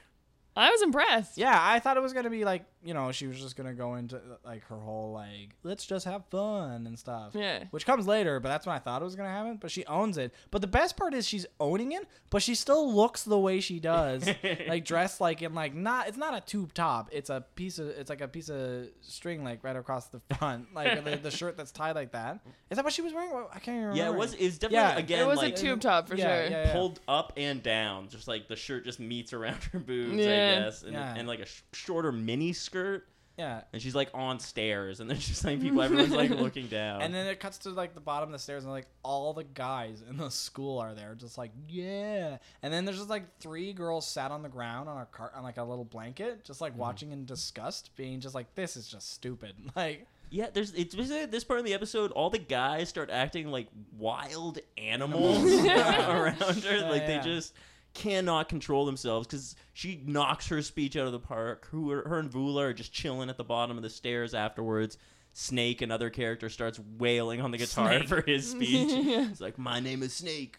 I 0.56 0.70
was 0.72 0.82
impressed. 0.82 1.38
Yeah, 1.38 1.58
I 1.62 1.80
thought 1.80 1.98
it 1.98 2.04
was 2.04 2.14
gonna 2.14 2.30
be 2.30 2.46
like 2.46 2.64
you 2.84 2.94
know 2.94 3.12
she 3.12 3.26
was 3.28 3.40
just 3.42 3.56
gonna 3.56 3.74
go 3.74 3.96
into 3.96 4.22
like 4.46 4.64
her 4.68 4.78
whole 4.78 5.12
like 5.12 5.56
let's 5.64 5.86
just 5.86 6.06
have 6.06 6.24
fun 6.28 6.86
and 6.88 6.98
stuff. 6.98 7.32
Yeah. 7.34 7.64
Which 7.72 7.86
comes 7.86 8.08
later, 8.08 8.40
but 8.40 8.50
that's 8.50 8.66
when 8.66 8.76
I 8.76 8.80
thought 8.80 9.02
it 9.02 9.06
was 9.06 9.16
gonna 9.16 9.30
happen. 9.32 9.58
But 9.60 9.72
she 9.72 9.86
owns 9.86 10.18
it. 10.18 10.34
But 10.52 10.62
the 10.62 10.68
best 10.68 10.96
part 10.96 11.14
is 11.14 11.28
she's 11.28 11.46
owning 11.60 11.92
it, 11.92 12.08
but 12.30 12.42
she 12.42 12.56
still 12.56 12.92
looks 12.94 13.24
the 13.24 13.40
way 13.40 13.60
she 13.60 13.80
does, 13.80 14.30
like 14.68 14.86
dressed 14.86 15.20
like 15.20 15.42
in 15.42 15.54
like 15.54 15.74
not. 15.74 16.08
It's 16.08 16.18
not 16.18 16.36
a 16.38 16.42
tube 16.42 16.74
top. 16.74 17.10
It's 17.12 17.30
a 17.30 17.44
piece 17.56 17.80
of. 17.80 17.88
It's 17.90 18.10
like 18.10 18.22
a 18.22 18.28
piece 18.28 18.50
of 18.50 18.88
string 19.02 19.44
like 19.44 19.64
right 19.64 19.76
across 19.76 20.08
the 20.08 20.22
front, 20.38 20.74
like 20.74 21.04
the, 21.04 21.16
the 21.18 21.32
shirt 21.32 21.58
that's 21.58 21.72
tied 21.72 21.96
like 21.96 22.12
that. 22.14 22.40
Is 22.70 22.78
that 22.78 22.86
what 22.86 22.94
she 22.94 23.02
was 23.02 23.14
wearing? 23.14 23.32
I 23.52 23.60
can't 23.60 23.78
even 23.78 23.80
remember. 23.90 23.98
Yeah, 23.98 24.10
it 24.10 24.16
was. 24.16 24.34
It's 24.36 24.58
definitely 24.58 24.78
Yeah. 24.78 24.98
again 24.98 25.20
It 25.20 25.28
was 25.28 25.38
like 25.38 25.54
a 25.54 25.58
tube 25.58 25.82
top 25.82 26.08
for 26.08 26.16
Yeah, 26.16 26.24
sure. 26.44 26.52
yeah, 26.52 26.66
yeah. 26.68 26.72
pulled 26.74 27.00
up 27.08 27.34
and 27.36 27.62
down, 27.64 28.08
just 28.10 28.28
like 28.28 28.48
the 28.48 28.56
shirt 28.56 28.86
just 28.86 29.00
meets 29.00 29.34
around 29.34 29.62
her 29.74 29.80
boobs, 29.80 30.14
Yeah. 30.24 30.45
I 30.46 30.64
guess, 30.66 30.84
and, 30.84 30.94
Yeah. 30.94 31.16
and 31.16 31.28
like 31.28 31.40
a 31.40 31.46
sh- 31.46 31.62
shorter 31.74 32.12
mini 32.12 32.54
skirt, 32.54 33.08
Yeah. 33.38 33.62
and 33.74 33.82
she's 33.82 33.96
like 33.96 34.10
on 34.14 34.40
stairs, 34.40 35.00
and 35.00 35.10
there's 35.10 35.28
just 35.28 35.44
like 35.44 35.60
people, 35.62 35.82
everyone's 35.82 36.12
like 36.12 36.30
looking 36.40 36.68
down. 36.68 37.02
And 37.02 37.14
then 37.14 37.28
it 37.28 37.40
cuts 37.40 37.58
to 37.60 37.70
like 37.70 37.94
the 37.94 38.02
bottom 38.02 38.30
of 38.30 38.34
the 38.34 38.40
stairs, 38.40 38.64
and 38.64 38.72
like 38.72 38.88
all 39.04 39.34
the 39.34 39.44
guys 39.44 40.04
in 40.10 40.18
the 40.18 40.30
school 40.32 40.80
are 40.80 40.94
there, 40.94 41.16
just 41.16 41.38
like 41.38 41.52
yeah. 41.68 42.38
And 42.64 42.74
then 42.74 42.86
there's 42.86 42.98
just 42.98 43.10
like 43.10 43.38
three 43.40 43.74
girls 43.74 44.08
sat 44.08 44.32
on 44.32 44.42
the 44.42 44.50
ground 44.50 44.88
on 44.90 45.02
a 45.02 45.06
car 45.06 45.32
on 45.36 45.44
like 45.44 45.58
a 45.58 45.64
little 45.64 45.86
blanket, 45.86 46.44
just 46.46 46.62
like 46.62 46.74
mm-hmm. 46.74 46.82
watching 46.82 47.12
in 47.12 47.26
disgust, 47.26 47.96
being 47.96 48.20
just 48.20 48.36
like 48.36 48.54
this 48.56 48.78
is 48.78 48.88
just 48.88 49.14
stupid. 49.14 49.54
Like 49.76 50.08
Yeah, 50.30 50.48
there's 50.54 50.74
it's 50.74 50.96
basically 50.96 51.22
at 51.22 51.32
this 51.32 51.44
part 51.44 51.60
of 51.60 51.66
the 51.66 51.74
episode, 51.74 52.12
all 52.12 52.30
the 52.30 52.40
guys 52.40 52.90
start 52.90 53.10
acting 53.10 53.50
like 53.52 53.68
wild 53.98 54.60
animals 54.78 55.44
around 55.66 56.36
her. 56.36 56.36
Yeah, 56.40 56.90
like 56.90 57.06
they 57.06 57.16
yeah. 57.16 57.22
just 57.22 57.54
cannot 57.96 58.48
control 58.50 58.86
themselves 58.86 59.26
because 59.26 59.56
she 59.74 60.02
knocks 60.06 60.48
her 60.50 60.62
speech 60.62 60.96
out 60.96 61.08
of 61.08 61.12
the 61.14 61.20
park. 61.20 61.68
Who 61.72 61.90
are, 61.92 62.08
her 62.08 62.20
and 62.20 62.30
Voula 62.30 62.62
are 62.66 62.74
just 62.74 62.94
chilling 62.94 63.30
at 63.30 63.38
the 63.38 63.44
bottom 63.44 63.76
of 63.78 63.82
the 63.84 63.90
stairs 63.90 64.36
afterwards. 64.36 64.98
Snake, 65.34 65.82
another 65.82 66.10
character, 66.10 66.48
starts 66.50 66.80
wailing 66.98 67.42
on 67.42 67.52
the 67.52 67.58
guitar 67.58 67.98
Snake. 67.98 68.08
for 68.08 68.22
his 68.22 68.50
speech. 68.52 68.90
It's 68.92 69.42
like, 69.42 69.58
"My 69.58 69.80
name 69.80 70.04
is 70.04 70.14
Snake. 70.14 70.58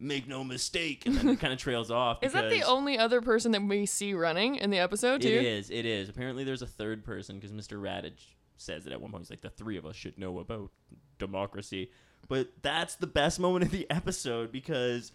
Make 0.00 0.26
no 0.26 0.42
mistake," 0.44 1.04
and 1.06 1.14
then 1.14 1.28
it 1.28 1.40
kind 1.40 1.52
of 1.52 1.58
trails 1.58 1.90
off. 1.90 2.22
Is 2.22 2.32
that 2.32 2.44
the 2.44 2.56
because- 2.56 2.68
only 2.68 2.96
other 2.98 3.20
person 3.20 3.52
that 3.52 3.62
we 3.62 3.84
see 3.86 4.14
running 4.14 4.54
in 4.56 4.70
the 4.70 4.78
episode 4.78 5.20
too? 5.22 5.28
it 5.28 5.44
is. 5.44 5.68
It 5.70 5.84
is. 5.84 6.08
Apparently, 6.08 6.42
there's 6.44 6.62
a 6.62 6.66
third 6.66 7.04
person 7.04 7.36
because 7.38 7.52
Mr. 7.52 7.78
Raditch 7.80 8.32
says 8.56 8.86
it 8.86 8.92
at 8.92 9.00
one 9.00 9.10
point. 9.10 9.22
He's 9.24 9.30
like, 9.30 9.42
the 9.42 9.50
three 9.50 9.76
of 9.76 9.84
us 9.84 9.94
should 9.96 10.18
know 10.18 10.38
about 10.38 10.70
democracy. 11.18 11.90
But 12.28 12.48
that's 12.62 12.94
the 12.94 13.06
best 13.06 13.38
moment 13.38 13.64
of 13.66 13.70
the 13.70 13.86
episode 13.90 14.50
because 14.50 15.12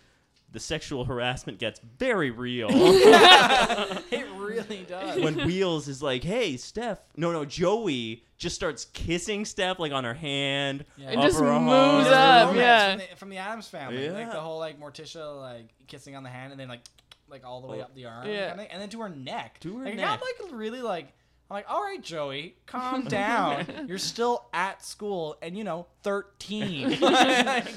the 0.51 0.59
sexual 0.59 1.05
harassment 1.05 1.59
gets 1.59 1.79
very 1.99 2.31
real. 2.31 2.69
it 2.71 4.27
really 4.35 4.85
does. 4.87 5.19
when 5.21 5.45
Wheels 5.45 5.87
is 5.87 6.01
like, 6.01 6.23
hey, 6.23 6.57
Steph. 6.57 6.99
No, 7.15 7.31
no, 7.31 7.45
Joey 7.45 8.23
just 8.37 8.55
starts 8.55 8.85
kissing 8.93 9.45
Steph, 9.45 9.79
like 9.79 9.91
on 9.91 10.03
her 10.03 10.13
hand. 10.13 10.85
Yeah. 10.97 11.11
It 11.11 11.15
just 11.17 11.39
moves 11.39 11.41
arm. 11.41 11.67
Up, 11.69 12.55
yeah. 12.55 12.89
From 12.91 12.99
the, 12.99 13.15
from 13.17 13.29
the 13.29 13.37
Addams 13.37 13.67
family, 13.67 14.09
like 14.09 14.31
the 14.31 14.39
whole 14.39 14.59
like 14.59 14.79
Morticia 14.79 15.39
like 15.41 15.69
kissing 15.87 16.15
on 16.15 16.23
the 16.23 16.29
hand 16.29 16.51
and 16.51 16.59
then 16.59 16.67
like 16.67 16.81
like 17.29 17.45
all 17.45 17.61
the 17.61 17.67
way 17.67 17.77
Oh. 17.79 17.83
up 17.83 17.93
the 17.93 18.05
arm, 18.07 18.27
Yeah. 18.27 18.49
kind 18.49 18.61
of, 18.61 18.67
and 18.71 18.81
then 18.81 18.89
to 18.89 19.01
her 19.01 19.09
neck. 19.09 19.59
To 19.61 19.77
her 19.77 19.83
like, 19.85 19.93
It 19.93 19.97
neck. 19.97 20.05
got 20.05 20.21
like 20.21 20.51
really 20.51 20.81
like. 20.81 21.13
I'm 21.51 21.55
like, 21.55 21.65
all 21.69 21.81
right, 21.83 22.01
Joey, 22.01 22.55
calm 22.67 23.05
down. 23.07 23.85
You're 23.87 23.97
still 23.97 24.45
at 24.53 24.83
school, 24.85 25.35
and 25.41 25.57
you 25.57 25.63
know, 25.63 25.87
13. 26.03 26.99
Like, 26.99 27.67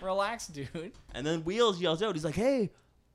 relax, 0.00 0.46
dude. 0.48 0.92
And 1.14 1.26
then 1.26 1.44
Wheels 1.44 1.80
yells 1.80 2.02
out, 2.02 2.14
he's 2.14 2.24
like, 2.24 2.34
hey, 2.34 2.70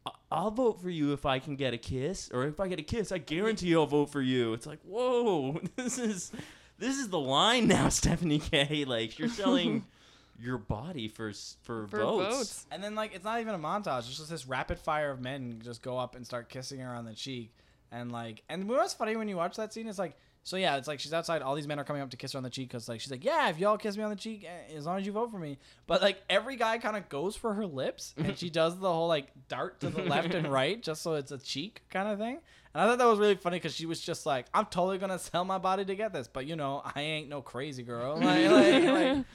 I- 0.06 0.12
I'll 0.32 0.52
vote 0.52 0.82
for 0.82 0.90
you 0.90 1.14
if 1.14 1.26
I 1.26 1.40
can 1.40 1.56
get 1.56 1.74
a 1.74 1.78
kiss, 1.78 2.30
or 2.34 2.46
if 2.46 2.60
I 2.60 2.68
get 2.68 2.80
a 2.80 2.84
kiss, 2.84 3.12
I 3.12 3.18
guarantee 3.18 3.74
I'll 3.76 3.86
vote 3.86 4.08
for 4.12 4.22
you. 4.22 4.54
It's 4.54 4.66
like, 4.66 4.80
whoa, 4.84 5.60
this 5.76 5.98
is 5.98 6.32
this 6.78 6.98
is 6.98 7.10
the 7.10 7.20
line 7.20 7.68
now, 7.68 7.90
Stephanie 7.90 8.40
Kaye. 8.40 8.86
Like 8.86 9.20
you're 9.20 9.28
selling 9.30 9.86
your 10.40 10.58
body 10.58 11.08
for 11.10 11.30
s- 11.30 11.58
for, 11.64 11.88
For 11.88 11.98
votes. 11.98 12.36
votes. 12.36 12.66
And 12.72 12.82
then 12.84 12.96
like 12.96 13.14
it's 13.14 13.26
not 13.26 13.42
even 13.42 13.54
a 13.56 13.60
montage. 13.60 14.00
It's 14.08 14.18
just 14.18 14.30
this 14.30 14.48
rapid 14.48 14.80
fire 14.80 15.12
of 15.12 15.20
men 15.20 15.60
just 15.64 15.82
go 15.82 15.98
up 15.98 16.16
and 16.16 16.26
start 16.26 16.48
kissing 16.50 16.80
her 16.80 16.94
on 16.94 17.04
the 17.06 17.14
cheek. 17.14 17.52
And 17.92 18.12
like 18.12 18.44
and 18.48 18.70
what's 18.70 18.94
funny 18.94 19.16
when 19.18 19.28
you 19.28 19.36
watch 19.36 19.58
that 19.58 19.74
scene 19.74 19.88
is 19.88 20.00
like 20.00 20.16
so 20.44 20.58
yeah, 20.58 20.78
it's 20.78 20.88
like 20.88 21.00
she's 21.00 21.14
outside. 21.14 21.42
All 21.42 21.56
these 21.56 21.68
men 21.68 21.80
are 21.80 21.84
coming 21.84 22.02
up 22.02 22.10
to 22.12 22.18
kiss 22.18 22.34
her 22.34 22.38
on 22.38 22.44
the 22.44 22.50
cheek 22.50 22.70
because 22.70 22.90
like 22.90 23.02
she's 23.02 23.12
like, 23.12 23.24
yeah, 23.24 23.50
if 23.50 23.60
y'all 23.60 23.78
kiss 23.78 23.98
me 23.98 24.04
on 24.04 24.10
the 24.10 24.16
cheek, 24.16 24.46
eh, 24.46 24.76
as 24.76 24.86
long 24.86 24.98
as 24.98 25.06
you 25.06 25.12
vote 25.12 25.32
for 25.32 25.38
me. 25.38 25.58
But 25.88 26.02
like 26.02 26.22
every 26.30 26.56
guy 26.56 26.78
kind 26.78 26.98
of 26.98 27.10
goes 27.10 27.36
for 27.36 27.54
her 27.54 27.66
lips, 27.66 28.14
and 28.18 28.38
she 28.38 28.50
does 28.50 28.80
the 28.80 28.92
whole 28.92 29.08
like 29.08 29.28
dart 29.48 29.80
to 29.82 29.90
the 29.90 30.04
left 30.04 30.34
and 30.34 30.48
right 30.52 30.82
just 30.82 31.02
so 31.02 31.16
it's 31.16 31.32
a 31.32 31.38
cheek 31.38 31.84
kind 31.90 32.08
of 32.08 32.18
thing. 32.18 32.40
And 32.74 32.84
I 32.84 32.88
thought 32.88 33.00
that 33.00 33.06
was 33.06 33.20
really 33.20 33.36
funny 33.36 33.58
because 33.58 33.74
she 33.74 33.86
was 33.86 34.00
just 34.00 34.26
like, 34.26 34.46
I'm 34.54 34.66
totally 34.66 34.98
gonna 34.98 35.20
sell 35.20 35.46
my 35.46 35.58
body 35.58 35.86
to 35.86 35.96
get 35.96 36.14
this, 36.14 36.28
but 36.28 36.46
you 36.46 36.56
know, 36.56 36.82
I 36.84 37.02
ain't 37.02 37.30
no 37.30 37.42
crazy 37.42 37.84
girl. 37.84 38.20
Like, 38.20 38.50
like, 38.50 38.84
like, 38.84 39.26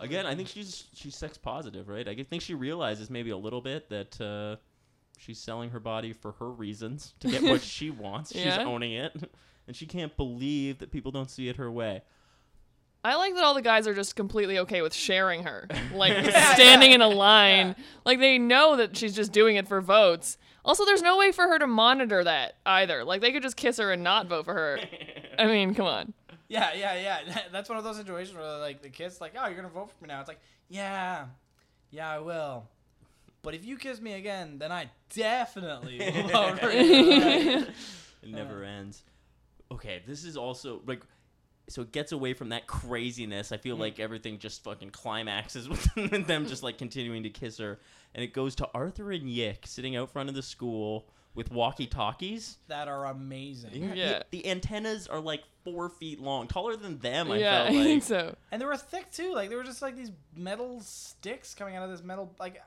Again, 0.00 0.26
I 0.26 0.34
think 0.34 0.48
she's 0.48 0.84
she's 0.94 1.14
sex 1.16 1.38
positive, 1.38 1.88
right? 1.88 2.08
I 2.08 2.14
think 2.24 2.42
she 2.42 2.54
realizes 2.54 3.08
maybe 3.08 3.30
a 3.30 3.36
little 3.36 3.60
bit 3.60 3.88
that 3.90 4.20
uh, 4.20 4.56
she's 5.16 5.38
selling 5.38 5.70
her 5.70 5.80
body 5.80 6.12
for 6.12 6.32
her 6.32 6.50
reasons 6.50 7.14
to 7.20 7.28
get 7.28 7.42
what 7.42 7.62
she 7.62 7.90
wants. 7.90 8.32
She's 8.32 8.58
owning 8.58 8.94
it, 8.94 9.30
and 9.66 9.76
she 9.76 9.86
can't 9.86 10.16
believe 10.16 10.78
that 10.78 10.90
people 10.90 11.10
don't 11.12 11.30
see 11.30 11.48
it 11.48 11.56
her 11.56 11.70
way. 11.70 12.02
I 13.04 13.14
like 13.14 13.34
that 13.34 13.44
all 13.44 13.54
the 13.54 13.62
guys 13.62 13.86
are 13.86 13.94
just 13.94 14.16
completely 14.16 14.58
okay 14.60 14.82
with 14.82 14.92
sharing 14.92 15.44
her, 15.44 15.68
like 15.94 16.12
standing 16.54 16.90
in 16.90 17.00
a 17.00 17.08
line. 17.08 17.76
Like 18.04 18.18
they 18.18 18.38
know 18.38 18.76
that 18.76 18.96
she's 18.96 19.14
just 19.14 19.32
doing 19.32 19.56
it 19.56 19.68
for 19.68 19.80
votes. 19.80 20.38
Also, 20.64 20.84
there's 20.84 21.02
no 21.02 21.16
way 21.16 21.30
for 21.30 21.46
her 21.46 21.58
to 21.60 21.68
monitor 21.68 22.24
that 22.24 22.56
either. 22.66 23.04
Like 23.04 23.20
they 23.20 23.30
could 23.30 23.42
just 23.42 23.56
kiss 23.56 23.76
her 23.78 23.92
and 23.92 24.02
not 24.02 24.26
vote 24.26 24.44
for 24.44 24.54
her. 24.54 24.80
I 25.38 25.46
mean, 25.46 25.74
come 25.74 25.86
on. 25.86 26.14
Yeah, 26.48 26.74
yeah, 26.74 26.98
yeah. 27.00 27.42
That's 27.52 27.68
one 27.68 27.78
of 27.78 27.84
those 27.84 27.96
situations 27.96 28.36
where 28.36 28.58
like 28.58 28.82
the 28.82 28.88
kid's 28.88 29.20
like, 29.20 29.34
"Oh, 29.38 29.46
you're 29.46 29.56
gonna 29.56 29.68
vote 29.68 29.90
for 29.90 30.04
me 30.04 30.08
now." 30.08 30.18
It's 30.18 30.28
like, 30.28 30.40
"Yeah, 30.68 31.26
yeah, 31.90 32.10
I 32.10 32.18
will." 32.18 32.68
But 33.42 33.54
if 33.54 33.64
you 33.64 33.76
kiss 33.76 34.00
me 34.00 34.14
again, 34.14 34.58
then 34.58 34.72
I 34.72 34.90
definitely 35.14 35.98
will 36.00 36.28
vote 36.28 36.58
for 36.58 36.72
you. 36.72 37.20
Right? 37.20 37.68
It 38.22 38.30
never 38.30 38.64
ends. 38.64 39.04
Okay, 39.72 40.02
this 40.06 40.24
is 40.24 40.36
also 40.36 40.82
like 40.86 41.02
so 41.68 41.82
it 41.82 41.90
gets 41.90 42.12
away 42.12 42.32
from 42.32 42.50
that 42.50 42.66
craziness. 42.68 43.50
I 43.50 43.56
Mm. 43.56 43.60
feel 43.60 43.76
like 43.76 43.98
everything 43.98 44.38
just 44.38 44.62
fucking 44.62 44.90
climaxes 44.90 45.68
with 45.70 45.88
with 45.96 46.26
them 46.26 46.46
just 46.46 46.62
like 46.62 46.78
continuing 46.78 47.24
to 47.24 47.30
kiss 47.30 47.58
her 47.58 47.80
and 48.14 48.22
it 48.22 48.32
goes 48.32 48.54
to 48.56 48.68
Arthur 48.72 49.10
and 49.12 49.28
Yick 49.28 49.66
sitting 49.66 49.96
out 49.96 50.10
front 50.10 50.28
of 50.28 50.34
the 50.34 50.42
school 50.42 51.08
with 51.34 51.50
walkie-talkies. 51.50 52.56
That 52.68 52.88
are 52.88 53.04
amazing. 53.06 53.92
Yeah. 53.94 54.20
The, 54.30 54.42
the 54.42 54.48
antennas 54.50 55.06
are 55.06 55.20
like 55.20 55.42
4 55.64 55.90
feet 55.90 56.18
long, 56.20 56.46
taller 56.48 56.76
than 56.76 56.98
them, 57.00 57.30
I 57.30 57.38
yeah, 57.38 57.64
felt 57.64 57.76
I 57.76 57.84
think 57.84 58.02
so. 58.04 58.34
And 58.50 58.62
they 58.62 58.64
were 58.66 58.76
thick 58.76 59.10
too. 59.12 59.34
Like 59.34 59.50
they 59.50 59.56
were 59.56 59.64
just 59.64 59.82
like 59.82 59.96
these 59.96 60.12
metal 60.34 60.80
sticks 60.80 61.54
coming 61.54 61.76
out 61.76 61.84
of 61.84 61.90
this 61.90 62.02
metal. 62.02 62.32
Like, 62.38 62.62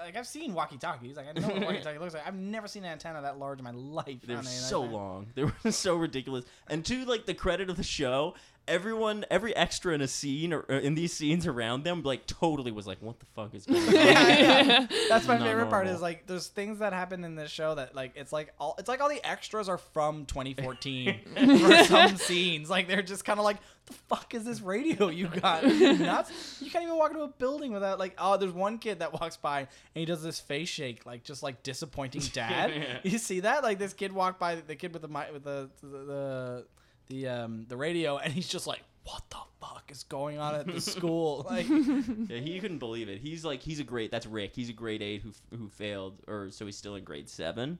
I, 0.00 0.04
like 0.06 0.16
I've 0.16 0.26
seen 0.26 0.54
walkie 0.54 0.78
talkies. 0.78 1.16
Like 1.16 1.26
I 1.28 1.38
know 1.38 1.46
what 1.46 1.56
a 1.56 1.60
walkie 1.60 1.80
talkie 1.80 1.98
looks 2.00 2.14
like. 2.14 2.26
I've 2.26 2.34
never 2.34 2.68
seen 2.68 2.84
an 2.84 2.92
antenna 2.92 3.22
that 3.22 3.38
large 3.38 3.58
in 3.58 3.64
my 3.64 3.72
life. 3.72 4.20
They're 4.24 4.42
so 4.42 4.82
long. 4.82 5.26
They 5.34 5.44
were 5.44 5.52
so 5.70 5.96
ridiculous. 5.96 6.44
And 6.68 6.84
to 6.86 7.04
like 7.04 7.26
the 7.26 7.34
credit 7.34 7.70
of 7.70 7.76
the 7.76 7.82
show, 7.82 8.34
everyone, 8.68 9.24
every 9.30 9.54
extra 9.56 9.94
in 9.94 10.00
a 10.00 10.08
scene 10.08 10.52
or, 10.52 10.60
or 10.68 10.76
in 10.76 10.94
these 10.94 11.12
scenes 11.12 11.46
around 11.46 11.84
them, 11.84 12.02
like 12.02 12.26
totally 12.26 12.72
was 12.72 12.86
like, 12.86 12.98
"What 13.00 13.18
the 13.20 13.26
fuck 13.34 13.54
is 13.54 13.66
going 13.66 13.82
on?" 13.86 13.94
yeah, 13.94 14.62
yeah. 14.62 14.86
That's 15.08 15.26
my 15.26 15.38
Not 15.38 15.46
favorite 15.46 15.68
part 15.70 15.84
normal. 15.84 15.94
is 15.96 16.02
like 16.02 16.26
there's 16.26 16.48
things 16.48 16.78
that 16.78 16.92
happen 16.92 17.24
in 17.24 17.34
this 17.34 17.50
show 17.50 17.74
that 17.74 17.94
like 17.94 18.12
it's 18.16 18.32
like 18.32 18.52
all 18.58 18.74
it's 18.78 18.88
like 18.88 19.00
all 19.00 19.08
the 19.08 19.24
extras 19.26 19.68
are 19.68 19.78
from 19.78 20.26
2014 20.26 21.20
for 21.60 21.84
some 21.84 22.16
scenes. 22.16 22.70
Like 22.70 22.88
they're 22.88 23.02
just 23.02 23.24
kind 23.24 23.38
of 23.38 23.44
like 23.44 23.58
the 23.86 23.94
fuck 23.94 24.34
is 24.34 24.44
this 24.44 24.60
radio 24.60 25.08
you 25.08 25.26
got? 25.28 25.64
You 25.64 25.98
nuts? 25.98 26.58
You 26.60 26.70
can't 26.70 26.84
even 26.84 26.96
walk 26.96 27.10
into 27.10 27.22
a 27.24 27.28
building 27.28 27.72
without 27.72 27.98
like 27.98 28.14
oh 28.18 28.36
there's 28.36 28.52
one 28.52 28.78
kid 28.78 29.00
that 29.00 29.12
walks 29.20 29.36
by 29.36 29.60
and 29.60 29.68
he 29.94 30.04
does 30.04 30.22
this 30.22 30.38
face 30.40 30.68
shake 30.68 31.04
like 31.04 31.24
just 31.24 31.42
like 31.42 31.62
disappointing 31.62 32.22
dad. 32.32 32.70
Yeah. 32.82 32.98
You 33.02 33.18
see 33.18 33.40
that? 33.40 33.62
Like 33.62 33.78
this 33.78 33.92
kid 33.92 34.12
walked 34.12 34.38
by 34.40 34.54
the 34.56 34.74
kid 34.76 34.92
with 34.92 35.02
the 35.02 35.08
mic 35.08 35.32
with 35.32 35.44
the 35.44 35.68
the 35.82 35.86
the, 35.88 36.66
the 37.08 37.28
um 37.28 37.66
the 37.68 37.76
radio 37.76 38.16
and 38.24 38.32
he's 38.32 38.48
just 38.48 38.66
like 38.66 38.82
what 39.04 39.22
the 39.30 39.36
fuck 39.60 39.90
is 39.90 40.04
going 40.04 40.38
on 40.38 40.54
at 40.54 40.66
the 40.66 40.80
school? 40.92 41.44
Like 41.48 41.66
yeah, 41.68 42.38
he 42.38 42.58
couldn't 42.60 42.78
believe 42.78 43.08
it. 43.08 43.18
He's 43.18 43.44
like, 43.44 43.60
he's 43.62 43.80
a 43.80 43.84
great. 43.84 44.10
That's 44.12 44.26
Rick. 44.26 44.52
He's 44.54 44.68
a 44.68 44.72
grade 44.72 45.02
eight 45.02 45.22
who 45.22 45.32
who 45.56 45.68
failed, 45.68 46.18
or 46.28 46.50
so 46.50 46.66
he's 46.66 46.76
still 46.76 46.94
in 46.94 47.04
grade 47.04 47.28
seven. 47.28 47.78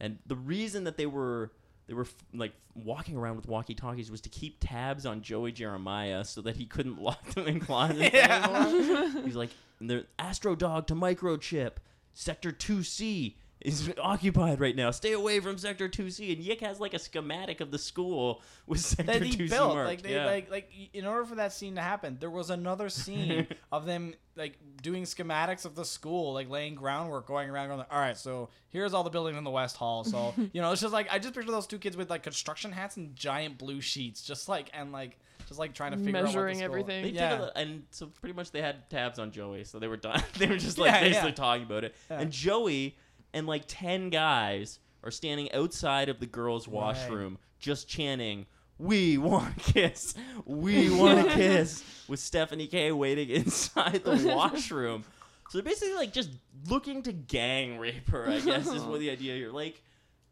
And 0.00 0.18
the 0.26 0.34
reason 0.36 0.84
that 0.84 0.96
they 0.96 1.06
were 1.06 1.52
they 1.86 1.94
were 1.94 2.06
like 2.34 2.52
walking 2.74 3.16
around 3.16 3.36
with 3.36 3.46
walkie 3.48 3.74
talkies 3.74 4.10
was 4.10 4.20
to 4.22 4.28
keep 4.28 4.56
tabs 4.60 5.04
on 5.06 5.22
Joey 5.22 5.52
Jeremiah 5.52 6.24
so 6.24 6.40
that 6.42 6.56
he 6.56 6.66
couldn't 6.66 6.98
lock 7.02 7.24
them 7.34 7.46
in 7.46 7.60
closets 7.60 8.10
Yeah. 8.14 8.64
anymore. 8.66 9.22
He's 9.24 9.36
like, 9.36 9.50
the 9.80 10.06
Astro 10.18 10.54
Dog 10.56 10.86
to 10.88 10.94
microchip, 10.94 11.72
Sector 12.14 12.52
Two 12.52 12.82
C 12.82 13.36
is 13.60 13.92
occupied 14.00 14.60
right 14.60 14.74
now. 14.74 14.90
Stay 14.90 15.12
away 15.12 15.40
from 15.40 15.58
Sector 15.58 15.88
Two 15.88 16.10
C. 16.10 16.32
And 16.32 16.42
Yick 16.42 16.60
has 16.60 16.80
like 16.80 16.94
a 16.94 16.98
schematic 16.98 17.60
of 17.60 17.70
the 17.70 17.78
school 17.78 18.42
with 18.66 18.80
Sector 18.80 19.12
that 19.12 19.22
he 19.22 19.32
Two 19.36 19.46
C 19.48 19.54
built. 19.54 19.74
marked. 19.74 19.88
Like 19.88 20.02
they 20.02 20.14
yeah. 20.14 20.26
like 20.26 20.50
like 20.50 20.70
y- 20.76 20.88
in 20.92 21.06
order 21.06 21.24
for 21.24 21.34
that 21.36 21.52
scene 21.52 21.74
to 21.74 21.80
happen, 21.82 22.16
there 22.20 22.30
was 22.30 22.50
another 22.50 22.88
scene 22.88 23.46
of 23.70 23.86
them 23.86 24.14
like 24.36 24.58
doing 24.82 25.02
schematics 25.04 25.64
of 25.66 25.74
the 25.74 25.84
school, 25.84 26.32
like 26.32 26.48
laying 26.48 26.74
groundwork, 26.74 27.26
going 27.26 27.50
around, 27.50 27.68
going, 27.68 27.84
all 27.90 27.98
right, 28.00 28.16
so 28.16 28.48
here's 28.70 28.94
all 28.94 29.04
the 29.04 29.10
buildings 29.10 29.36
in 29.36 29.44
the 29.44 29.50
West 29.50 29.76
Hall. 29.76 30.04
So 30.04 30.32
you 30.52 30.60
know, 30.62 30.72
it's 30.72 30.80
just 30.80 30.92
like 30.94 31.08
I 31.12 31.18
just 31.18 31.34
picture 31.34 31.50
those 31.50 31.66
two 31.66 31.78
kids 31.78 31.96
with 31.96 32.08
like 32.10 32.22
construction 32.22 32.72
hats 32.72 32.96
and 32.96 33.14
giant 33.14 33.58
blue 33.58 33.80
sheets, 33.80 34.22
just 34.22 34.48
like 34.48 34.70
and 34.72 34.92
like 34.92 35.18
just 35.46 35.58
like 35.58 35.74
trying 35.74 35.90
to 35.90 35.96
figure 35.98 36.12
Measuring 36.22 36.62
out 36.62 36.70
what 36.70 36.86
the 36.86 36.92
school- 36.92 36.94
everything. 36.94 37.02
They 37.14 37.18
Yeah. 37.20 37.30
did 37.36 37.40
a, 37.40 37.58
and 37.58 37.82
so 37.90 38.06
pretty 38.06 38.34
much 38.34 38.52
they 38.52 38.62
had 38.62 38.88
tabs 38.88 39.18
on 39.18 39.32
Joey, 39.32 39.64
so 39.64 39.78
they 39.78 39.88
were 39.88 39.96
done. 39.96 40.22
they 40.38 40.46
were 40.46 40.56
just 40.56 40.78
like 40.78 40.92
Yeah, 40.92 41.00
basically 41.00 41.28
yeah. 41.30 41.34
talking 41.34 41.64
about 41.64 41.84
it. 41.84 41.94
Yeah. 42.10 42.20
And 42.20 42.30
Joey 42.30 42.96
and 43.32 43.46
like 43.46 43.64
ten 43.66 44.10
guys 44.10 44.78
are 45.02 45.10
standing 45.10 45.50
outside 45.52 46.08
of 46.08 46.20
the 46.20 46.26
girls' 46.26 46.68
washroom, 46.68 47.38
just 47.58 47.88
chanting, 47.88 48.46
"We 48.78 49.18
want 49.18 49.56
a 49.56 49.60
kiss, 49.60 50.14
we 50.44 50.90
want 50.94 51.26
a 51.26 51.30
kiss," 51.30 51.84
with 52.08 52.20
Stephanie 52.20 52.66
Kaye 52.66 52.92
waiting 52.92 53.30
inside 53.30 54.04
the 54.04 54.32
washroom. 54.34 55.04
So 55.48 55.58
they're 55.58 55.64
basically 55.64 55.94
like 55.94 56.12
just 56.12 56.30
looking 56.68 57.02
to 57.02 57.12
gang 57.12 57.78
rape 57.78 58.08
her. 58.10 58.28
I 58.28 58.40
guess 58.40 58.66
is 58.66 58.82
what 58.82 59.00
the 59.00 59.10
idea 59.16 59.34
here. 59.34 59.50
Like. 59.50 59.82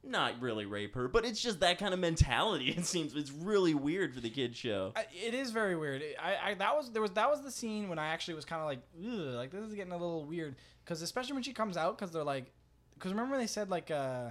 Not 0.05 0.41
really 0.41 0.65
rape 0.65 0.95
her, 0.95 1.09
but 1.09 1.25
it's 1.25 1.43
just 1.43 1.59
that 1.61 1.79
kind 1.79 1.93
of 1.93 1.99
mentality. 1.99 2.69
It 2.71 2.87
seems 2.87 3.17
it's 3.17 3.33
really 3.33 3.75
weird 3.75 4.15
for 4.15 4.21
the 4.21 4.31
kid 4.31 4.57
show. 4.57 4.93
I, 4.95 5.07
it 5.13 5.35
is 5.35 5.51
very 5.51 5.77
weird. 5.77 6.03
I, 6.23 6.51
I 6.51 6.55
that 6.55 6.77
was 6.77 6.93
there 6.93 7.03
was 7.03 7.11
that 7.11 7.29
was 7.29 7.43
the 7.43 7.51
scene 7.51 7.89
when 7.89 7.99
I 7.99 8.07
actually 8.07 8.35
was 8.35 8.45
kind 8.45 8.63
of 8.63 8.69
like, 8.69 8.79
like 8.97 9.51
this 9.51 9.65
is 9.65 9.75
getting 9.75 9.93
a 9.93 9.97
little 9.97 10.25
weird 10.25 10.55
because 10.85 11.03
especially 11.03 11.35
when 11.35 11.43
she 11.43 11.53
comes 11.53 11.77
out 11.77 11.99
because 11.99 12.13
they're 12.13 12.23
like, 12.25 12.53
because 12.99 13.13
remember 13.13 13.33
when 13.33 13.41
they 13.41 13.47
said 13.47 13.71
like, 13.71 13.91
uh, 13.91 14.31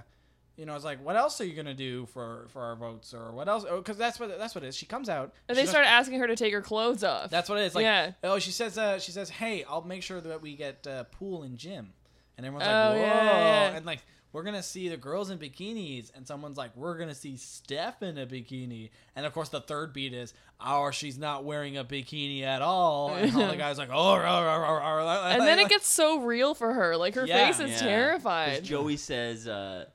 you 0.56 0.66
know, 0.66 0.74
it's 0.74 0.84
like, 0.84 1.04
what 1.04 1.14
else 1.16 1.40
are 1.40 1.44
you 1.44 1.54
gonna 1.54 1.72
do 1.74 2.06
for 2.06 2.46
for 2.48 2.62
our 2.62 2.74
votes 2.76 3.14
or 3.14 3.30
what 3.32 3.48
else? 3.48 3.64
Because 3.64 3.96
that's 3.96 4.18
what 4.18 4.36
that's 4.38 4.54
what 4.54 4.64
it 4.64 4.68
is. 4.68 4.76
She 4.76 4.86
comes 4.86 5.08
out 5.08 5.32
And 5.48 5.56
they 5.56 5.66
started 5.66 5.88
asking 5.88 6.18
her 6.18 6.26
to 6.26 6.36
take 6.36 6.52
her 6.52 6.60
clothes 6.62 7.04
off. 7.04 7.30
That's 7.30 7.48
what 7.48 7.58
it 7.58 7.62
is. 7.64 7.74
Like, 7.74 7.84
Yeah. 7.84 8.12
oh, 8.24 8.38
she 8.38 8.50
says, 8.50 8.76
uh, 8.76 8.98
she 8.98 9.12
says, 9.12 9.30
hey, 9.30 9.64
I'll 9.64 9.82
make 9.82 10.02
sure 10.02 10.20
that 10.20 10.42
we 10.42 10.54
get 10.56 10.86
uh, 10.86 11.04
pool 11.04 11.44
and 11.44 11.56
gym, 11.56 11.92
and 12.36 12.44
everyone's 12.46 12.66
Oh, 12.68 12.70
like, 12.70 12.96
whoa, 12.98 13.02
yeah, 13.06 13.70
yeah. 13.70 13.76
and 13.76 13.86
like. 13.86 14.00
We're 14.32 14.42
gonna 14.42 14.62
see 14.62 14.88
the 14.90 14.96
girls 14.98 15.30
in 15.30 15.38
bikinis, 15.38 16.10
and 16.14 16.26
someone's 16.26 16.58
like, 16.58 16.76
"We're 16.76 16.98
gonna 16.98 17.14
see 17.14 17.36
Steph 17.38 18.02
in 18.02 18.18
a 18.18 18.26
bikini," 18.26 18.90
and 19.16 19.24
of 19.24 19.32
course 19.32 19.48
the 19.48 19.60
third 19.60 19.92
beat 19.94 20.12
is, 20.12 20.34
"Oh, 20.60 20.90
she's 20.90 21.16
not 21.16 21.44
wearing 21.44 21.78
a 21.78 21.84
bikini 21.84 22.42
at 22.42 22.60
all," 22.60 23.14
and 23.14 23.34
all 23.34 23.48
the 23.48 23.56
guys 23.66 23.78
like, 23.78 23.88
"Oh," 23.90 24.16
rah, 24.16 24.40
rah, 24.40 24.56
rah, 24.56 24.72
rah, 24.76 24.94
rah," 24.96 25.28
and 25.28 25.40
then 25.42 25.58
it 25.58 25.68
gets 25.70 25.86
so 25.88 26.20
real 26.20 26.54
for 26.54 26.74
her. 26.74 26.96
Like 26.96 27.14
her 27.14 27.26
Yeah. 27.26 27.46
face 27.46 27.58
is 27.60 27.70
Yeah. 27.70 27.76
'Cause 27.78 27.80
terrified. 27.82 28.64
Joey 28.64 28.96
says 28.98 29.48
uh, 29.48 29.86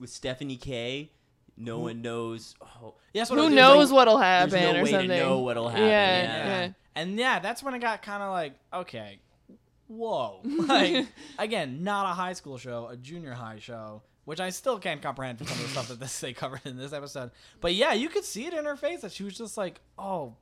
with 0.00 0.10
Stephanie 0.10 0.56
Kaye, 0.56 1.12
no 1.56 1.80
one 1.80 2.00
knows. 2.02 2.54
Oh, 2.62 2.94
Yeah, 3.12 3.20
that's 3.22 3.30
what 3.30 3.36
it 3.36 3.40
Who 3.40 3.44
was. 3.46 3.52
It 3.52 3.56
was 3.56 3.60
knows 3.62 3.90
like- 3.90 3.96
what'll 3.96 4.18
there's 4.18 4.52
happen 4.52 4.74
no 4.74 4.80
or 4.80 4.84
way 4.84 4.90
something? 4.90 5.08
to 5.10 5.16
know 5.18 5.38
what'll 5.40 5.68
happen. 5.68 5.84
Yeah, 5.86 6.22
Yeah. 6.22 6.60
yeah. 6.66 6.72
And 6.96 7.18
yeah, 7.18 7.38
that's 7.40 7.62
when 7.62 7.74
it 7.74 7.78
got 7.80 8.02
kind 8.02 8.22
of 8.22 8.30
like, 8.32 8.54
okay, 8.72 9.20
whoa. 9.88 10.40
Like, 10.44 11.06
again, 11.38 11.82
not 11.82 12.06
a 12.06 12.14
high 12.14 12.34
school 12.34 12.58
show, 12.58 12.88
a 12.88 12.96
junior 12.96 13.32
high 13.32 13.58
show, 13.58 14.02
which 14.24 14.38
I 14.40 14.50
still 14.50 14.78
can't 14.78 15.02
comprehend 15.02 15.38
some 15.38 15.48
of 15.48 15.62
the 15.62 15.68
stuff 15.68 15.88
that 15.88 16.00
this 16.00 16.20
they 16.20 16.32
covered 16.32 16.60
in 16.64 16.76
this 16.76 16.92
episode. 16.92 17.30
But 17.60 17.74
yeah, 17.74 17.92
you 17.94 18.08
could 18.08 18.24
see 18.24 18.46
it 18.46 18.54
in 18.54 18.64
her 18.64 18.76
face 18.76 19.00
that 19.00 19.12
she 19.12 19.24
was 19.24 19.36
just 19.36 19.56
like, 19.56 19.80
oh, 19.98 20.36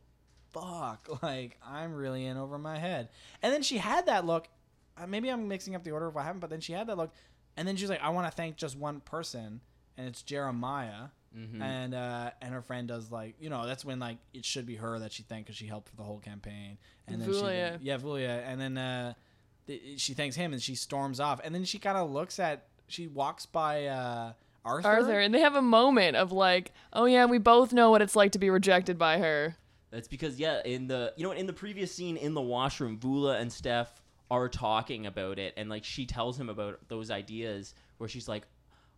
fuck. 0.52 1.08
Like, 1.22 1.58
I'm 1.66 1.94
really 1.94 2.26
in 2.26 2.36
over 2.36 2.58
my 2.58 2.78
head. 2.78 3.08
And 3.42 3.52
then 3.52 3.62
she 3.62 3.78
had 3.78 4.06
that 4.06 4.26
look. 4.26 4.48
Uh, 4.96 5.06
maybe 5.06 5.28
I'm 5.28 5.46
mixing 5.48 5.74
up 5.74 5.84
the 5.84 5.90
order 5.90 6.06
of 6.06 6.14
what 6.14 6.24
happened, 6.24 6.40
but 6.40 6.50
then 6.50 6.60
she 6.60 6.72
had 6.72 6.86
that 6.88 6.96
look. 6.96 7.12
And 7.56 7.66
then 7.66 7.76
she's 7.76 7.88
like, 7.90 8.02
I 8.02 8.10
want 8.10 8.26
to 8.26 8.30
thank 8.36 8.56
just 8.56 8.76
one 8.76 9.00
person, 9.00 9.60
and 9.96 10.06
it's 10.06 10.22
Jeremiah 10.22 11.08
Mhm. 11.36 11.60
and 11.60 11.94
uh, 11.94 12.30
and 12.40 12.54
her 12.54 12.62
friend 12.62 12.88
does 12.88 13.10
like 13.10 13.34
you 13.38 13.50
know 13.50 13.66
that's 13.66 13.84
when 13.84 13.98
like 13.98 14.16
it 14.32 14.42
should 14.46 14.64
be 14.64 14.76
her 14.76 14.98
that 15.00 15.12
she 15.12 15.22
thanked 15.22 15.48
because 15.48 15.58
she 15.58 15.66
helped 15.66 15.90
for 15.90 15.96
the 15.96 16.02
whole 16.02 16.18
campaign 16.18 16.78
and 17.08 17.20
then 17.20 17.28
Voula. 17.28 17.78
she 17.78 17.84
yeah 17.84 17.98
Voula 17.98 18.42
and 18.46 18.58
then 18.58 18.78
uh, 18.78 19.12
she 19.96 20.14
thanks 20.14 20.36
him 20.36 20.52
and 20.52 20.62
she 20.62 20.74
storms 20.74 21.18
off 21.20 21.40
and 21.42 21.54
then 21.54 21.64
she 21.64 21.78
kind 21.78 21.96
of 21.98 22.10
looks 22.10 22.38
at 22.38 22.66
she 22.88 23.06
walks 23.08 23.46
by 23.46 23.86
uh, 23.86 24.32
Arthur 24.64 24.88
Arthur, 24.88 25.20
and 25.20 25.34
they 25.34 25.40
have 25.40 25.56
a 25.56 25.62
moment 25.62 26.16
of 26.16 26.30
like, 26.32 26.72
oh 26.92 27.04
yeah, 27.04 27.24
we 27.26 27.38
both 27.38 27.72
know 27.72 27.90
what 27.90 28.02
it's 28.02 28.14
like 28.16 28.32
to 28.32 28.38
be 28.38 28.48
rejected 28.50 28.96
by 28.98 29.18
her. 29.18 29.56
That's 29.90 30.08
because 30.08 30.38
yeah, 30.38 30.60
in 30.64 30.86
the 30.86 31.12
you 31.16 31.24
know 31.24 31.32
in 31.32 31.46
the 31.46 31.52
previous 31.52 31.92
scene 31.92 32.16
in 32.16 32.34
the 32.34 32.40
washroom, 32.42 32.98
Voula 32.98 33.40
and 33.40 33.52
Steph 33.52 34.00
are 34.30 34.48
talking 34.48 35.06
about 35.06 35.38
it, 35.38 35.54
and 35.56 35.68
like 35.68 35.84
she 35.84 36.06
tells 36.06 36.38
him 36.38 36.48
about 36.48 36.78
those 36.88 37.10
ideas 37.10 37.74
where 37.98 38.08
she's 38.08 38.28
like, 38.28 38.46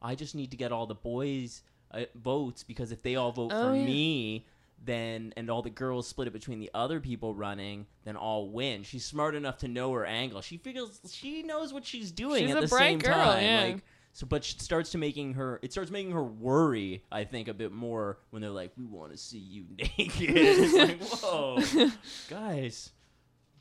"I 0.03 0.15
just 0.15 0.35
need 0.35 0.51
to 0.51 0.57
get 0.57 0.73
all 0.73 0.87
the 0.87 0.95
boys 0.95 1.63
uh, 1.93 2.03
votes 2.15 2.63
because 2.63 2.93
if 2.93 3.03
they 3.03 3.17
all 3.17 3.33
vote 3.33 3.53
Oh, 3.55 3.71
for 3.71 3.75
yeah. 3.75 3.85
me." 3.87 4.47
Then 4.85 5.35
and 5.37 5.51
all 5.51 5.61
the 5.63 5.71
girls 5.71 6.07
split 6.09 6.29
it 6.29 6.33
between 6.33 6.61
the 6.61 6.71
other 6.73 7.01
people 7.01 7.35
running, 7.35 7.87
then 8.05 8.17
all 8.17 8.49
win. 8.51 8.85
She's 8.85 9.05
smart 9.05 9.35
enough 9.35 9.59
to 9.59 9.69
know 9.69 9.93
her 9.93 10.07
angle. 10.07 10.41
She 10.41 10.57
figures 10.57 11.01
she 11.11 11.43
knows 11.43 11.73
what 11.73 11.85
she's 11.85 12.11
doing 12.11 12.47
She's 12.47 12.53
at 12.55 12.59
a 12.59 12.61
the 12.63 12.69
bright 12.69 12.81
same 12.91 12.99
girl, 13.01 13.15
time. 13.15 13.43
yeah. 13.45 13.61
Like 13.65 13.83
so, 14.13 14.27
but 14.27 14.49
it 14.49 14.61
starts 14.61 14.91
to 14.93 14.99
making 14.99 15.35
her. 15.35 15.59
It 15.63 15.73
starts 15.73 15.91
making 15.91 16.13
her 16.13 16.25
worry. 16.25 17.05
I 17.13 17.25
think 17.25 17.49
a 17.49 17.55
bit 17.55 17.71
more 17.73 18.19
when 18.31 18.41
they're 18.41 18.51
like, 18.51 18.73
"We 18.79 18.85
want 18.85 19.13
to 19.13 19.19
see 19.19 19.39
you 19.39 19.67
naked." 19.79 20.15
it's 20.19 20.75
like, 20.75 21.03
whoa, 21.23 21.61
guys, 22.31 22.91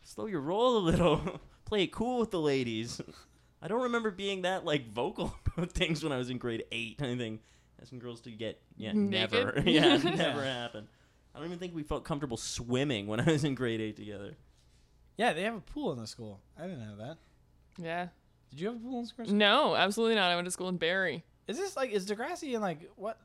slow 0.04 0.26
your 0.28 0.42
roll 0.42 0.78
a 0.78 0.80
little. 0.80 1.42
Play 1.66 1.84
it 1.84 1.92
cool 1.92 2.20
with 2.20 2.32
the 2.32 2.40
ladies. 2.40 3.02
I 3.62 3.68
don't 3.68 3.82
remember 3.84 4.10
being 4.12 4.44
that 4.44 4.64
like 4.66 4.88
vocal 4.90 5.36
about 5.58 5.72
things 5.74 6.02
when 6.04 6.14
I 6.14 6.18
was 6.18 6.30
in 6.30 6.38
grade 6.38 6.64
eight. 6.72 7.02
Anything 7.02 7.40
asking 7.82 8.00
girls 8.00 8.22
to 8.22 8.32
get 8.32 8.62
yeah 8.78 8.94
Naked? 8.94 9.12
never 9.12 9.64
yeah 9.70 9.98
never 9.98 10.44
happened. 10.44 10.88
I 11.38 11.40
don't 11.42 11.50
even 11.50 11.60
think 11.60 11.76
we 11.76 11.84
felt 11.84 12.04
comfortable 12.04 12.38
swimming 12.38 13.06
when 13.08 13.20
I 13.28 13.32
was 13.32 13.44
in 13.44 13.54
grade 13.56 13.80
eight 13.80 13.96
together. 13.96 14.36
Yeah, 15.18 15.34
they 15.34 15.44
have 15.44 15.56
a 15.56 15.60
pool 15.62 15.92
in 15.94 16.00
the 16.00 16.08
school. 16.08 16.40
I 16.58 16.64
didn't 16.64 16.82
have 16.86 16.98
that. 16.98 17.18
Yeah. 17.78 18.08
Did 18.50 18.60
you 18.60 18.68
have 18.68 18.76
a 18.78 18.80
pool 18.80 19.00
in 19.00 19.06
school? 19.06 19.26
No, 19.28 19.76
absolutely 19.76 20.16
not. 20.16 20.32
I 20.32 20.36
went 20.36 20.46
to 20.46 20.52
school 20.52 20.70
in 20.70 20.78
Barrie. 20.78 21.24
Is 21.48 21.58
this 21.58 21.76
like 21.78 21.92
is 21.92 22.06
Degrassi 22.08 22.54
in 22.54 22.62
like 22.62 22.90
what? 22.96 23.20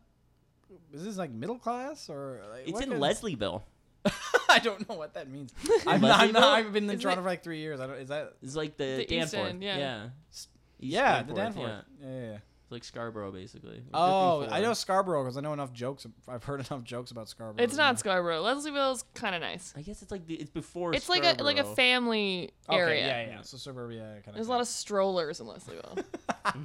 Is 0.93 1.05
this 1.05 1.17
like 1.17 1.31
middle 1.31 1.59
class 1.59 2.09
or 2.11 2.41
like, 2.51 2.63
It's 2.65 2.73
what 2.73 2.85
in 2.85 2.91
kind- 2.91 3.03
Leslieville. 3.03 3.63
I 4.49 4.59
don't 4.59 4.87
know 4.89 4.97
what 4.97 5.15
that 5.15 5.31
means. 5.31 5.53
I'm 5.87 6.01
not, 6.01 6.21
I'm 6.21 6.33
not, 6.33 6.43
I've 6.59 6.73
been 6.73 6.85
in 6.85 6.91
Isn't 6.91 7.01
Toronto 7.01 7.21
it- 7.21 7.25
for 7.25 7.29
like 7.31 7.43
three 7.43 7.61
years. 7.61 7.81
I 7.81 7.87
don't. 7.87 7.97
Is 7.97 8.09
that? 8.09 8.35
It's 8.43 8.55
like 8.57 8.77
the, 8.77 8.85
The 9.09 9.15
East 9.15 9.33
Danforth. 9.33 9.51
End, 9.51 9.63
yeah. 9.63 9.79
yeah. 9.79 10.09
East 10.31 10.49
yeah, 10.81 11.23
the 11.23 11.35
Danforth, 11.35 11.67
Danforth. 11.67 11.85
yeah. 12.03 12.09
Yeah, 12.11 12.31
yeah. 12.33 12.39
Yeah. 12.73 12.77
It's 12.77 12.85
like 12.85 12.85
Scarborough, 12.85 13.33
basically. 13.33 13.83
Oh, 13.93 14.47
I 14.51 14.61
know 14.61 14.73
Scarborough 14.75 15.23
because 15.25 15.37
I 15.37 15.41
know 15.41 15.53
enough 15.53 15.73
jokes. 15.73 16.07
I've 16.29 16.45
heard 16.45 16.67
enough 16.71 16.85
jokes 16.85 17.11
about 17.11 17.29
Scarborough. 17.29 17.63
It's 17.63 17.77
not 17.77 17.99
Scarborough. 17.99 18.43
Leslieville's 18.43 19.05
kind 19.15 19.35
of 19.35 19.41
nice. 19.41 19.73
I 19.77 19.83
guess 19.83 20.03
it's 20.03 20.11
like 20.11 20.27
the, 20.27 20.35
it's 20.35 20.51
before. 20.51 20.95
It's 20.95 21.09
like 21.09 21.25
a 21.25 21.43
like 21.43 21.57
a 21.57 21.61
Scarborough. 21.61 21.75
family 21.75 22.51
Okay, 22.69 22.79
area. 22.79 23.07
yeah, 23.07 23.27
yeah. 23.37 23.43
So 23.43 23.57
suburbia 23.57 24.01
kind 24.01 24.29
of. 24.29 24.35
There's 24.35 24.49
a 24.49 24.51
lot 24.51 24.61
of 24.61 24.69
strollers 24.69 25.41
in 25.41 25.47
Leslieville. 25.47 26.05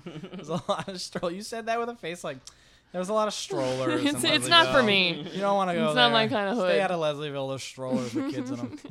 There's 0.36 0.50
a 0.50 0.62
lot 0.68 0.88
of 0.88 1.00
stroll. 1.02 1.32
You 1.32 1.42
said 1.42 1.66
that 1.68 1.80
with 1.80 1.90
a 1.90 1.96
face 1.96 2.24
like 2.24 2.38
there's 2.94 3.10
a 3.10 3.14
lot 3.14 3.28
of 3.28 3.34
strollers. 3.34 4.04
it's, 4.06 4.24
in 4.24 4.32
it's 4.32 4.48
not 4.48 4.74
for 4.74 4.82
me. 4.82 5.28
You 5.34 5.42
don't 5.42 5.56
want 5.58 5.70
to 5.72 5.76
go 5.76 5.88
It's 5.88 5.96
not 5.96 6.12
my 6.14 6.28
kinda 6.28 6.56
Stay 6.56 6.74
hood. 6.74 6.80
out 6.80 6.92
of 6.92 7.00
Leslieville. 7.02 7.50
There's 7.50 7.64
strollers 7.64 8.14
with 8.14 8.34
kids 8.34 8.50
in 8.50 8.56
them. 8.58 8.80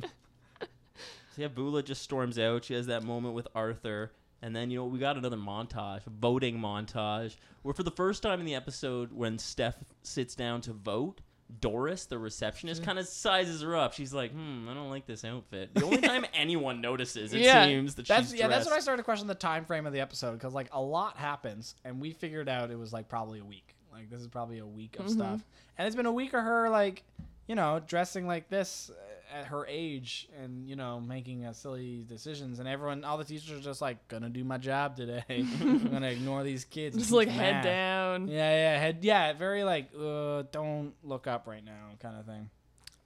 So 1.35 1.43
yeah, 1.43 1.49
Voula 1.49 1.85
just 1.85 2.01
storms 2.01 2.39
out. 2.39 2.63
She 2.65 2.73
has 2.73 2.87
that 2.87 3.03
moment 3.03 3.35
with 3.35 3.47
Arthur, 3.53 4.11
and 4.41 4.55
then 4.55 4.69
you 4.69 4.77
know 4.79 4.85
we 4.85 4.99
got 4.99 5.17
another 5.17 5.37
montage, 5.37 6.05
a 6.05 6.09
voting 6.09 6.57
montage, 6.59 7.35
where 7.63 7.73
for 7.73 7.83
the 7.83 7.91
first 7.91 8.23
time 8.23 8.39
in 8.39 8.45
the 8.45 8.55
episode, 8.55 9.11
when 9.11 9.37
Steph 9.39 9.75
sits 10.03 10.35
down 10.35 10.61
to 10.61 10.73
vote, 10.73 11.21
Doris, 11.61 12.05
the 12.05 12.17
receptionist, 12.17 12.83
kind 12.83 12.99
of 12.99 13.07
sizes 13.07 13.61
her 13.61 13.75
up. 13.75 13.93
She's 13.93 14.13
like, 14.13 14.31
"Hmm, 14.31 14.67
I 14.69 14.73
don't 14.73 14.89
like 14.89 15.05
this 15.07 15.23
outfit." 15.23 15.73
The 15.73 15.83
only 15.85 16.01
time 16.01 16.25
anyone 16.33 16.81
notices, 16.81 17.33
it 17.33 17.39
Yeah. 17.41 17.65
seems 17.65 17.95
that 17.95 18.05
That's 18.07 18.31
she's 18.31 18.39
yeah. 18.39 18.47
That's 18.47 18.65
when 18.65 18.75
I 18.75 18.79
started 18.79 18.97
to 19.01 19.03
question 19.05 19.27
the 19.27 19.35
time 19.35 19.63
frame 19.65 19.85
of 19.85 19.93
the 19.93 20.01
episode 20.01 20.33
because 20.33 20.53
like 20.53 20.67
a 20.73 20.81
lot 20.81 21.15
happens, 21.17 21.75
and 21.85 22.01
we 22.01 22.11
figured 22.11 22.49
out 22.49 22.69
it 22.69 22.77
was 22.77 22.91
like 22.91 23.07
probably 23.07 23.39
a 23.39 23.45
week. 23.45 23.75
Like 23.93 24.09
this 24.09 24.19
is 24.19 24.27
probably 24.27 24.59
a 24.59 24.65
week 24.67 24.97
of 24.99 25.05
Mhm. 25.05 25.11
stuff, 25.11 25.45
and 25.77 25.87
it's 25.87 25.95
been 25.95 26.05
a 26.05 26.11
week 26.11 26.33
of 26.33 26.43
her 26.43 26.69
like, 26.69 27.03
you 27.47 27.55
know, 27.55 27.81
dressing 27.87 28.27
like 28.27 28.49
this 28.49 28.91
uh, 28.91 28.95
at 29.33 29.47
her 29.47 29.65
age, 29.67 30.27
and 30.41 30.67
you 30.67 30.75
know, 30.75 30.99
making 30.99 31.45
uh, 31.45 31.53
silly 31.53 32.05
decisions, 32.07 32.59
and 32.59 32.67
everyone, 32.67 33.03
all 33.03 33.17
the 33.17 33.23
teachers 33.23 33.51
are 33.51 33.61
just 33.61 33.81
like, 33.81 34.07
gonna 34.07 34.29
do 34.29 34.43
my 34.43 34.57
job 34.57 34.95
today. 34.95 35.23
I'm 35.29 35.89
gonna 35.89 36.07
ignore 36.07 36.43
these 36.43 36.65
kids. 36.65 36.95
Just 36.95 37.09
teach 37.09 37.15
like 37.15 37.27
head 37.27 37.55
math." 37.55 37.63
down. 37.63 38.27
Yeah, 38.27 38.35
yeah, 38.51 38.79
head, 38.79 38.99
yeah, 39.01 39.33
very 39.33 39.63
like, 39.63 39.89
uh, 39.99 40.43
don't 40.51 40.93
look 41.03 41.27
up 41.27 41.47
right 41.47 41.63
now, 41.63 41.89
kind 41.99 42.17
of 42.17 42.25
thing. 42.25 42.49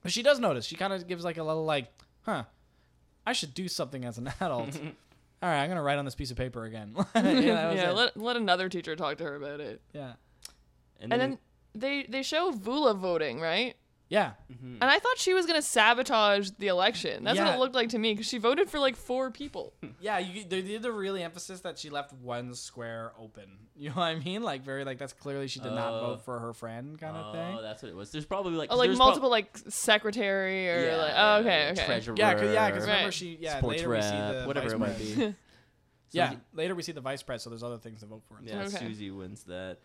But 0.02 0.12
she 0.12 0.22
does 0.22 0.40
notice. 0.40 0.64
She 0.64 0.76
kind 0.76 0.92
of 0.92 1.06
gives 1.06 1.24
like 1.24 1.36
a 1.38 1.42
little 1.44 1.64
like, 1.64 1.86
huh, 2.22 2.44
I 3.26 3.32
should 3.32 3.54
do 3.54 3.68
something 3.68 4.04
as 4.04 4.18
an 4.18 4.32
adult. 4.40 4.76
All 5.42 5.48
right, 5.48 5.62
I'm 5.62 5.68
gonna 5.68 5.82
write 5.82 5.98
on 5.98 6.04
this 6.04 6.14
piece 6.14 6.30
of 6.30 6.36
paper 6.36 6.64
again. 6.64 6.94
yeah, 7.14 7.72
yeah, 7.72 7.90
let, 7.90 8.16
let 8.16 8.36
another 8.36 8.68
teacher 8.68 8.94
talk 8.94 9.18
to 9.18 9.24
her 9.24 9.36
about 9.36 9.60
it. 9.60 9.80
yeah, 9.92 10.12
and 11.00 11.12
And 11.12 11.20
then 11.20 11.38
they 11.74 12.04
they 12.08 12.22
show 12.22 12.52
Voula 12.52 12.96
voting, 12.96 13.40
right? 13.40 13.74
Yeah. 14.08 14.32
Mhm. 14.52 14.78
And 14.80 14.84
I 14.84 14.98
thought 14.98 15.16
she 15.18 15.32
was 15.34 15.46
gonna 15.46 15.62
sabotage 15.62 16.50
the 16.58 16.68
election. 16.68 17.24
That's 17.24 17.38
what 17.38 17.54
it 17.54 17.58
looked 17.58 17.74
like 17.74 17.88
to 17.90 17.98
me 17.98 18.12
because 18.12 18.26
she 18.26 18.38
voted 18.38 18.68
for 18.68 18.78
like 18.78 18.96
four 18.96 19.30
people. 19.30 19.72
Yeah, 20.00 20.18
you, 20.18 20.44
they 20.44 20.62
did 20.62 20.82
the 20.82 20.90
really 20.92 21.22
emphasis 21.22 21.60
that 21.60 21.78
she 21.78 21.88
left 21.88 22.12
one 22.12 22.54
square 22.54 23.12
open. 23.18 23.44
You 23.74 23.88
know 23.88 23.94
what 23.96 24.02
I 24.04 24.14
mean? 24.16 24.42
Like 24.42 24.62
very 24.64 24.84
like 24.84 24.98
that's 24.98 25.12
clearly 25.14 25.48
she 25.48 25.58
did 25.60 25.72
not 25.72 25.92
Oh. 25.94 26.00
vote 26.08 26.24
for 26.24 26.38
her 26.38 26.52
friend 26.52 26.98
kind 27.00 27.16
of 27.16 27.32
thing. 27.34 27.56
oh, 27.58 27.62
that's 27.62 27.82
what 27.82 27.88
it 27.88 27.94
was. 27.96 28.10
There's 28.12 28.26
probably 28.26 28.52
like 28.52 28.70
Oh, 28.70 28.76
like 28.76 28.88
there's 28.88 28.98
prob- 28.98 29.08
multiple 29.08 29.30
like 29.30 29.56
secretary 29.68 30.68
or 30.70 30.86
Yeah, 30.86 30.96
like 30.96 31.12
oh, 31.16 31.34
okay, 31.40 31.64
yeah, 31.66 31.72
okay. 31.72 31.84
Treasurer, 31.86 32.14
Yeah, 32.18 32.34
cause, 32.34 32.52
yeah, 32.52 32.70
because 32.70 32.86
Right. 32.86 32.92
remember 32.92 33.12
she 33.12 33.38
yeah 33.40 33.58
sports 33.58 33.78
later 33.78 33.88
rep, 33.88 34.02
we 34.02 34.08
see 34.08 34.16
the 34.40 34.44
whatever 34.46 34.66
vice 34.66 34.74
it 34.74 34.78
might 34.78 34.96
pres. 34.96 35.14
be. 35.16 35.34
Yeah, 36.10 36.28
Susie- 36.30 36.40
later 36.52 36.74
we 36.74 36.82
see 36.82 36.92
the 36.92 37.00
vice 37.00 37.22
pres, 37.22 37.42
so 37.42 37.48
there's 37.50 37.62
other 37.62 37.78
things 37.78 38.00
to 38.00 38.06
vote 38.06 38.22
for. 38.28 38.38
Yeah, 38.44 38.62
Okay. 38.64 38.76
Susie 38.76 39.10
wins 39.10 39.44
that. 39.44 39.78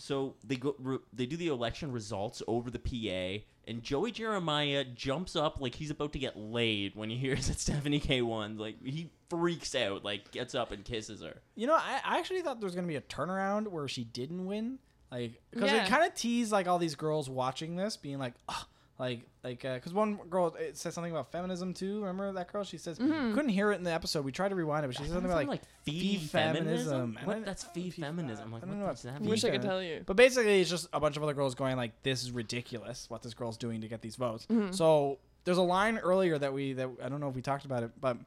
So 0.00 0.34
they 0.44 0.56
go. 0.56 0.74
Re, 0.78 0.98
they 1.12 1.26
do 1.26 1.36
the 1.36 1.48
election 1.48 1.92
results 1.92 2.42
over 2.48 2.70
the 2.70 2.78
PA, 2.78 3.44
and 3.68 3.82
Joey 3.82 4.10
Jeremiah 4.12 4.84
jumps 4.84 5.36
up 5.36 5.60
like 5.60 5.74
he's 5.74 5.90
about 5.90 6.12
to 6.14 6.18
get 6.18 6.38
laid 6.38 6.96
when 6.96 7.10
he 7.10 7.16
hears 7.16 7.46
that 7.48 7.60
Stephanie 7.60 8.00
Kaye 8.00 8.22
won. 8.22 8.56
Like 8.56 8.82
he 8.84 9.10
freaks 9.28 9.74
out, 9.74 10.02
like 10.04 10.30
gets 10.30 10.54
up 10.54 10.72
and 10.72 10.84
kisses 10.84 11.22
her. 11.22 11.42
You 11.54 11.66
know, 11.66 11.74
I, 11.74 12.00
I 12.04 12.18
actually 12.18 12.40
thought 12.42 12.60
there 12.60 12.66
was 12.66 12.74
gonna 12.74 12.86
be 12.86 12.96
a 12.96 13.00
turnaround 13.02 13.68
where 13.68 13.86
she 13.88 14.04
didn't 14.04 14.46
win, 14.46 14.78
like 15.12 15.40
because 15.50 15.70
Yeah. 15.70 15.84
it 15.84 15.88
kind 15.88 16.04
of 16.04 16.14
teased 16.14 16.50
like 16.50 16.66
all 16.66 16.78
these 16.78 16.94
girls 16.94 17.28
watching 17.28 17.76
this 17.76 17.96
being 17.98 18.18
like, 18.18 18.34
oh, 18.48 18.64
like 19.00 19.22
like 19.42 19.62
because 19.62 19.94
one 19.94 20.16
girl 20.28 20.54
it 20.60 20.76
says 20.76 20.92
something 20.94 21.10
about 21.10 21.32
feminism 21.32 21.72
too. 21.72 22.00
Remember 22.00 22.30
that 22.32 22.52
girl? 22.52 22.62
She 22.62 22.76
says 22.76 22.98
Mm-hmm. 22.98 23.34
couldn't 23.34 23.48
hear 23.48 23.72
it 23.72 23.76
in 23.76 23.82
the 23.82 23.92
episode. 23.92 24.24
We 24.26 24.30
tried 24.30 24.50
to 24.50 24.54
rewind 24.54 24.84
it, 24.84 24.88
but 24.88 24.96
she 24.96 25.04
said 25.04 25.12
something 25.12 25.30
about 25.32 25.46
like. 25.46 25.62
fee 25.84 26.18
fee 26.18 26.26
feminism. 26.26 27.14
feminism. 27.14 27.18
What? 27.24 27.44
That's 27.46 27.64
fee 27.64 27.88
feminism. 27.90 28.44
I'm 28.48 28.52
I 28.52 28.56
like, 28.58 28.66
don't 28.66 28.78
know 28.78 28.86
does 28.86 29.02
what 29.04 29.14
that? 29.14 29.22
Wish 29.22 29.42
I 29.44 29.50
could 29.50 29.62
tell 29.62 29.82
you. 29.82 30.02
But 30.04 30.16
basically, 30.16 30.60
it's 30.60 30.68
just 30.68 30.88
a 30.92 31.00
bunch 31.00 31.16
of 31.16 31.22
other 31.22 31.32
girls 31.34 31.54
going 31.54 31.76
like, 31.78 32.02
"This 32.02 32.22
is 32.22 32.30
ridiculous. 32.30 33.08
What 33.08 33.22
this 33.22 33.32
girl's 33.34 33.56
doing 33.56 33.80
to 33.80 33.88
get 33.88 34.02
these 34.02 34.16
votes." 34.16 34.46
Mm-hmm. 34.50 34.72
So 34.72 35.18
there's 35.44 35.56
a 35.58 35.62
line 35.62 35.96
earlier 35.96 36.36
that 36.38 36.52
we 36.52 36.74
that 36.74 36.90
I 37.02 37.08
don't 37.08 37.20
know 37.20 37.28
if 37.30 37.34
we 37.34 37.40
talked 37.42 37.64
about 37.64 37.82
it, 37.82 37.92
but 37.98 38.18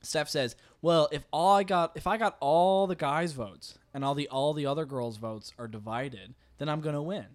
Steph 0.00 0.30
says, 0.30 0.56
"Well, 0.80 1.08
if 1.12 1.26
all 1.32 1.54
I 1.54 1.64
got, 1.64 1.92
if 1.96 2.06
I 2.06 2.16
got 2.16 2.38
all 2.40 2.86
the 2.86 2.96
guys' 2.96 3.32
votes 3.32 3.78
and 3.92 4.02
all 4.02 4.14
the 4.14 4.28
all 4.28 4.54
the 4.54 4.64
other 4.64 4.86
girls' 4.86 5.18
votes 5.18 5.52
are 5.58 5.68
divided, 5.68 6.34
then 6.56 6.70
I'm 6.70 6.80
gonna 6.80 7.02
win. 7.02 7.26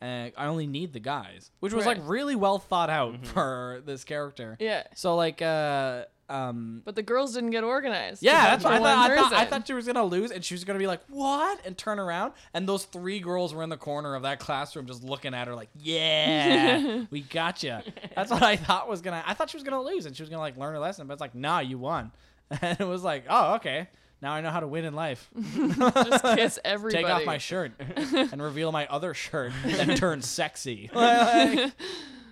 And 0.00 0.32
I 0.36 0.46
only 0.46 0.66
need 0.66 0.92
the 0.92 1.00
guys, 1.00 1.50
which 1.60 1.72
was 1.72 1.86
Right. 1.86 1.96
like 1.98 2.08
really 2.08 2.36
well 2.36 2.58
thought 2.58 2.90
out 2.90 3.24
for 3.26 3.80
this 3.86 4.04
character. 4.04 4.56
Yeah. 4.60 4.82
So 4.94 5.16
like, 5.16 5.40
uh, 5.40 6.04
um, 6.28 6.82
But 6.84 6.94
the 6.96 7.02
girls 7.02 7.34
didn't 7.34 7.50
get 7.50 7.64
organized. 7.64 8.22
yeah, 8.22 8.44
that's 8.50 8.64
what 8.64 8.72
I 8.74 8.78
thought. 8.78 9.10
I 9.10 9.16
thought, 9.16 9.32
I 9.32 9.44
thought 9.44 9.66
she 9.66 9.72
was 9.74 9.86
gonna 9.86 10.04
lose, 10.04 10.30
and 10.30 10.44
she 10.44 10.54
was 10.54 10.64
gonna 10.64 10.78
be 10.78 10.86
like, 10.86 11.00
"What?" 11.08 11.60
and 11.66 11.76
turn 11.76 11.98
around, 11.98 12.32
and 12.54 12.66
those 12.68 12.84
three 12.86 13.20
girls 13.20 13.54
were 13.54 13.62
in 13.62 13.68
the 13.68 13.76
corner 13.76 14.14
of 14.14 14.22
that 14.22 14.40
classroom, 14.40 14.86
just 14.86 15.04
looking 15.04 15.34
at 15.34 15.48
her 15.48 15.54
like, 15.54 15.68
"Yeah, 15.78 17.04
we 17.10 17.20
got 17.22 17.62
you." 17.62 17.78
That's 18.16 18.30
what 18.30 18.42
I 18.42 18.56
thought 18.56 18.88
was 18.88 19.00
gonna. 19.02 19.22
I 19.26 19.34
thought 19.34 19.50
she 19.50 19.56
was 19.56 19.64
gonna 19.64 19.82
lose, 19.82 20.06
and 20.06 20.16
she 20.16 20.22
was 20.22 20.30
gonna 20.30 20.40
like 20.42 20.56
learn 20.56 20.72
her 20.72 20.78
lesson, 20.80 21.06
but 21.06 21.12
it's 21.14 21.20
like, 21.20 21.34
"Nah, 21.34 21.58
you 21.60 21.78
won," 21.78 22.10
and 22.62 22.80
it 22.80 22.86
was 22.86 23.02
like, 23.02 23.24
"Oh, 23.28 23.54
okay." 23.56 23.88
Now 24.24 24.32
I 24.32 24.40
know 24.40 24.48
how 24.50 24.60
to 24.60 24.66
win 24.66 24.86
in 24.86 24.94
life. 24.94 25.30
Just 25.54 26.24
kiss 26.24 26.58
everybody. 26.64 27.04
Take 27.04 27.12
off 27.12 27.24
my 27.26 27.36
shirt 27.36 27.72
and 27.78 28.40
reveal 28.42 28.72
my 28.72 28.86
other 28.86 29.12
shirt 29.12 29.52
and 29.64 29.96
turn 29.98 30.22
sexy. 30.22 30.88
Like- 30.94 31.72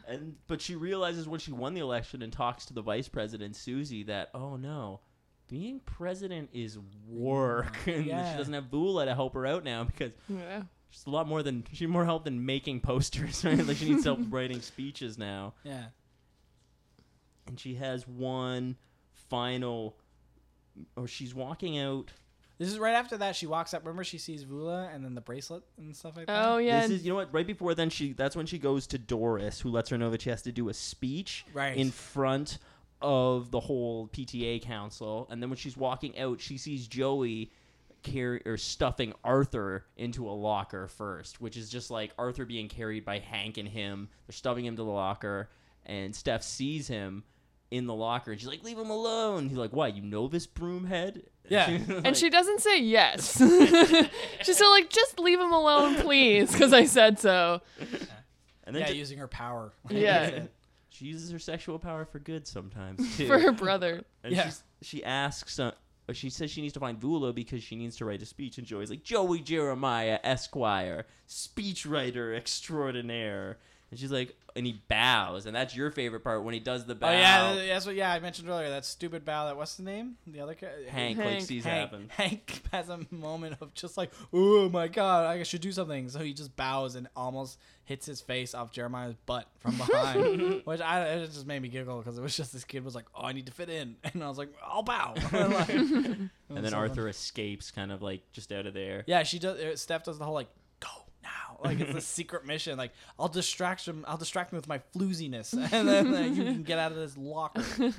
And 0.08 0.36
but 0.46 0.60
she 0.62 0.74
realizes 0.74 1.28
when 1.28 1.38
she 1.38 1.52
won 1.52 1.74
the 1.74 1.80
election 1.82 2.22
and 2.22 2.32
talks 2.32 2.64
to 2.66 2.72
the 2.74 2.80
vice 2.80 3.08
president 3.08 3.56
Susie 3.56 4.04
that 4.04 4.30
oh 4.32 4.56
no, 4.56 5.00
being 5.48 5.80
president 5.84 6.48
is 6.54 6.78
work, 7.06 7.76
and 7.86 8.06
Yeah. 8.06 8.32
she 8.32 8.38
doesn't 8.38 8.54
have 8.54 8.64
Voula 8.70 9.04
to 9.04 9.14
help 9.14 9.34
her 9.34 9.44
out 9.46 9.62
now 9.62 9.84
because 9.84 10.12
Yeah. 10.30 10.62
she's 10.88 11.04
a 11.06 11.10
lot 11.10 11.28
more 11.28 11.42
than 11.42 11.64
she's 11.72 11.88
more 11.88 12.06
help 12.06 12.24
than 12.24 12.44
making 12.46 12.80
posters. 12.80 13.44
Right? 13.44 13.64
like 13.66 13.76
she 13.76 13.90
needs 13.90 14.04
help 14.04 14.18
writing 14.30 14.62
speeches 14.62 15.18
now, 15.18 15.52
yeah. 15.62 15.84
and 17.46 17.60
she 17.60 17.74
has 17.76 18.06
one 18.08 18.76
final, 19.30 19.96
or 20.96 21.06
she's 21.06 21.34
walking 21.34 21.78
out. 21.78 22.10
This 22.58 22.70
is 22.70 22.78
right 22.78 22.94
after 22.94 23.16
that. 23.18 23.34
She 23.34 23.46
walks 23.46 23.74
up. 23.74 23.82
Remember, 23.84 24.04
she 24.04 24.18
sees 24.18 24.44
Voula 24.44 24.94
and 24.94 25.04
then 25.04 25.14
the 25.14 25.20
bracelet 25.20 25.64
and 25.78 25.96
stuff 25.96 26.16
like 26.16 26.26
that. 26.26 26.46
Oh 26.46 26.58
yeah. 26.58 26.82
This 26.82 26.90
is 26.90 27.04
you 27.04 27.10
know 27.10 27.16
what? 27.16 27.32
Right 27.34 27.46
before 27.46 27.74
then, 27.74 27.90
she 27.90 28.12
that's 28.12 28.36
when 28.36 28.46
she 28.46 28.58
goes 28.58 28.86
to 28.88 28.98
Doris, 28.98 29.60
who 29.60 29.70
lets 29.70 29.90
her 29.90 29.98
know 29.98 30.10
that 30.10 30.22
she 30.22 30.30
has 30.30 30.42
to 30.42 30.52
do 30.52 30.68
a 30.68 30.74
speech 30.74 31.44
Right. 31.52 31.76
in 31.76 31.90
front 31.90 32.58
of 33.00 33.50
the 33.50 33.58
whole 33.60 34.06
PTA 34.08 34.62
council. 34.62 35.26
And 35.30 35.42
then 35.42 35.50
when 35.50 35.56
she's 35.56 35.76
walking 35.76 36.16
out, 36.18 36.40
she 36.40 36.56
sees 36.56 36.86
Joey 36.86 37.50
carry 38.04 38.42
or 38.46 38.56
stuffing 38.56 39.12
Arthur 39.24 39.86
into 39.96 40.28
a 40.28 40.32
locker 40.32 40.86
first, 40.88 41.40
which 41.40 41.56
is 41.56 41.68
just 41.68 41.90
like 41.90 42.12
Arthur 42.18 42.44
being 42.44 42.68
carried 42.68 43.04
by 43.04 43.18
Hank 43.18 43.58
and 43.58 43.68
him. 43.68 44.08
They're 44.26 44.34
stuffing 44.34 44.64
him 44.66 44.76
to 44.76 44.82
the 44.84 44.90
locker. 44.90 45.50
and 45.84 46.14
Steph 46.14 46.44
sees 46.44 46.86
him 46.86 47.24
in 47.72 47.86
the 47.86 47.94
locker, 47.94 48.30
and 48.32 48.40
she's 48.40 48.48
like, 48.48 48.62
"Leave 48.62 48.78
him 48.78 48.90
alone." 48.90 49.48
He's 49.48 49.56
like, 49.58 49.72
"Why? 49.72 49.88
You 49.88 50.02
know 50.02 50.28
this 50.28 50.46
broom 50.46 50.84
head?" 50.84 51.22
Yeah. 51.48 51.78
And 52.04 52.16
she 52.16 52.30
doesn't 52.30 52.60
say 52.60 52.80
yes. 52.80 53.36
She's 54.42 54.56
still 54.56 54.70
like, 54.70 54.88
just 54.90 55.18
leave 55.18 55.40
him 55.40 55.52
alone, 55.52 55.96
please, 55.96 56.52
because 56.52 56.72
I 56.72 56.84
said 56.86 57.18
so. 57.18 57.60
and 58.64 58.74
then 58.76 58.82
yeah, 58.82 58.88
ju- 58.88 58.96
using 58.96 59.18
her 59.18 59.26
power. 59.28 59.72
Yeah. 59.90 60.44
she 60.90 61.06
uses 61.06 61.30
her 61.32 61.38
sexual 61.40 61.78
power 61.78 62.04
for 62.04 62.20
good 62.20 62.46
sometimes 62.46 63.16
too. 63.16 63.26
For 63.26 63.38
her 63.38 63.52
brother. 63.52 64.04
And 64.22 64.34
Yeah. 64.34 64.50
she 64.82 65.02
asks, 65.04 65.58
uh, 65.58 65.72
she 66.12 66.30
says 66.30 66.50
she 66.50 66.60
needs 66.62 66.74
to 66.74 66.80
find 66.80 67.00
Voula 67.00 67.34
because 67.34 67.62
she 67.62 67.74
needs 67.76 67.96
to 67.96 68.04
write 68.04 68.22
a 68.22 68.26
speech. 68.26 68.58
And 68.58 68.66
Joey's 68.66 68.90
like, 68.90 69.02
Joey 69.02 69.40
Jeremiah, 69.40 70.20
Esquire, 70.22 71.06
speechwriter 71.28 72.36
extraordinaire. 72.36 73.58
And 73.92 74.00
she's 74.00 74.10
like, 74.10 74.34
and 74.56 74.64
he 74.64 74.80
bows. 74.88 75.44
And 75.44 75.54
that's 75.54 75.76
your 75.76 75.90
favorite 75.90 76.20
part 76.24 76.42
when 76.44 76.54
he 76.54 76.60
does 76.60 76.86
the 76.86 76.94
bow. 76.94 77.08
Oh 77.08 77.12
yeah, 77.12 77.52
th- 77.52 77.68
that's 77.68 77.84
what. 77.84 77.94
Yeah, 77.94 78.10
I 78.10 78.20
mentioned 78.20 78.48
earlier 78.48 78.70
that 78.70 78.86
stupid 78.86 79.22
bow. 79.22 79.44
That 79.44 79.58
what's 79.58 79.74
the 79.74 79.82
name? 79.82 80.16
The 80.26 80.40
other 80.40 80.54
guy. 80.54 80.70
Hank, 80.88 81.18
like 81.18 81.42
sees 81.42 81.64
Hank, 81.64 81.90
happen. 81.90 82.08
Hank 82.08 82.62
has 82.72 82.88
a 82.88 83.00
moment 83.10 83.56
of 83.60 83.74
just 83.74 83.98
like, 83.98 84.10
oh 84.32 84.70
my 84.70 84.88
god, 84.88 85.26
I 85.26 85.42
should 85.42 85.60
do 85.60 85.72
something. 85.72 86.08
So 86.08 86.20
he 86.20 86.32
just 86.32 86.56
bows 86.56 86.94
and 86.94 87.06
almost 87.14 87.58
hits 87.84 88.06
his 88.06 88.22
face 88.22 88.54
off 88.54 88.72
Jeremiah's 88.72 89.14
butt 89.26 89.46
from 89.58 89.76
behind, 89.76 90.62
which 90.64 90.80
I 90.80 91.04
it 91.08 91.26
just 91.26 91.46
made 91.46 91.60
me 91.60 91.68
giggle 91.68 91.98
because 91.98 92.16
it 92.16 92.22
was 92.22 92.34
just 92.34 92.54
this 92.54 92.64
kid 92.64 92.86
was 92.86 92.94
like, 92.94 93.04
oh, 93.14 93.24
I 93.24 93.32
need 93.32 93.44
to 93.44 93.52
fit 93.52 93.68
in, 93.68 93.96
and 94.04 94.24
I 94.24 94.28
was 94.28 94.38
like, 94.38 94.48
I'll 94.64 94.82
bow. 94.82 95.12
Like, 95.32 95.68
And 95.68 96.30
then 96.48 96.70
so 96.70 96.78
Arthur 96.78 97.08
escapes, 97.08 97.70
kind 97.70 97.92
of 97.92 98.00
like 98.00 98.22
just 98.32 98.52
out 98.52 98.64
of 98.64 98.72
there. 98.72 99.04
Yeah, 99.06 99.22
she 99.22 99.38
does. 99.38 99.58
uh, 99.60 99.76
Steph 99.76 100.04
does 100.04 100.18
the 100.18 100.24
whole 100.24 100.34
like, 100.34 100.48
go 101.62 101.68
like 101.68 101.80
it's 101.80 101.94
a 101.94 102.00
secret 102.16 102.46
mission. 102.46 102.76
Like 102.76 102.92
I'll 103.18 103.28
distract 103.28 103.86
him. 103.86 104.04
I'll 104.08 104.16
distract 104.16 104.52
him 104.52 104.56
with 104.56 104.68
my 104.68 104.80
flooziness, 104.94 105.52
and 105.72 105.88
then 105.88 106.14
uh, 106.14 106.20
you 106.20 106.44
can 106.44 106.62
get 106.62 106.78
out 106.78 106.92
of 106.92 106.98
this 106.98 107.16
locker. 107.16 107.64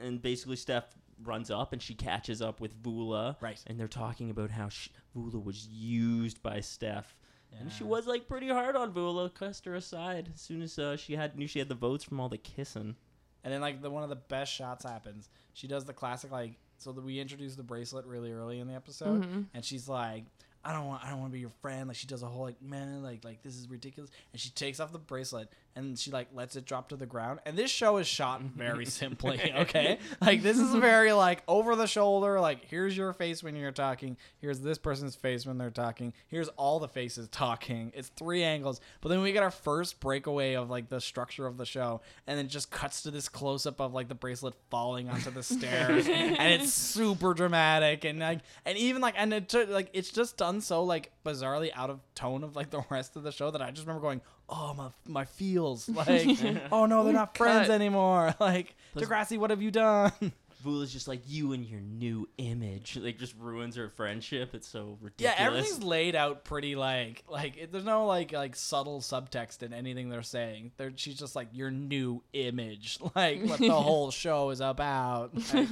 And 0.00 0.22
basically, 0.22 0.56
Steph 0.56 0.86
runs 1.22 1.50
up 1.50 1.72
and 1.72 1.82
she 1.82 1.94
catches 1.94 2.40
up 2.40 2.60
with 2.60 2.80
Voula. 2.82 3.36
Right. 3.40 3.62
And 3.66 3.78
they're 3.78 3.88
talking 3.88 4.30
about 4.30 4.50
how 4.50 4.68
sh 4.68 4.88
Voula 5.14 5.42
was 5.42 5.66
used 5.68 6.42
by 6.42 6.60
Steph. 6.60 7.14
And 7.60 7.70
she 7.70 7.84
was 7.84 8.06
like 8.06 8.28
pretty 8.28 8.48
hard 8.48 8.76
on 8.76 8.92
Voula, 8.94 9.32
cussed 9.32 9.66
her 9.66 9.74
aside 9.74 10.30
as 10.34 10.40
soon 10.40 10.62
as 10.62 10.78
uh, 10.78 10.96
she 10.96 11.14
had 11.14 11.36
knew 11.36 11.46
she 11.46 11.58
had 11.58 11.68
the 11.68 11.74
votes 11.74 12.04
from 12.04 12.18
all 12.20 12.30
the 12.30 12.38
kissing. 12.38 12.96
And 13.44 13.52
then 13.52 13.60
like 13.60 13.82
the 13.82 13.90
one 13.90 14.02
of 14.02 14.08
the 14.08 14.16
best 14.16 14.52
shots 14.52 14.84
happens. 14.84 15.28
She 15.52 15.66
does 15.66 15.84
the 15.84 15.92
classic 15.92 16.30
like 16.30 16.54
so 16.78 16.92
that 16.92 17.04
we 17.04 17.20
introduce 17.20 17.54
the 17.54 17.62
bracelet 17.62 18.06
really 18.06 18.32
early 18.32 18.58
in 18.58 18.66
the 18.66 18.74
episode, 18.74 19.46
and 19.54 19.64
she's 19.64 19.88
like, 19.88 20.24
I 20.64 20.72
don't 20.72 20.86
want 20.86 21.04
I 21.04 21.10
don't 21.10 21.20
want 21.20 21.30
to 21.30 21.34
be 21.34 21.40
your 21.40 21.50
friend. 21.60 21.88
Like 21.88 21.96
she 21.96 22.06
does 22.06 22.22
a 22.22 22.26
whole 22.26 22.44
like 22.44 22.62
man 22.62 23.02
like 23.02 23.24
like 23.24 23.42
this 23.42 23.56
is 23.56 23.68
ridiculous, 23.68 24.10
and 24.32 24.40
she 24.40 24.50
takes 24.50 24.80
off 24.80 24.92
the 24.92 24.98
bracelet 24.98 25.48
and 25.74 25.98
she 25.98 26.10
like 26.10 26.28
lets 26.34 26.56
it 26.56 26.64
drop 26.64 26.88
to 26.90 26.96
the 26.96 27.06
ground. 27.06 27.40
And 27.46 27.56
this 27.56 27.70
show 27.70 27.96
is 27.96 28.06
shot 28.06 28.42
very 28.56 28.86
simply. 28.86 29.40
Okay, 29.62 29.98
like 30.20 30.42
this 30.42 30.58
is 30.58 30.74
very 30.74 31.12
like 31.12 31.42
over 31.48 31.76
the 31.76 31.86
shoulder. 31.86 32.40
Like 32.40 32.64
here's 32.66 32.96
your 32.96 33.12
face 33.12 33.42
when 33.42 33.56
you're 33.56 33.72
talking. 33.72 34.16
Here's 34.40 34.60
this 34.60 34.78
person's 34.78 35.14
face 35.14 35.46
when 35.46 35.58
they're 35.58 35.70
talking. 35.70 36.12
Here's 36.28 36.48
all 36.48 36.78
the 36.78 36.88
faces 36.88 37.28
talking. 37.28 37.92
It's 37.94 38.08
three 38.08 38.42
angles. 38.42 38.80
But 39.00 39.10
then 39.10 39.22
we 39.22 39.32
get 39.32 39.42
our 39.42 39.50
first 39.50 40.00
breakaway 40.00 40.54
of 40.54 40.70
like 40.70 40.88
the 40.88 41.00
structure 41.00 41.46
of 41.46 41.56
the 41.56 41.66
show, 41.66 42.00
and 42.26 42.38
then 42.38 42.48
just 42.48 42.70
cuts 42.70 43.02
to 43.02 43.10
this 43.10 43.28
close 43.28 43.66
up 43.66 43.80
of 43.80 43.92
like 43.92 44.08
the 44.08 44.14
bracelet 44.14 44.54
falling 44.70 45.08
onto 45.08 45.30
the 45.30 45.42
stairs, 45.42 46.06
and 46.08 46.52
it's 46.52 46.72
super 46.72 47.34
dramatic 47.34 48.04
and 48.04 48.18
like 48.18 48.40
and 48.64 48.76
even 48.78 49.00
like 49.00 49.14
and 49.16 49.32
it 49.32 49.48
took 49.48 49.68
like 49.68 49.90
it's 49.92 50.10
just 50.10 50.36
done 50.36 50.60
so 50.60 50.82
like 50.82 51.12
bizarrely 51.24 51.70
out 51.74 51.90
of 51.90 52.00
tone 52.14 52.44
of 52.44 52.56
like 52.56 52.70
the 52.70 52.82
rest 52.90 53.16
of 53.16 53.22
the 53.22 53.32
show 53.32 53.50
that 53.50 53.62
I 53.62 53.70
just 53.70 53.86
remember 53.86 54.02
going, 54.02 54.20
oh 54.48 54.74
my 54.74 54.88
my 55.06 55.24
feels 55.24 55.88
like 55.88 56.26
oh 56.70 56.86
no 56.86 57.04
they're 57.04 57.12
not 57.12 57.36
friends 57.36 57.68
Cut. 57.68 57.74
anymore 57.74 58.34
like 58.40 58.74
Plus- 58.92 59.04
Degrassi 59.04 59.38
what 59.38 59.50
have 59.50 59.62
you 59.62 59.70
done 59.70 60.12
Voula's 60.62 60.92
just 60.92 61.08
like 61.08 61.22
you 61.26 61.54
and 61.54 61.66
your 61.66 61.80
new 61.80 62.28
image, 62.38 62.96
like 62.96 63.18
just 63.18 63.34
ruins 63.36 63.74
her 63.74 63.88
friendship. 63.88 64.54
It's 64.54 64.68
so 64.68 64.96
ridiculous. 65.00 65.12
yeah 65.18 65.30
ridiculous. 65.30 65.64
everything's 65.66 65.84
laid 65.84 66.14
out 66.14 66.44
pretty 66.44 66.76
like 66.76 67.24
like 67.28 67.56
it, 67.56 67.72
there's 67.72 67.84
no 67.84 68.06
like 68.06 68.30
like 68.30 68.54
subtle 68.54 69.00
subtext 69.00 69.64
in 69.64 69.72
anything 69.72 70.08
they're 70.08 70.22
saying 70.22 70.70
they're 70.76 70.92
she's 70.94 71.18
just 71.18 71.34
like 71.34 71.48
your 71.52 71.72
new 71.72 72.22
image 72.32 73.00
like 73.16 73.42
what 73.42 73.58
the 73.58 73.70
whole 73.72 74.12
show 74.12 74.50
is 74.50 74.60
about 74.60 75.32
like, 75.52 75.68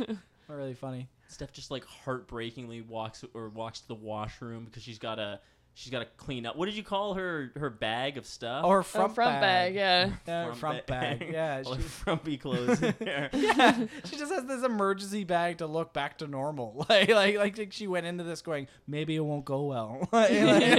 really 0.48 0.74
funny 0.74 1.06
Steph 1.28 1.52
just 1.52 1.70
like 1.70 1.84
heartbreakingly 1.84 2.80
walks 2.80 3.24
or 3.32 3.48
walks 3.50 3.80
to 3.82 3.88
the 3.88 3.94
washroom 3.94 4.64
because 4.64 4.82
she's 4.82 4.98
got 4.98 5.14
to 5.16 5.38
she's 5.80 5.90
got 5.90 6.00
to 6.00 6.06
clean 6.18 6.44
up. 6.44 6.56
What 6.56 6.66
did 6.66 6.74
you 6.74 6.82
call 6.82 7.14
her 7.14 7.52
her 7.56 7.70
bag 7.70 8.18
of 8.18 8.26
stuff? 8.26 8.64
or 8.64 8.80
A 8.80 8.84
front, 8.84 9.14
front 9.14 9.40
bag, 9.40 9.74
yeah. 9.74 10.10
yeah 10.26 10.52
front, 10.52 10.86
bag, 10.86 11.26
yeah 11.32 11.62
All 11.66 11.74
her 11.74 11.80
she, 11.80 11.88
frumpy 11.88 12.36
clothes 12.36 12.82
in 12.82 12.94
yeah, 13.00 13.86
she 14.04 14.16
just 14.16 14.32
has 14.32 14.44
this 14.44 14.62
emergency 14.62 15.24
bag 15.24 15.58
to 15.58 15.66
look 15.66 15.92
back 15.92 16.18
to 16.18 16.26
normal. 16.26 16.86
Like, 16.90 17.08
like, 17.08 17.36
like 17.36 17.72
she 17.72 17.86
went 17.86 18.06
into 18.06 18.24
this 18.24 18.42
going, 18.42 18.66
maybe 18.86 19.14
it 19.14 19.20
won't 19.20 19.44
go 19.44 19.62
well. 19.66 20.08
like, 20.10 20.30
like, 20.32 20.76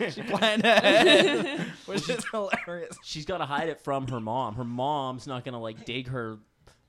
like, 0.00 0.10
she 0.10 0.22
planned 0.22 0.64
ahead, 0.64 1.60
which 1.84 2.08
is 2.08 2.24
hilarious. 2.30 2.96
She's 3.02 3.26
got 3.26 3.38
to 3.38 3.44
hide 3.44 3.68
it 3.68 3.82
from 3.82 4.08
her 4.08 4.20
mom. 4.20 4.54
Her 4.54 4.64
mom's 4.64 5.26
not 5.26 5.44
gonna 5.44 5.60
like 5.60 5.84
dig 5.84 6.08
her 6.08 6.38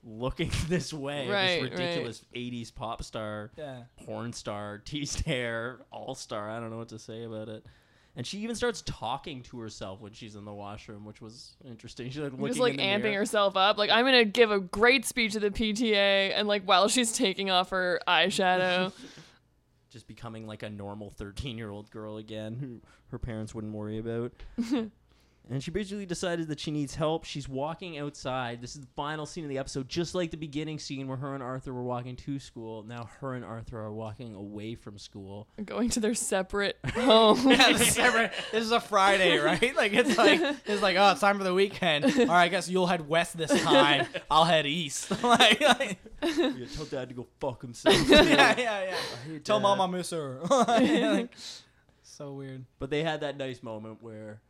looking 0.06 0.50
this 0.68 0.92
way. 0.92 1.28
Right, 1.28 1.60
this 1.60 1.70
ridiculous 1.72 2.24
'80s 2.34 2.74
pop 2.74 3.02
star, 3.02 3.50
Yeah. 3.58 3.82
porn 4.06 4.32
star, 4.32 4.78
teased 4.84 5.26
hair, 5.26 5.80
all 5.90 6.14
star. 6.14 6.48
I 6.48 6.60
don't 6.60 6.70
know 6.70 6.78
what 6.78 6.88
to 6.90 6.98
say 6.98 7.24
about 7.24 7.48
it. 7.48 7.66
And 8.18 8.26
she 8.26 8.38
even 8.38 8.56
starts 8.56 8.82
talking 8.86 9.42
to 9.42 9.58
herself 9.58 10.00
when 10.00 10.12
she's 10.14 10.36
in 10.36 10.46
the 10.46 10.52
washroom, 10.54 11.04
which 11.04 11.20
was 11.20 11.54
interesting. 11.62 12.06
She's 12.10 12.16
like 12.22 12.32
looking 12.32 12.46
Just 12.46 12.60
like 12.60 12.70
in 12.72 12.78
the 12.78 12.82
amping 12.84 13.02
mirror. 13.02 13.18
herself 13.18 13.58
up. 13.58 13.76
Like, 13.76 13.90
I'm 13.90 14.06
going 14.06 14.14
to 14.14 14.24
give 14.24 14.50
a 14.50 14.58
great 14.58 15.04
speech 15.04 15.34
to 15.34 15.40
the 15.40 15.50
PTA. 15.50 16.32
And 16.34 16.48
like, 16.48 16.62
while 16.64 16.88
she's 16.88 17.12
taking 17.12 17.50
off 17.50 17.68
her 17.68 18.00
eyeshadow. 18.08 18.90
just 19.90 20.08
becoming 20.08 20.46
like 20.46 20.62
a 20.62 20.70
normal 20.70 21.10
13 21.10 21.58
year 21.58 21.68
old 21.68 21.90
girl 21.90 22.16
again 22.16 22.54
who 22.58 22.80
her 23.08 23.18
parents 23.18 23.54
wouldn't 23.54 23.74
worry 23.74 23.98
about. 23.98 24.32
And 25.48 25.62
she 25.62 25.70
basically 25.70 26.06
decided 26.06 26.48
that 26.48 26.58
she 26.58 26.70
needs 26.70 26.94
help. 26.94 27.24
She's 27.24 27.48
walking 27.48 27.98
outside. 27.98 28.60
This 28.60 28.74
is 28.74 28.80
the 28.80 28.88
final 28.96 29.26
scene 29.26 29.44
of 29.44 29.50
the 29.50 29.58
episode, 29.58 29.88
just 29.88 30.14
like 30.14 30.30
the 30.30 30.36
beginning 30.36 30.78
scene 30.78 31.06
where 31.06 31.16
her 31.18 31.34
and 31.34 31.42
Arthur 31.42 31.72
were 31.72 31.84
walking 31.84 32.16
to 32.16 32.38
school. 32.38 32.82
Now 32.82 33.08
her 33.20 33.34
and 33.34 33.44
Arthur 33.44 33.78
are 33.80 33.92
walking 33.92 34.34
away 34.34 34.74
from 34.74 34.98
school. 34.98 35.46
going 35.64 35.90
to 35.90 36.00
their 36.00 36.14
separate 36.14 36.78
homes. 36.94 37.44
Yeah, 37.44 37.72
this, 37.72 37.82
is 37.90 37.94
this 37.96 38.64
is 38.64 38.72
a 38.72 38.80
Friday, 38.80 39.36
right? 39.38 39.74
Like 39.76 39.92
it's 39.92 40.18
like 40.18 40.40
it's 40.66 40.82
like 40.82 40.96
oh, 40.96 41.10
it's 41.12 41.20
time 41.20 41.38
for 41.38 41.44
the 41.44 41.54
weekend. 41.54 42.04
All 42.06 42.26
right, 42.26 42.44
I 42.44 42.48
guess 42.48 42.68
you'll 42.68 42.86
head 42.88 43.08
west 43.08 43.36
this 43.36 43.50
time. 43.62 44.06
I'll 44.30 44.44
head 44.44 44.66
east. 44.66 45.10
like, 45.22 45.60
like- 45.60 45.98
yeah, 46.22 46.66
tell 46.74 46.86
dad 46.86 47.08
to 47.10 47.14
go 47.14 47.26
fuck 47.40 47.62
himself. 47.62 47.94
yeah, 48.08 48.54
yeah, 48.58 48.84
yeah. 48.84 48.94
hate 49.28 49.44
Tell 49.44 49.58
Dad. 49.58 49.62
mom 49.62 49.80
I 49.80 49.86
miss 49.86 50.10
her. 50.10 50.40
Like, 50.50 51.30
so 52.02 52.32
weird. 52.32 52.64
But 52.78 52.90
they 52.90 53.02
had 53.02 53.20
that 53.20 53.36
nice 53.36 53.62
moment 53.62 54.02
where 54.02 54.40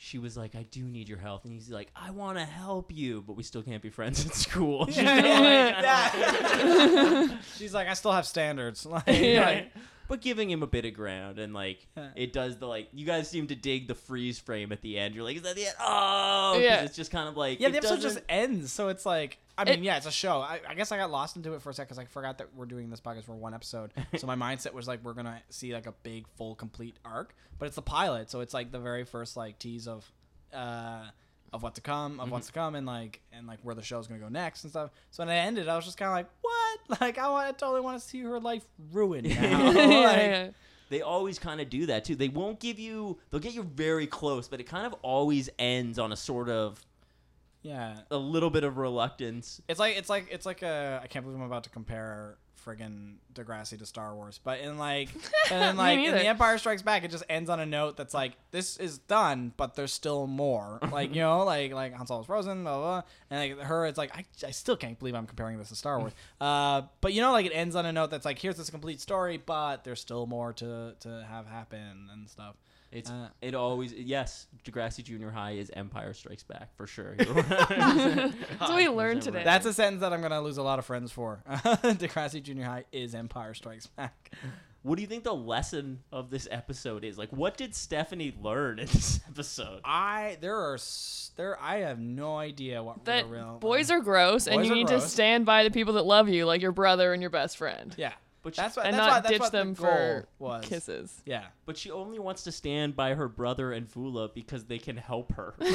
she 0.00 0.18
was 0.18 0.36
like, 0.36 0.54
I 0.54 0.62
do 0.62 0.84
need 0.84 1.08
your 1.08 1.18
help. 1.18 1.44
And 1.44 1.52
he's 1.52 1.68
like, 1.70 1.90
I 1.96 2.12
want 2.12 2.38
to 2.38 2.44
help 2.44 2.92
you, 2.92 3.20
but 3.26 3.34
we 3.36 3.42
still 3.42 3.62
can't 3.64 3.82
be 3.82 3.90
friends 3.90 4.24
at 4.24 4.32
school. 4.32 4.86
She's 4.86 4.96
Yeah, 5.02 5.74
like, 5.74 5.82
yeah. 5.82 7.38
She's 7.56 7.74
like, 7.74 7.88
I 7.88 7.94
still 7.94 8.12
have 8.12 8.24
standards. 8.24 8.86
Like, 8.86 9.02
Yeah. 9.08 9.44
like, 9.44 9.72
but 10.08 10.20
giving 10.20 10.50
him 10.50 10.62
a 10.62 10.66
bit 10.66 10.84
of 10.84 10.94
ground 10.94 11.38
and 11.38 11.52
like 11.54 11.86
Yeah. 11.96 12.08
it 12.16 12.32
does 12.32 12.56
the 12.58 12.66
like 12.66 12.88
you 12.92 13.06
guys 13.06 13.28
seem 13.28 13.46
to 13.48 13.54
dig 13.54 13.86
the 13.88 13.94
freeze 13.94 14.38
frame 14.38 14.72
at 14.72 14.80
the 14.80 14.98
end. 14.98 15.14
You're 15.14 15.24
like, 15.24 15.36
is 15.36 15.42
that 15.42 15.54
the 15.54 15.66
end? 15.66 15.74
Oh, 15.80 16.52
'cause 16.54 16.62
Yeah. 16.62 16.82
It's 16.82 16.96
just 16.96 17.10
kind 17.10 17.28
of 17.28 17.36
like 17.36 17.60
yeah, 17.60 17.68
it 17.68 17.72
the 17.72 17.76
episode 17.78 17.96
just 18.00 18.04
doesn't- 18.16 18.24
ends. 18.28 18.72
So 18.72 18.88
it's 18.88 19.04
like, 19.06 19.38
I 19.56 19.62
It- 19.62 19.68
mean, 19.76 19.84
yeah, 19.84 19.96
it's 19.96 20.06
a 20.06 20.10
show. 20.10 20.40
I, 20.40 20.60
I 20.68 20.74
guess 20.74 20.90
I 20.92 20.96
got 20.96 21.10
lost 21.10 21.36
into 21.36 21.54
it 21.54 21.62
for 21.62 21.70
a 21.70 21.74
second 21.74 21.88
because 21.88 21.98
I 21.98 22.04
forgot 22.06 22.38
that 22.38 22.54
we're 22.54 22.66
doing 22.66 22.90
this 22.90 23.00
podcast 23.00 23.24
for 23.24 23.34
one 23.34 23.54
episode. 23.54 23.92
so 24.16 24.26
my 24.26 24.36
mindset 24.36 24.72
was 24.72 24.88
like, 24.88 25.04
we're 25.04 25.14
gonna 25.14 25.42
see 25.50 25.72
like 25.74 25.86
a 25.86 25.92
big, 26.02 26.26
full, 26.36 26.54
complete 26.54 26.96
arc, 27.04 27.34
but 27.58 27.66
it's 27.66 27.76
the 27.76 27.82
pilot, 27.82 28.30
so 28.30 28.40
it's 28.40 28.54
like 28.54 28.72
the 28.72 28.78
very 28.80 29.04
first 29.04 29.36
like 29.36 29.58
tease 29.58 29.86
of, 29.88 30.10
uh, 30.52 31.06
of 31.52 31.62
what 31.62 31.74
to 31.76 31.80
come, 31.80 32.20
of 32.20 32.30
what's 32.30 32.46
mm-hmm. 32.46 32.54
to 32.54 32.60
come, 32.60 32.74
and 32.74 32.86
like 32.86 33.20
and 33.32 33.46
like 33.46 33.58
where 33.62 33.74
the 33.74 33.82
show's 33.82 34.06
gonna 34.06 34.20
go 34.20 34.28
next 34.28 34.64
and 34.64 34.70
stuff. 34.70 34.90
So 35.10 35.24
when 35.24 35.34
it 35.34 35.38
ended, 35.38 35.68
I 35.68 35.76
was 35.76 35.84
just 35.84 35.98
kind 35.98 36.08
of 36.08 36.14
like, 36.14 36.28
what? 36.40 36.54
Like 37.00 37.18
I, 37.18 37.28
want, 37.28 37.48
I 37.48 37.52
totally 37.52 37.80
want 37.82 38.00
to 38.00 38.06
see 38.06 38.20
her 38.22 38.40
life 38.40 38.64
ruined 38.92 39.28
now. 39.40 39.70
yeah, 39.72 40.42
Like, 40.46 40.54
they 40.88 41.02
always 41.02 41.38
kind 41.38 41.60
of 41.60 41.68
do 41.68 41.86
that 41.86 42.04
too. 42.04 42.14
They 42.14 42.28
won't 42.28 42.60
give 42.60 42.78
you 42.78 43.18
they'll 43.30 43.40
get 43.40 43.54
you 43.54 43.62
very 43.62 44.06
close, 44.06 44.48
but 44.48 44.58
it 44.60 44.64
kind 44.64 44.86
of 44.86 44.94
always 45.02 45.50
ends 45.58 45.98
on 45.98 46.12
a 46.12 46.16
sort 46.16 46.48
of 46.48 46.80
yeah. 47.62 48.00
a 48.10 48.16
little 48.16 48.50
bit 48.50 48.64
of 48.64 48.78
reluctance. 48.78 49.60
It's 49.68 49.78
like 49.78 49.96
it's 49.96 50.08
like 50.08 50.28
it's 50.30 50.46
like 50.46 50.62
a. 50.62 51.00
I 51.02 51.06
can't 51.06 51.24
believe 51.24 51.38
I'm 51.38 51.46
about 51.46 51.64
to 51.64 51.70
compare 51.70 52.38
friggin' 52.68 53.14
Degrassi 53.34 53.78
to 53.78 53.86
Star 53.86 54.14
Wars, 54.14 54.40
but 54.42 54.60
in 54.60 54.78
like 54.78 55.08
and 55.50 55.60
then 55.62 55.76
like 55.76 55.98
in 55.98 56.12
the 56.12 56.26
Empire 56.26 56.58
Strikes 56.58 56.82
Back, 56.82 57.04
it 57.04 57.10
just 57.10 57.24
ends 57.28 57.48
on 57.48 57.60
a 57.60 57.66
note 57.66 57.96
that's 57.96 58.12
like 58.14 58.32
this 58.50 58.76
is 58.76 58.98
done, 58.98 59.52
but 59.56 59.74
there's 59.74 59.92
still 59.92 60.26
more. 60.26 60.80
Like 60.98 61.14
you 61.14 61.20
know, 61.20 61.44
like 61.44 61.72
like 61.72 61.92
Han 61.94 62.06
Solo's 62.06 62.26
frozen, 62.26 62.64
blah 62.64 62.76
blah, 62.76 63.00
blah. 63.00 63.02
and 63.30 63.58
like 63.58 63.66
her, 63.66 63.86
it's 63.86 63.98
like 63.98 64.16
I, 64.16 64.24
I 64.46 64.50
still 64.50 64.76
can't 64.76 64.98
believe 64.98 65.14
I'm 65.14 65.26
comparing 65.26 65.58
this 65.58 65.68
to 65.68 65.76
Star 65.76 65.98
Wars. 65.98 66.12
Uh, 66.40 66.82
but 67.00 67.12
you 67.12 67.20
know, 67.20 67.30
like 67.32 67.46
it 67.46 67.52
ends 67.52 67.76
on 67.76 67.84
a 67.84 67.92
note 67.92 68.10
that's 68.10 68.24
like 68.24 68.38
here's 68.38 68.56
this 68.56 68.70
complete 68.70 69.00
story, 69.00 69.40
but 69.44 69.84
there's 69.84 70.00
still 70.00 70.26
more 70.26 70.52
to 70.54 70.94
to 71.00 71.26
have 71.28 71.46
happen 71.46 72.08
and 72.12 72.28
stuff. 72.28 72.56
It's 72.90 73.10
Uh, 73.10 73.28
it 73.42 73.54
always 73.54 73.92
yes. 73.92 74.46
Degrassi 74.64 75.04
Junior 75.04 75.30
High 75.30 75.52
is 75.52 75.70
Empire 75.74 76.14
Strikes 76.14 76.42
Back 76.42 76.74
for 76.76 76.86
sure. 76.86 77.14
That's 77.18 78.34
what 78.60 78.76
we 78.76 78.88
learned 78.88 79.22
today. 79.28 79.42
That's 79.44 79.66
a 79.66 79.72
sentence 79.72 80.00
that 80.00 80.12
I'm 80.12 80.22
gonna 80.22 80.40
lose 80.40 80.58
a 80.58 80.62
lot 80.62 80.78
of 80.78 80.84
friends 80.86 81.12
for. 81.12 81.42
Degrassi 81.48 82.42
Junior 82.42 82.64
High 82.64 82.84
is 82.92 83.14
Empire 83.14 83.54
Strikes 83.54 83.86
Back. 83.86 84.30
what 84.82 84.96
do 84.96 85.02
you 85.02 85.08
think 85.08 85.24
the 85.24 85.34
lesson 85.34 86.00
of 86.12 86.30
this 86.30 86.48
episode 86.50 87.04
is? 87.04 87.18
Like, 87.18 87.30
what 87.30 87.56
did 87.56 87.74
Stephanie 87.74 88.34
learn 88.40 88.78
in 88.78 88.86
this 88.86 89.20
episode? 89.28 89.80
I 89.84 90.38
there 90.40 90.56
are 90.56 90.78
there 91.36 91.60
I 91.60 91.78
have 91.80 91.98
no 91.98 92.36
idea 92.38 92.82
what 92.82 93.04
that 93.04 93.24
the 93.26 93.30
real 93.30 93.58
boys 93.60 93.90
are 93.90 94.00
gross, 94.00 94.46
and 94.46 94.64
you 94.64 94.74
need 94.74 94.86
gross. 94.86 95.04
to 95.04 95.08
stand 95.10 95.44
by 95.44 95.62
the 95.64 95.70
people 95.70 95.94
that 95.94 96.06
love 96.06 96.28
you, 96.28 96.46
like 96.46 96.62
your 96.62 96.72
brother 96.72 97.12
and 97.12 97.20
your 97.22 97.30
best 97.30 97.58
friend, 97.58 97.94
yeah. 97.98 98.12
But 98.42 98.54
she, 98.54 98.62
That's 98.62 98.76
what 98.76 98.86
and 98.86 98.94
that's 98.94 99.06
not 99.06 99.12
what, 99.14 99.22
that's 99.24 99.32
ditch 99.32 99.40
what 99.40 99.52
them 99.52 99.74
the 99.74 99.80
for 99.80 100.28
was. 100.38 100.64
kisses. 100.64 101.22
Yeah. 101.26 101.46
but 101.66 101.76
she 101.76 101.90
only 101.90 102.20
wants 102.20 102.44
to 102.44 102.52
stand 102.52 102.94
by 102.94 103.14
her 103.14 103.26
brother 103.28 103.72
and 103.72 103.90
Vula 103.90 104.32
because 104.32 104.64
they 104.66 104.78
can 104.78 104.96
help 104.96 105.32
her. 105.32 105.54
yeah, 105.60 105.72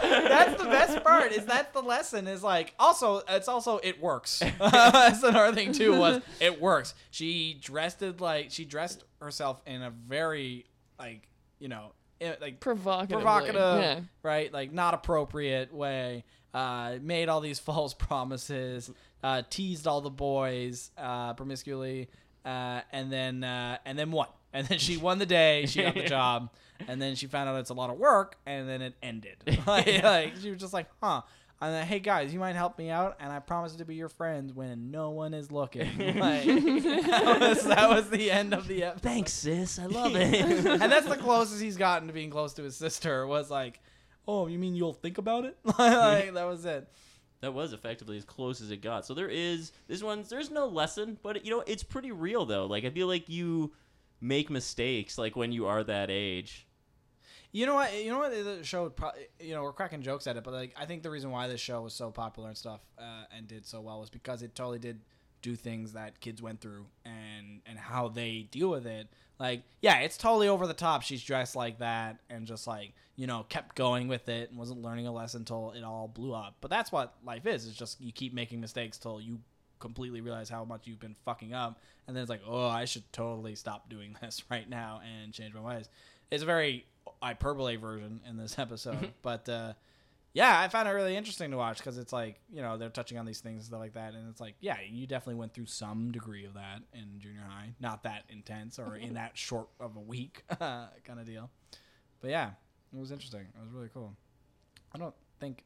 that's 0.00 0.62
the 0.62 0.68
best 0.68 1.02
part. 1.04 1.32
Is 1.32 1.44
that's 1.46 1.72
the 1.72 1.82
lesson? 1.82 2.26
Is 2.26 2.42
like 2.42 2.74
also 2.78 3.22
it's 3.28 3.48
also 3.48 3.78
it 3.82 4.00
works. 4.00 4.42
that's 4.60 5.22
another 5.22 5.54
thing 5.54 5.72
too 5.72 5.98
was 5.98 6.22
it 6.40 6.60
works. 6.60 6.94
She 7.10 7.58
dressed 7.60 8.02
it 8.02 8.20
like 8.20 8.50
she 8.50 8.64
dressed 8.64 9.04
herself 9.20 9.60
in 9.66 9.82
a 9.82 9.90
very 9.90 10.66
like 10.98 11.28
you 11.58 11.68
know 11.68 11.92
like 12.40 12.60
Provocative. 12.60 13.18
provocative, 13.20 13.80
Yeah. 13.82 14.00
right? 14.22 14.52
Like 14.52 14.72
not 14.72 14.94
appropriate 14.94 15.72
way. 15.72 16.24
Uh, 16.54 16.96
made 17.02 17.28
all 17.28 17.40
these 17.40 17.58
false 17.58 17.92
promises. 17.94 18.90
Uh, 19.26 19.42
teased 19.50 19.88
all 19.88 20.00
the 20.00 20.08
boys 20.08 20.92
uh, 20.96 21.34
promiscuously, 21.34 22.08
uh, 22.44 22.80
and 22.92 23.12
then 23.12 23.42
uh, 23.42 23.76
and 23.84 23.98
then 23.98 24.12
won. 24.12 24.28
And 24.52 24.66
then 24.68 24.78
she 24.78 24.96
won 24.96 25.18
the 25.18 25.26
day. 25.26 25.66
She 25.66 25.82
got 25.82 25.94
the 25.94 26.04
job. 26.18 26.50
And 26.88 27.02
then 27.02 27.14
she 27.14 27.26
found 27.26 27.48
out 27.48 27.56
it's 27.56 27.70
a 27.70 27.74
lot 27.74 27.90
of 27.90 27.98
work. 27.98 28.38
And 28.46 28.66
then 28.66 28.80
it 28.80 28.94
ended. 29.02 29.36
like, 29.66 30.02
like, 30.02 30.36
she 30.40 30.50
was 30.50 30.60
just 30.60 30.72
like, 30.72 30.86
huh. 31.02 31.22
And 31.60 31.74
then, 31.74 31.86
hey 31.86 31.98
guys, 31.98 32.32
you 32.32 32.38
might 32.38 32.54
help 32.54 32.78
me 32.78 32.88
out, 32.88 33.16
and 33.18 33.32
I 33.32 33.40
promise 33.40 33.74
to 33.74 33.84
be 33.84 33.96
your 33.96 34.08
friend 34.08 34.54
when 34.54 34.90
no 34.90 35.10
one 35.10 35.34
is 35.34 35.50
looking. 35.50 35.90
Like, 35.98 36.44
that, 36.46 37.36
was, 37.40 37.64
that 37.64 37.90
was 37.90 38.08
the 38.08 38.30
end 38.30 38.54
of 38.54 38.68
the 38.68 38.84
episode 38.84 39.02
Thanks, 39.02 39.32
sis. 39.32 39.78
I 39.78 39.86
love 39.86 40.14
it. 40.14 40.34
and 40.66 40.92
that's 40.92 41.08
the 41.08 41.16
closest 41.16 41.60
he's 41.60 41.76
gotten 41.76 42.06
to 42.08 42.14
being 42.14 42.30
close 42.30 42.54
to 42.54 42.62
his 42.62 42.76
sister 42.76 43.26
was 43.26 43.50
like 43.50 43.80
oh 44.28 44.46
you 44.46 44.58
mean 44.58 44.74
you'll 44.74 44.92
think 44.92 45.18
about 45.18 45.44
it 45.44 45.56
like 45.64 46.32
that 46.34 46.44
was 46.44 46.64
it 46.64 46.88
that 47.46 47.52
was 47.52 47.72
effectively 47.72 48.16
as 48.18 48.24
close 48.24 48.60
as 48.60 48.70
it 48.70 48.82
got. 48.82 49.06
So 49.06 49.14
there 49.14 49.28
is 49.28 49.72
this 49.88 50.02
one's 50.02 50.28
there's 50.28 50.50
no 50.50 50.66
lesson, 50.66 51.18
but 51.22 51.44
you 51.44 51.50
know 51.50 51.62
it's 51.66 51.82
pretty 51.82 52.12
real 52.12 52.44
though. 52.44 52.66
Like 52.66 52.84
I 52.84 52.90
feel 52.90 53.06
like 53.06 53.28
you 53.28 53.72
make 54.20 54.50
mistakes 54.50 55.16
like 55.18 55.36
when 55.36 55.52
you 55.52 55.66
are 55.66 55.84
that 55.84 56.10
age. 56.10 56.66
you 57.52 57.64
know 57.66 57.74
what 57.74 57.94
you 58.02 58.10
know 58.10 58.18
what 58.18 58.32
the 58.32 58.60
show 58.64 58.92
you 59.40 59.54
know 59.54 59.62
we're 59.62 59.72
cracking 59.72 60.02
jokes 60.02 60.26
at 60.26 60.36
it 60.36 60.44
but 60.44 60.52
like 60.52 60.74
i 60.76 60.84
think 60.86 61.02
the 61.02 61.10
reason 61.10 61.30
why 61.30 61.46
this 61.46 61.60
show 61.60 61.82
was 61.82 61.94
so 61.94 62.10
popular 62.10 62.48
and 62.48 62.56
stuff 62.58 62.80
uh, 62.98 63.24
and 63.36 63.46
did 63.46 63.64
so 63.66 63.80
well 63.80 64.00
was 64.00 64.10
because 64.10 64.42
it 64.42 64.54
totally 64.54 64.78
did 64.78 65.00
do 65.46 65.54
things 65.54 65.92
that 65.92 66.18
kids 66.18 66.42
went 66.42 66.60
through 66.60 66.86
and 67.04 67.60
and 67.66 67.78
how 67.78 68.08
they 68.08 68.48
deal 68.50 68.68
with 68.68 68.84
it 68.84 69.06
like 69.38 69.62
yeah 69.80 69.98
it's 69.98 70.16
totally 70.16 70.48
over 70.48 70.66
the 70.66 70.74
top. 70.74 71.02
She's 71.02 71.22
dressed 71.22 71.54
like 71.54 71.78
that 71.78 72.18
and 72.28 72.46
just 72.46 72.66
like 72.66 72.92
you 73.14 73.26
know 73.26 73.46
kept 73.48 73.76
going 73.76 74.08
with 74.08 74.28
it 74.28 74.50
and 74.50 74.58
wasn't 74.58 74.82
learning 74.82 75.06
a 75.06 75.12
lesson 75.12 75.42
until 75.42 75.72
it 75.76 75.84
all 75.84 76.08
blew 76.08 76.34
up. 76.34 76.56
But 76.60 76.70
that's 76.70 76.90
what 76.90 77.14
life 77.24 77.46
is. 77.46 77.66
It's 77.66 77.76
just 77.76 78.00
you 78.00 78.12
keep 78.12 78.34
making 78.34 78.60
mistakes 78.60 78.98
till 78.98 79.20
you 79.20 79.38
completely 79.78 80.20
realize 80.20 80.48
how 80.48 80.64
much 80.64 80.86
you've 80.86 80.98
been 80.98 81.16
fucking 81.24 81.54
up. 81.54 81.78
And 82.08 82.16
then 82.16 82.22
it's 82.22 82.30
like 82.30 82.42
oh 82.46 82.66
i 82.68 82.84
should 82.86 83.10
totally 83.12 83.54
stop 83.54 83.88
doing 83.88 84.16
this 84.22 84.42
right 84.50 84.68
now 84.68 85.00
and 85.04 85.32
change 85.32 85.54
my 85.54 85.60
ways. 85.60 85.88
It's 86.30 86.42
a 86.42 86.46
very 86.46 86.86
hyperbole 87.22 87.76
version 87.76 88.20
in 88.28 88.36
this 88.36 88.58
episode 88.58 89.12
but 89.22 89.48
uh 89.48 89.72
yeah, 90.36 90.60
I 90.60 90.68
found 90.68 90.86
it 90.86 90.90
really 90.92 91.16
interesting 91.16 91.50
to 91.50 91.56
watch 91.56 91.78
because 91.78 91.96
it's 91.96 92.12
like 92.12 92.38
you 92.52 92.60
know 92.60 92.76
they're 92.76 92.90
touching 92.90 93.16
on 93.18 93.24
these 93.24 93.40
things 93.40 93.60
and 93.60 93.64
stuff 93.68 93.80
like 93.80 93.94
that, 93.94 94.12
and 94.14 94.28
it's 94.28 94.40
like 94.40 94.54
yeah, 94.60 94.76
you 94.86 95.06
definitely 95.06 95.36
went 95.40 95.54
through 95.54 95.64
some 95.66 96.12
degree 96.12 96.44
of 96.44 96.52
that 96.54 96.80
in 96.92 97.18
junior 97.18 97.40
high, 97.48 97.74
not 97.80 98.02
that 98.02 98.24
intense 98.28 98.78
or 98.78 98.96
in 98.96 99.14
that 99.14 99.36
short 99.38 99.68
of 99.80 99.96
a 99.96 100.00
week 100.00 100.44
kind 100.58 101.18
of 101.18 101.24
deal. 101.24 101.50
But 102.20 102.30
yeah, 102.30 102.50
it 102.94 102.98
was 103.00 103.10
interesting. 103.12 103.40
It 103.40 103.60
was 103.62 103.70
really 103.72 103.88
cool. 103.94 104.14
I 104.94 104.98
don't 104.98 105.14
think 105.40 105.64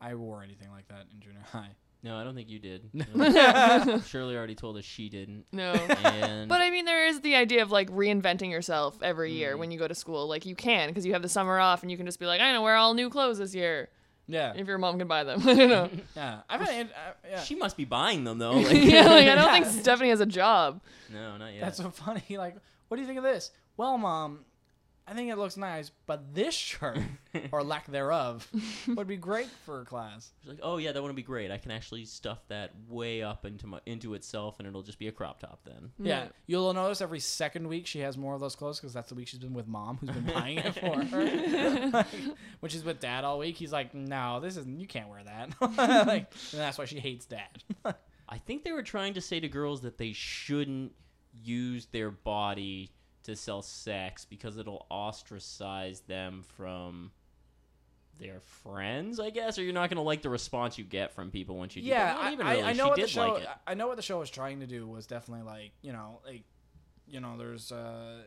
I 0.00 0.14
wore 0.16 0.42
anything 0.42 0.70
like 0.72 0.88
that 0.88 1.06
in 1.14 1.20
junior 1.20 1.44
high. 1.52 1.70
No, 2.02 2.16
I 2.16 2.22
don't 2.22 2.34
think 2.36 2.48
you 2.48 2.60
did. 2.60 2.90
No. 2.94 4.00
Shirley 4.06 4.36
already 4.36 4.54
told 4.54 4.76
us 4.76 4.84
she 4.84 5.08
didn't. 5.08 5.46
No. 5.52 5.72
And 5.72 6.48
But 6.48 6.60
I 6.60 6.70
mean, 6.70 6.84
there 6.84 7.08
is 7.08 7.20
the 7.22 7.34
idea 7.34 7.60
of 7.62 7.72
like 7.72 7.90
reinventing 7.90 8.50
yourself 8.52 9.02
every 9.02 9.32
year 9.32 9.56
Mm. 9.56 9.58
when 9.58 9.70
you 9.72 9.78
go 9.80 9.88
to 9.88 9.96
school. 9.96 10.28
Like 10.28 10.46
you 10.46 10.54
can, 10.54 10.88
because 10.90 11.04
you 11.04 11.12
have 11.14 11.22
the 11.22 11.28
summer 11.28 11.58
off, 11.58 11.82
and 11.82 11.90
you 11.90 11.96
can 11.96 12.06
just 12.06 12.20
be 12.20 12.26
like, 12.26 12.40
I'm 12.40 12.48
gonna 12.50 12.62
wear 12.62 12.76
all 12.76 12.94
new 12.94 13.10
clothes 13.10 13.38
this 13.38 13.52
year. 13.54 13.88
Yeah, 14.30 14.52
If 14.54 14.66
your 14.66 14.76
mom 14.78 14.98
can 14.98 15.08
buy 15.08 15.24
them, 15.24 15.40
I 15.48 15.54
don't 15.54 15.68
know. 15.70 15.90
yeah. 16.14 16.40
I 16.50 16.58
found 16.58 16.70
it, 16.70 16.88
uh, 16.94 17.12
yeah. 17.30 17.40
she 17.42 17.54
must 17.54 17.76
be 17.78 17.84
buying 17.86 18.24
them 18.24 18.38
though. 18.38 18.52
Like, 18.60 18.72
yeah, 18.84 19.06
like 19.08 19.26
I 19.26 19.34
don't 19.34 19.50
think 19.52 19.66
Stephanie 19.82 20.10
has 20.10 20.20
a 20.20 20.26
job. 20.26 20.80
no, 21.12 21.36
not 21.38 21.52
yet. 21.54 21.62
That's 21.62 21.78
so 21.78 21.90
funny. 21.90 22.22
Like, 22.36 22.56
what 22.88 22.96
do 22.96 23.00
you 23.00 23.06
think 23.06 23.18
of 23.18 23.24
this? 23.24 23.50
Well, 23.78 23.96
mom, 23.96 24.40
I 25.08 25.14
think 25.14 25.30
it 25.30 25.38
looks 25.38 25.56
nice, 25.56 25.90
but 26.06 26.34
this 26.34 26.54
shirt 26.54 26.98
or 27.52 27.62
lack 27.62 27.86
thereof 27.86 28.46
would 28.88 29.06
be 29.06 29.16
great 29.16 29.48
for 29.64 29.80
a 29.80 29.84
class. 29.84 30.32
She's 30.40 30.50
like, 30.50 30.60
oh 30.62 30.76
yeah, 30.76 30.92
that 30.92 31.02
would 31.02 31.14
be 31.16 31.22
great. 31.22 31.50
I 31.50 31.56
can 31.56 31.70
actually 31.70 32.04
stuff 32.04 32.38
that 32.48 32.72
way 32.88 33.22
up 33.22 33.46
into 33.46 33.66
my 33.66 33.80
into 33.86 34.12
itself, 34.12 34.58
and 34.58 34.68
it'll 34.68 34.82
just 34.82 34.98
be 34.98 35.08
a 35.08 35.12
crop 35.12 35.40
top 35.40 35.60
then. 35.64 35.92
Yeah, 35.98 36.26
you'll 36.46 36.74
notice 36.74 37.00
every 37.00 37.20
second 37.20 37.68
week 37.68 37.86
she 37.86 38.00
has 38.00 38.18
more 38.18 38.34
of 38.34 38.40
those 38.40 38.54
clothes 38.54 38.78
because 38.78 38.92
that's 38.92 39.08
the 39.08 39.14
week 39.14 39.28
she's 39.28 39.40
been 39.40 39.54
with 39.54 39.66
mom, 39.66 39.96
who's 39.96 40.10
been 40.10 40.26
buying 40.34 40.58
it 40.58 40.74
for 40.74 41.02
her. 41.02 41.90
like, 41.90 42.06
when 42.60 42.70
she's 42.70 42.84
with 42.84 43.00
dad 43.00 43.24
all 43.24 43.38
week, 43.38 43.56
he's 43.56 43.72
like, 43.72 43.94
"No, 43.94 44.40
this 44.40 44.58
isn't. 44.58 44.78
You 44.78 44.86
can't 44.86 45.08
wear 45.08 45.22
that." 45.24 45.54
like, 46.06 46.32
and 46.52 46.60
that's 46.60 46.76
why 46.76 46.84
she 46.84 46.98
hates 46.98 47.24
dad. 47.24 47.62
I 48.28 48.36
think 48.36 48.62
they 48.62 48.72
were 48.72 48.82
trying 48.82 49.14
to 49.14 49.22
say 49.22 49.40
to 49.40 49.48
girls 49.48 49.80
that 49.82 49.96
they 49.96 50.12
shouldn't 50.12 50.92
use 51.42 51.86
their 51.92 52.10
body 52.10 52.90
to 53.28 53.36
sell 53.36 53.62
sex 53.62 54.24
because 54.24 54.56
it'll 54.58 54.86
ostracize 54.90 56.00
them 56.00 56.42
from 56.56 57.12
their 58.18 58.40
friends, 58.40 59.20
I 59.20 59.30
guess, 59.30 59.58
or 59.58 59.62
you're 59.62 59.72
not 59.72 59.90
gonna 59.90 60.02
like 60.02 60.22
the 60.22 60.30
response 60.30 60.76
you 60.76 60.84
get 60.84 61.12
from 61.12 61.30
people 61.30 61.56
once 61.56 61.76
you 61.76 61.82
do. 61.82 61.88
yeah, 61.88 62.16
I, 62.18 62.32
even 62.32 62.46
I. 62.46 62.70
I 62.70 62.72
know 62.72 62.84
she 62.84 62.88
what 62.90 62.96
did 62.96 63.04
the 63.04 63.08
show. 63.08 63.32
like 63.34 63.42
it. 63.42 63.48
I 63.66 63.74
know 63.74 63.86
what 63.86 63.96
the 63.96 64.02
show 64.02 64.18
was 64.18 64.30
trying 64.30 64.60
to 64.60 64.66
do 64.66 64.86
was 64.86 65.06
definitely 65.06 65.44
like 65.44 65.70
you 65.82 65.92
know 65.92 66.20
like 66.26 66.42
you 67.06 67.20
know 67.20 67.36
there's 67.38 67.70
uh 67.70 68.22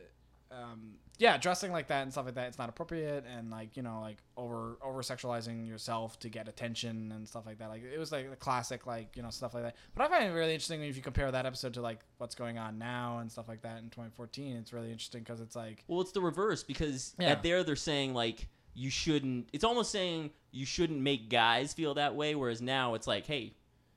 um 0.52 0.94
yeah 1.18 1.36
dressing 1.36 1.72
like 1.72 1.86
that 1.88 2.02
and 2.02 2.10
stuff 2.12 2.24
like 2.24 2.34
that 2.34 2.48
it's 2.48 2.58
not 2.58 2.68
appropriate 2.68 3.24
and 3.36 3.50
like 3.50 3.76
you 3.76 3.82
know 3.82 4.00
like 4.00 4.18
over 4.36 4.78
over 4.82 5.02
sexualizing 5.02 5.68
yourself 5.68 6.18
to 6.18 6.28
get 6.28 6.48
attention 6.48 7.12
and 7.12 7.28
stuff 7.28 7.44
like 7.46 7.58
that 7.58 7.68
like 7.68 7.82
it 7.84 7.98
was 7.98 8.10
like 8.12 8.28
the 8.30 8.36
classic 8.36 8.86
like 8.86 9.16
you 9.16 9.22
know 9.22 9.30
stuff 9.30 9.54
like 9.54 9.62
that 9.62 9.76
but 9.94 10.04
i 10.04 10.08
find 10.08 10.24
it 10.24 10.32
really 10.32 10.52
interesting 10.52 10.82
if 10.82 10.96
you 10.96 11.02
compare 11.02 11.30
that 11.30 11.46
episode 11.46 11.74
to 11.74 11.80
like 11.80 12.00
what's 12.18 12.34
going 12.34 12.58
on 12.58 12.78
now 12.78 13.18
and 13.18 13.30
stuff 13.30 13.48
like 13.48 13.62
that 13.62 13.78
in 13.78 13.84
2014 13.84 14.56
it's 14.56 14.72
really 14.72 14.90
interesting 14.90 15.20
because 15.22 15.40
it's 15.40 15.54
like 15.56 15.84
Well, 15.88 16.00
it's 16.00 16.12
the 16.12 16.20
reverse 16.20 16.62
because 16.62 17.14
Yeah. 17.18 17.30
at 17.30 17.42
there 17.42 17.62
they're 17.62 17.76
saying 17.76 18.14
like 18.14 18.48
you 18.74 18.88
shouldn't. 18.88 19.50
It's 19.52 19.64
almost 19.64 19.90
saying 19.90 20.30
you 20.50 20.64
shouldn't 20.64 20.98
make 20.98 21.28
guys 21.28 21.74
feel 21.74 21.92
that 21.94 22.14
way, 22.14 22.34
whereas 22.34 22.62
now 22.62 22.94
it's 22.94 23.06
like, 23.06 23.26
hey, 23.26 23.52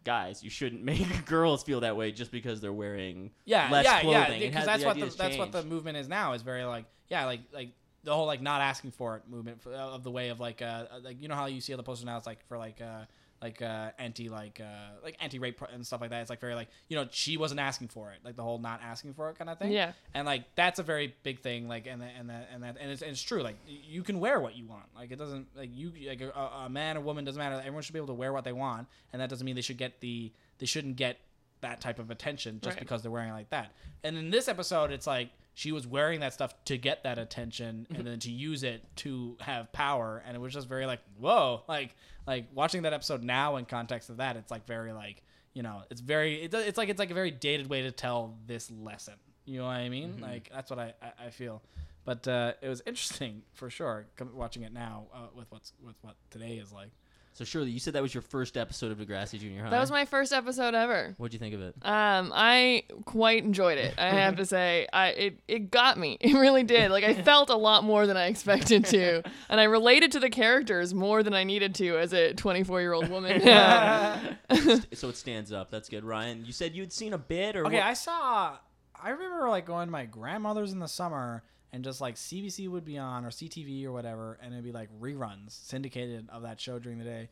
guys, 0.05 0.43
you 0.43 0.49
shouldn't 0.49 0.83
make 0.83 1.25
girls 1.25 1.63
feel 1.63 1.81
that 1.81 1.97
way 1.97 2.11
just 2.11 2.31
because 2.31 2.61
they're 2.61 2.71
wearing 2.71 3.31
yeah 3.43 3.69
less 3.71 3.83
yeah 3.83 4.01
clothing. 4.01 4.41
yeah 4.41 4.47
because 4.47 4.65
that's 4.65 4.81
the 4.83 4.87
what 4.87 4.95
the, 4.95 5.01
ideas 5.01 5.15
that's 5.17 5.37
what 5.37 5.51
the 5.51 5.63
movement 5.63 5.97
is 5.97 6.07
now 6.07 6.33
is 6.33 6.41
very 6.41 6.63
like 6.63 6.85
yeah 7.09 7.25
like 7.25 7.41
like 7.53 7.71
the 8.03 8.13
whole 8.13 8.27
like 8.27 8.41
not 8.41 8.61
asking 8.61 8.91
for 8.91 9.17
it 9.17 9.23
movement 9.27 9.61
for, 9.61 9.73
of 9.73 10.03
the 10.03 10.11
way 10.11 10.29
of 10.29 10.39
like 10.39 10.61
uh 10.61 10.85
like 11.03 11.21
you 11.21 11.27
know 11.27 11.35
how 11.35 11.47
you 11.47 11.59
see 11.59 11.73
other 11.73 11.83
posters 11.83 12.05
now 12.05 12.15
it's 12.17 12.27
like 12.27 12.45
for 12.47 12.57
like 12.57 12.79
uh 12.79 13.01
like 13.41 13.61
uh 13.61 13.91
anti 13.99 14.29
like 14.29 14.59
uh 14.61 14.65
like 15.03 15.17
anti 15.19 15.39
rape 15.39 15.61
and 15.73 15.85
stuff 15.85 16.01
like 16.01 16.09
that. 16.09 16.21
It's 16.21 16.29
like 16.29 16.39
very 16.39 16.55
like 16.55 16.69
you 16.87 16.95
know 16.95 17.07
she 17.11 17.37
wasn't 17.37 17.59
asking 17.59 17.89
for 17.89 18.11
it 18.11 18.19
like 18.23 18.35
the 18.35 18.43
whole 18.43 18.57
not 18.59 18.81
asking 18.83 19.13
for 19.13 19.29
it 19.29 19.37
kind 19.37 19.49
of 19.49 19.59
thing. 19.59 19.71
Yeah. 19.71 19.91
and 20.13 20.25
like 20.25 20.43
that's 20.55 20.79
a 20.79 20.83
very 20.83 21.13
big 21.23 21.41
thing 21.41 21.67
like 21.67 21.85
and 21.85 22.01
that 22.01 22.11
and 22.17 22.29
that 22.29 22.49
and 22.53 22.63
that 22.63 22.77
and 22.79 22.91
it's, 22.91 23.01
and 23.01 23.11
it's 23.11 23.21
true 23.21 23.41
like 23.43 23.57
you 23.67 24.03
can 24.03 24.19
wear 24.19 24.39
what 24.39 24.55
you 24.55 24.65
want. 24.65 24.85
Like 24.95 25.11
it 25.11 25.17
doesn't 25.19 25.47
like 25.55 25.69
you 25.73 25.91
like 26.07 26.21
a, 26.21 26.31
a 26.65 26.69
man 26.69 26.97
or 26.97 27.01
woman 27.01 27.25
doesn't 27.25 27.37
matter. 27.39 27.55
Everyone 27.59 27.81
should 27.83 27.93
be 27.93 27.99
able 27.99 28.07
to 28.07 28.13
wear 28.13 28.31
what 28.33 28.43
they 28.45 28.53
want 28.53 28.87
and 29.13 29.21
that 29.21 29.29
doesn't 29.29 29.45
mean 29.45 29.55
they 29.55 29.61
should 29.61 29.77
get 29.77 29.99
the 29.99 30.31
they 30.59 30.65
shouldn't 30.65 30.95
get 30.95 31.17
that 31.61 31.81
type 31.81 31.99
of 31.99 32.11
attention 32.11 32.59
just 32.61 32.75
Right. 32.75 32.79
because 32.79 33.01
they're 33.01 33.11
wearing 33.11 33.29
it 33.29 33.33
like 33.33 33.49
that. 33.49 33.71
And 34.03 34.17
in 34.17 34.29
this 34.29 34.47
episode 34.47 34.91
it's 34.91 35.07
like 35.07 35.29
she 35.55 35.71
was 35.71 35.87
wearing 35.87 36.19
that 36.19 36.33
stuff 36.33 36.53
to 36.65 36.77
get 36.77 37.03
that 37.03 37.17
attention 37.17 37.87
and 37.95 38.05
then 38.05 38.19
to 38.19 38.29
use 38.29 38.61
it 38.63 38.83
to 38.97 39.37
have 39.39 39.71
power. 39.71 40.21
And 40.27 40.35
it 40.35 40.39
was 40.39 40.53
just 40.53 40.67
very 40.67 40.85
like 40.85 40.99
whoa 41.17 41.63
like 41.67 41.95
like 42.27 42.45
watching 42.53 42.83
that 42.83 42.93
episode 42.93 43.23
now 43.23 43.55
in 43.55 43.65
context 43.65 44.09
of 44.09 44.17
that 44.17 44.35
it's 44.35 44.51
like 44.51 44.67
very 44.67 44.91
like 44.91 45.23
you 45.53 45.63
know 45.63 45.83
it's 45.89 46.01
very 46.01 46.43
it, 46.43 46.53
it's 46.53 46.77
like 46.77 46.89
it's 46.89 46.99
like 46.99 47.09
a 47.09 47.13
very 47.15 47.31
dated 47.31 47.69
way 47.69 47.81
to 47.83 47.91
tell 47.91 48.37
this 48.45 48.69
lesson. 48.69 49.15
You 49.45 49.59
know 49.59 49.65
what 49.65 49.77
i 49.77 49.89
mean? 49.89 50.19
Like 50.21 50.51
that's 50.53 50.69
what 50.69 50.77
i 50.77 50.93
i, 51.01 51.27
I 51.27 51.29
feel. 51.29 51.63
But 52.03 52.27
uh, 52.27 52.53
it 52.61 52.69
was 52.69 52.83
interesting 52.85 53.41
for 53.53 53.69
sure 53.71 54.05
watching 54.33 54.61
it 54.61 54.71
now 54.71 55.07
uh, 55.11 55.27
with 55.33 55.51
what's 55.51 55.73
with 55.83 55.95
what 56.01 56.15
today 56.29 56.57
is 56.57 56.71
like 56.71 56.91
So 57.35 57.43
Shirley, 57.43 57.69
you 57.69 57.81
said 57.81 57.95
that 57.95 58.01
was 58.01 58.13
your 58.13 58.21
first 58.21 58.55
episode 58.55 58.93
of 58.93 58.97
Degrassi 58.97 59.37
Junior 59.37 59.61
High. 59.61 59.69
That 59.69 59.81
was 59.81 59.91
my 59.91 60.05
first 60.05 60.31
episode 60.31 60.73
ever. 60.73 61.15
What'd 61.17 61.33
you 61.33 61.39
think 61.39 61.53
of 61.53 61.59
it? 61.59 61.75
Um, 61.81 62.31
I 62.33 62.83
quite 63.03 63.43
enjoyed 63.43 63.77
it. 63.77 63.93
I 63.97 64.07
have 64.11 64.37
to 64.37 64.45
say, 64.45 64.87
I 64.93 65.07
it, 65.09 65.39
it 65.49 65.69
got 65.69 65.97
me. 65.99 66.17
It 66.25 66.33
really 66.33 66.63
did. 66.63 66.91
Like 66.91 67.03
I 67.03 67.13
felt 67.23 67.49
a 67.49 67.55
lot 67.57 67.83
more 67.83 68.07
than 68.07 68.15
I 68.15 68.27
expected 68.27 68.85
to, 68.85 69.21
and 69.49 69.59
I 69.59 69.65
related 69.65 70.13
to 70.13 70.21
the 70.21 70.29
characters 70.29 70.93
more 70.93 71.23
than 71.23 71.33
I 71.33 71.43
needed 71.43 71.75
to 71.75 71.97
as 71.97 72.13
a 72.13 72.33
24 72.33 72.79
year 72.79 72.93
old 72.93 73.09
woman. 73.09 73.41
so 73.41 75.09
it 75.09 75.17
stands 75.17 75.51
up. 75.51 75.69
That's 75.71 75.89
good. 75.89 76.05
Ryan, 76.05 76.45
you 76.45 76.53
said 76.53 76.73
you'd 76.73 76.93
seen 76.93 77.11
a 77.11 77.17
bit, 77.17 77.57
or 77.57 77.65
Okay, 77.67 77.75
what? 77.79 77.83
I 77.85 77.93
saw. 77.95 78.57
I 79.01 79.09
remember 79.09 79.49
like 79.49 79.65
going 79.65 79.87
to 79.87 79.91
my 79.91 80.05
grandmother's 80.05 80.71
in 80.71 80.79
the 80.79 80.87
summer, 80.87 81.43
and 81.75 81.83
just 81.83 81.99
like 81.99 82.15
CBC 82.15 82.69
would 82.69 82.85
be 82.85 82.97
on 82.97 83.25
or 83.25 83.29
CTV 83.29 83.85
or 83.85 83.91
whatever, 83.91 84.39
and 84.41 84.53
it'd 84.53 84.63
be 84.63 84.71
like 84.71 84.89
reruns 85.01 85.51
syndicated 85.51 86.29
of 86.31 86.43
that 86.43 86.59
show 86.59 86.79
during 86.79 86.97
the 86.97 87.03
day. 87.05 87.27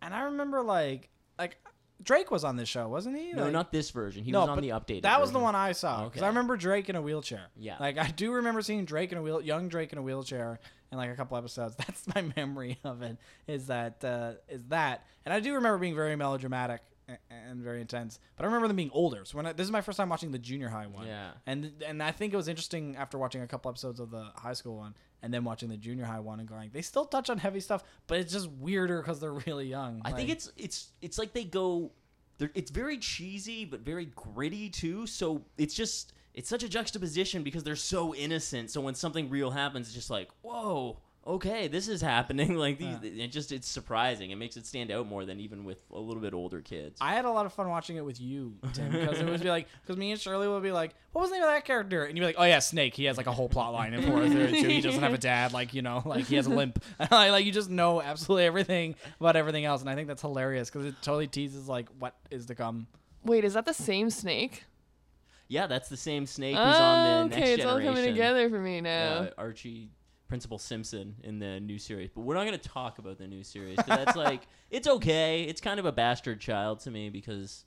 And 0.00 0.14
I 0.14 0.22
remember 0.22 0.62
like 0.62 1.08
like 1.38 1.56
Drake 2.00 2.30
was 2.30 2.44
on 2.44 2.54
this 2.56 2.68
show, 2.68 2.88
wasn't 2.88 3.16
he? 3.18 3.32
no, 3.32 3.42
Like- 3.44 3.52
not 3.52 3.72
this 3.72 3.90
version. 3.90 4.22
He 4.22 4.30
No, 4.30 4.40
was 4.42 4.48
on 4.50 4.60
the 4.60 4.68
updated. 4.68 5.02
That 5.02 5.20
was 5.20 5.32
the 5.32 5.40
one 5.40 5.56
I 5.56 5.72
saw 5.72 6.04
because 6.04 6.20
Okay. 6.20 6.26
I 6.26 6.28
remember 6.28 6.56
Drake 6.56 6.88
in 6.88 6.94
a 6.94 7.02
wheelchair. 7.02 7.46
Yeah. 7.56 7.76
like 7.80 7.98
I 7.98 8.08
do 8.12 8.32
remember 8.32 8.62
seeing 8.62 8.84
Drake 8.84 9.10
in 9.10 9.18
a 9.18 9.22
wheel, 9.22 9.40
young 9.40 9.68
Drake 9.68 9.92
in 9.92 9.98
a 9.98 10.02
wheelchair, 10.02 10.60
in 10.92 10.96
like 10.98 11.10
a 11.10 11.16
couple 11.16 11.36
episodes. 11.36 11.74
That's 11.78 12.06
my 12.14 12.22
memory 12.36 12.78
of 12.84 13.02
it. 13.02 13.16
Is 13.48 13.66
that 13.66 14.04
uh, 14.04 14.34
is 14.48 14.62
that? 14.68 15.04
And 15.24 15.34
I 15.34 15.40
do 15.40 15.54
remember 15.54 15.78
being 15.78 15.96
very 15.96 16.14
melodramatic 16.14 16.82
and 17.30 17.60
very 17.62 17.80
intense. 17.80 18.18
But 18.36 18.44
I 18.44 18.46
remember 18.46 18.68
them 18.68 18.76
being 18.76 18.90
older. 18.92 19.24
So 19.24 19.36
when 19.36 19.46
I, 19.46 19.52
this 19.52 19.64
is 19.64 19.70
my 19.70 19.80
first 19.80 19.96
time 19.96 20.08
watching 20.08 20.30
the 20.30 20.38
junior 20.38 20.68
high 20.68 20.86
one. 20.86 21.06
Yeah. 21.06 21.30
And 21.46 21.72
and 21.86 22.02
I 22.02 22.10
think 22.12 22.32
it 22.32 22.36
was 22.36 22.48
interesting 22.48 22.96
after 22.96 23.18
watching 23.18 23.42
a 23.42 23.46
couple 23.46 23.70
episodes 23.70 24.00
of 24.00 24.10
the 24.10 24.30
high 24.36 24.52
school 24.52 24.76
one 24.76 24.94
and 25.22 25.32
then 25.32 25.42
watching 25.44 25.68
the 25.68 25.76
junior 25.76 26.04
high 26.04 26.20
one 26.20 26.38
and 26.40 26.48
going, 26.48 26.70
they 26.72 26.82
still 26.82 27.04
touch 27.04 27.28
on 27.30 27.38
heavy 27.38 27.60
stuff, 27.60 27.82
but 28.06 28.18
it's 28.18 28.32
just 28.32 28.48
weirder 28.52 29.00
because 29.00 29.20
they're 29.20 29.32
really 29.32 29.66
young. 29.66 30.02
I 30.04 30.12
think 30.12 30.30
it's 30.30 30.52
it's 30.56 30.92
it's 31.02 31.18
like 31.18 31.32
they 31.32 31.44
go. 31.44 31.90
they're- 32.38 32.52
It's 32.54 32.70
very 32.70 32.98
cheesy, 32.98 33.64
but 33.64 33.80
very 33.80 34.06
gritty 34.14 34.68
too. 34.68 35.06
So 35.06 35.44
it's 35.56 35.74
just 35.74 36.12
it's 36.34 36.48
such 36.48 36.62
a 36.62 36.68
juxtaposition 36.68 37.42
because 37.42 37.64
they're 37.64 37.74
so 37.74 38.14
innocent. 38.14 38.70
So 38.70 38.80
when 38.80 38.94
something 38.94 39.28
real 39.28 39.50
happens, 39.50 39.86
it's 39.88 39.94
just 39.96 40.10
like 40.10 40.28
whoa. 40.42 40.98
Okay, 41.28 41.68
this 41.68 41.88
is 41.88 42.00
happening. 42.00 42.56
Like 42.58 42.78
these, 42.78 42.96
it 43.02 43.28
just 43.28 43.52
it's 43.52 43.68
surprising. 43.68 44.30
It 44.30 44.36
makes 44.36 44.56
it 44.56 44.66
stand 44.66 44.90
out 44.90 45.06
more 45.06 45.24
than 45.24 45.38
even 45.38 45.64
with 45.64 45.78
a 45.92 45.98
little 45.98 46.22
bit 46.22 46.32
older 46.34 46.60
kids. 46.60 46.98
I 47.00 47.12
had 47.12 47.24
a 47.24 47.30
lot 47.30 47.46
of 47.46 47.52
fun 47.52 47.68
watching 47.68 47.96
it 47.96 48.04
with 48.04 48.20
you, 48.20 48.54
Tim, 48.72 48.90
because 48.90 49.20
it 49.20 49.26
would 49.26 49.40
be 49.42 49.48
like, 49.50 49.68
because 49.82 49.96
me 49.96 50.10
and 50.10 50.20
Shirley 50.20 50.48
would 50.48 50.62
be 50.62 50.72
like, 50.72 50.94
what 51.12 51.20
was 51.22 51.30
the 51.30 51.36
name 51.36 51.44
of 51.44 51.50
that 51.50 51.64
character? 51.64 52.04
And 52.04 52.16
you'd 52.16 52.22
be 52.22 52.26
like, 52.26 52.36
oh 52.38 52.44
yeah, 52.44 52.58
Snake. 52.58 52.94
He 52.94 53.04
has 53.04 53.16
like 53.16 53.26
a 53.26 53.32
whole 53.32 53.48
plot 53.48 53.72
line 53.72 53.94
in 53.94 54.02
for 54.02 54.22
it 54.22 54.30
too. 54.30 54.68
He 54.68 54.80
doesn't 54.80 55.02
have 55.02 55.12
a 55.14 55.18
dad, 55.18 55.52
like 55.52 55.74
you 55.74 55.82
know, 55.82 56.02
like 56.04 56.24
he 56.24 56.36
has 56.36 56.46
a 56.46 56.50
limp. 56.50 56.82
like 57.10 57.44
you 57.44 57.52
just 57.52 57.70
know 57.70 58.00
absolutely 58.02 58.46
everything 58.46 58.94
about 59.20 59.36
everything 59.36 59.64
else, 59.66 59.82
and 59.82 59.90
I 59.90 59.94
think 59.94 60.08
that's 60.08 60.22
hilarious 60.22 60.70
because 60.70 60.86
it 60.86 60.94
totally 61.02 61.26
teases 61.26 61.68
like 61.68 61.88
what 61.98 62.14
is 62.30 62.46
to 62.46 62.54
come. 62.54 62.86
Wait, 63.24 63.44
is 63.44 63.54
that 63.54 63.66
the 63.66 63.74
same 63.74 64.10
snake? 64.10 64.64
yeah, 65.48 65.66
that's 65.66 65.88
the 65.88 65.96
same 65.96 66.26
snake 66.26 66.56
who's 66.56 66.76
on 66.76 67.04
the 67.04 67.10
Oh, 67.10 67.26
next 67.26 67.36
okay, 67.36 67.52
it's 67.54 67.64
all 67.64 67.80
coming 67.80 68.04
together 68.04 68.50
for 68.50 68.60
me 68.60 68.80
now. 68.80 69.18
uh, 69.18 69.30
Archie 69.38 69.90
Principal 70.28 70.58
Simpson 70.58 71.16
in 71.24 71.38
the 71.38 71.58
new 71.60 71.78
series. 71.78 72.10
But 72.14 72.20
we're 72.22 72.34
not 72.34 72.44
going 72.46 72.58
to 72.58 72.68
talk 72.68 72.98
about 72.98 73.18
the 73.18 73.26
new 73.26 73.42
series 73.42 73.76
'cause 73.76 73.86
that's 73.86 74.16
like 74.28 74.42
it's 74.70 74.86
okay. 74.86 75.42
It's 75.44 75.60
kind 75.60 75.80
of 75.80 75.86
a 75.86 75.92
bastard 75.92 76.40
child 76.40 76.80
to 76.80 76.90
me 76.90 77.08
because 77.10 77.64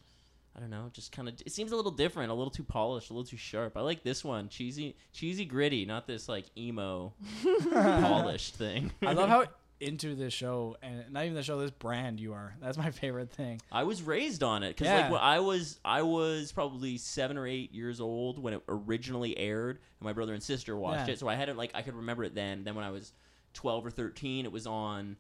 I 0.56 0.60
don't 0.60 0.70
know, 0.70 0.90
just 0.92 1.12
kind 1.12 1.28
of 1.30 1.36
it 1.46 1.52
seems 1.52 1.72
a 1.72 1.76
little 1.76 1.92
different, 1.92 2.30
a 2.30 2.34
little 2.34 2.52
too 2.52 2.64
polished, 2.64 3.10
a 3.10 3.14
little 3.14 3.26
too 3.26 3.38
sharp. 3.38 3.78
I 3.78 3.82
like 3.82 4.04
this 4.04 4.24
one, 4.24 4.50
cheesy, 4.50 4.96
cheesy, 5.14 5.46
gritty, 5.46 5.86
not 5.86 6.08
this 6.08 6.28
like 6.30 6.46
emo 6.58 7.14
polished 7.74 8.56
thing. 8.56 8.92
I 9.02 9.14
love 9.14 9.30
how 9.30 9.46
into 9.82 10.16
this 10.16 10.34
show 10.34 10.78
and 10.82 11.12
not 11.12 11.24
even 11.24 11.36
the 11.36 11.44
show, 11.44 11.60
this 11.60 11.72
brand 11.72 12.20
you 12.20 12.34
are. 12.34 12.56
That's 12.62 12.78
my 12.78 12.92
favorite 13.02 13.32
thing. 13.32 13.62
I 13.72 13.84
was 13.84 14.02
raised 14.04 14.44
on 14.44 14.64
it 14.64 14.70
because 14.70 14.88
Yeah. 14.88 15.02
like 15.02 15.12
when 15.12 15.22
I 15.22 15.40
was 15.40 15.80
I 15.84 16.02
was 16.04 16.52
probably 16.52 16.98
seven 16.98 17.38
or 17.38 17.48
eight 17.48 17.74
years 17.74 18.00
old 18.00 18.38
when 18.40 18.54
it 18.54 18.62
originally 18.70 19.38
aired, 19.38 19.78
and 20.00 20.06
my 20.06 20.14
brother 20.14 20.34
and 20.34 20.42
sister 20.44 20.76
watched 20.78 21.08
Yeah. 21.08 21.14
it. 21.14 21.20
So 21.20 21.28
I 21.28 21.36
had 21.36 21.50
it 21.50 21.58
like 21.58 21.72
I 21.74 21.82
could 21.82 21.96
remember 21.96 22.24
it 22.24 22.36
then. 22.36 22.64
Then 22.64 22.76
when 22.76 22.86
I 22.86 22.92
was 22.92 23.14
twelve 23.54 23.86
or 23.86 23.90
thirteen, 23.92 24.46
it 24.46 24.52
was 24.52 24.68
on, 24.68 25.18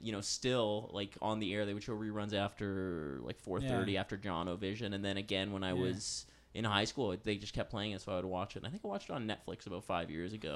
you 0.00 0.12
know, 0.12 0.20
still 0.20 0.90
like 0.92 1.16
on 1.22 1.38
the 1.40 1.52
air. 1.54 1.64
They 1.66 1.74
would 1.74 1.82
show 1.82 1.96
reruns 1.96 2.34
after 2.34 3.18
like 3.22 3.38
four 3.38 3.60
thirty 3.60 3.92
Yeah. 3.92 4.00
after 4.00 4.16
Jonovision, 4.16 4.94
and 4.94 5.04
then 5.04 5.16
again 5.16 5.52
when 5.52 5.64
I 5.64 5.72
was 5.72 6.26
in 6.54 6.64
high 6.64 6.84
school, 6.84 7.16
they 7.22 7.36
just 7.36 7.54
kept 7.54 7.70
playing 7.70 7.92
it, 7.92 8.02
so 8.02 8.12
I 8.12 8.16
would 8.16 8.26
watch 8.26 8.56
it. 8.56 8.58
And 8.58 8.66
I 8.66 8.70
think 8.70 8.84
I 8.84 8.88
watched 8.88 9.08
it 9.08 9.12
on 9.14 9.26
Netflix 9.26 9.66
about 9.66 9.84
five 9.84 10.10
years 10.10 10.34
ago. 10.34 10.54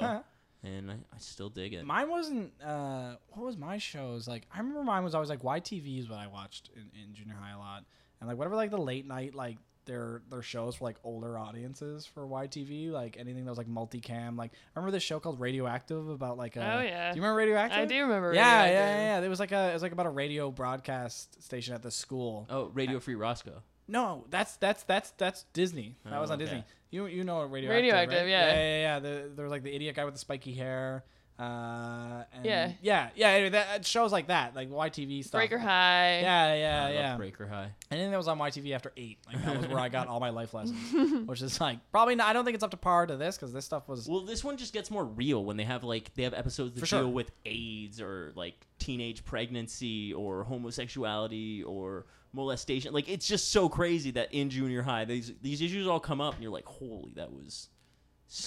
And 0.62 0.90
I, 0.90 0.94
I 0.94 1.18
still 1.18 1.48
dig 1.48 1.74
it. 1.74 1.84
Mine 1.84 2.10
wasn't. 2.10 2.52
Uh, 2.62 3.16
what 3.30 3.44
was 3.46 3.56
my 3.56 3.78
shows 3.78 4.26
like? 4.26 4.46
I 4.52 4.58
remember 4.58 4.82
mine 4.82 5.04
was 5.04 5.14
always 5.14 5.30
like 5.30 5.42
YTV 5.42 6.00
is 6.00 6.08
what 6.08 6.18
I 6.18 6.26
watched 6.26 6.70
in, 6.74 6.90
in 7.00 7.14
junior 7.14 7.36
high 7.40 7.52
a 7.52 7.58
lot, 7.58 7.84
and 8.20 8.28
like 8.28 8.38
whatever 8.38 8.56
like 8.56 8.70
the 8.70 8.78
late 8.80 9.06
night 9.06 9.34
like 9.34 9.58
their 9.84 10.22
their 10.30 10.42
shows 10.42 10.74
for 10.76 10.84
like 10.84 10.96
older 11.04 11.38
audiences 11.38 12.06
for 12.06 12.26
YTV, 12.26 12.90
like 12.90 13.16
anything 13.18 13.44
that 13.44 13.50
was 13.50 13.58
like 13.58 13.68
multicam. 13.68 14.36
Like 14.36 14.50
I 14.52 14.78
remember 14.80 14.90
this 14.90 15.02
show 15.04 15.20
called 15.20 15.38
Radioactive 15.38 16.08
about 16.08 16.36
like. 16.36 16.56
A, 16.56 16.78
Oh, 16.78 16.80
yeah. 16.82 17.12
Do 17.12 17.16
you 17.16 17.22
remember 17.22 17.36
Radioactive? 17.38 17.78
I 17.78 17.84
do 17.84 18.00
remember. 18.02 18.34
Yeah, 18.34 18.40
yeah, 18.40 18.62
Radioactive. 18.64 18.98
yeah, 18.98 19.04
yeah. 19.14 19.20
There 19.20 19.30
was 19.30 19.38
like 19.40 19.52
a 19.52 19.70
it 19.70 19.74
was 19.74 19.82
like 19.82 19.92
about 19.92 20.06
a 20.06 20.10
radio 20.10 20.50
broadcast 20.50 21.42
station 21.42 21.74
at 21.74 21.82
the 21.82 21.90
school. 21.92 22.46
oh, 22.50 22.70
Radio 22.74 22.98
Free 22.98 23.14
Roscoe. 23.14 23.62
No, 23.88 24.24
that's 24.30 24.56
that's 24.56 24.82
that's 24.84 25.10
that's 25.12 25.44
Disney. 25.52 25.96
That 26.04 26.14
Oh, 26.14 26.20
was 26.20 26.30
on 26.30 26.36
okay. 26.36 26.44
Disney. 26.44 26.64
You 26.90 27.06
you 27.06 27.24
know 27.24 27.42
radioactive. 27.42 27.70
Radioactive, 27.70 28.18
right? 28.22 28.28
yeah. 28.28 28.46
yeah, 28.48 28.54
yeah, 28.54 28.80
yeah. 28.80 28.98
The, 29.00 29.30
there 29.34 29.44
was 29.44 29.50
like 29.52 29.62
the 29.62 29.74
idiot 29.74 29.96
guy 29.96 30.04
with 30.04 30.14
the 30.14 30.20
spiky 30.20 30.52
hair. 30.54 31.04
Uh, 31.38 32.24
and 32.32 32.44
Yeah. 32.46 32.72
yeah, 32.80 33.10
yeah. 33.14 33.28
Anyway, 33.28 33.50
that 33.50 33.84
shows 33.84 34.10
like 34.10 34.28
that, 34.28 34.54
like 34.56 34.70
YTV 34.70 35.22
stuff. 35.22 35.38
Breaker 35.38 35.58
High. 35.58 36.20
Yeah, 36.20 36.42
I 36.44 36.56
yeah, 36.56 36.84
love 36.84 36.94
yeah. 36.94 37.16
Breaker 37.18 37.46
High. 37.46 37.70
And 37.90 38.00
then 38.00 38.10
that 38.10 38.16
was 38.16 38.26
on 38.26 38.38
YTV 38.38 38.74
after 38.74 38.90
eight. 38.96 39.18
Like 39.26 39.44
that 39.44 39.56
was 39.58 39.66
where 39.66 39.78
I 39.78 39.90
got 39.90 40.06
all 40.08 40.18
my 40.18 40.30
life 40.30 40.54
lessons, 40.54 41.26
which 41.28 41.42
is 41.42 41.60
like 41.60 41.78
probably 41.92 42.14
not. 42.14 42.28
I 42.28 42.32
don't 42.32 42.46
think 42.46 42.54
it's 42.54 42.64
up 42.64 42.70
to 42.70 42.78
par 42.78 43.06
to 43.06 43.16
this 43.18 43.36
because 43.36 43.52
this 43.52 43.66
stuff 43.66 43.86
was. 43.86 44.08
Well, 44.08 44.22
this 44.22 44.42
one 44.42 44.56
just 44.56 44.72
gets 44.72 44.90
more 44.90 45.04
real 45.04 45.44
when 45.44 45.58
they 45.58 45.64
have 45.64 45.84
like 45.84 46.14
they 46.14 46.22
have 46.22 46.32
episodes 46.32 46.72
that 46.74 46.80
For 46.80 46.86
sure. 46.86 47.00
deal 47.02 47.12
with 47.12 47.30
AIDS 47.44 48.00
or 48.00 48.32
like 48.34 48.54
teenage 48.78 49.22
pregnancy 49.24 50.14
or 50.14 50.44
homosexuality 50.44 51.62
or 51.64 52.06
molestation. 52.32 52.92
Like 52.92 53.08
it's 53.08 53.26
just 53.26 53.50
so 53.52 53.68
crazy 53.68 54.10
that 54.12 54.32
in 54.32 54.50
junior 54.50 54.82
high 54.82 55.04
these 55.04 55.32
these 55.42 55.60
issues 55.62 55.86
all 55.86 56.00
come 56.00 56.20
up 56.20 56.34
and 56.34 56.42
you're 56.42 56.52
like, 56.52 56.66
holy, 56.66 57.12
that 57.16 57.32
was. 57.32 57.68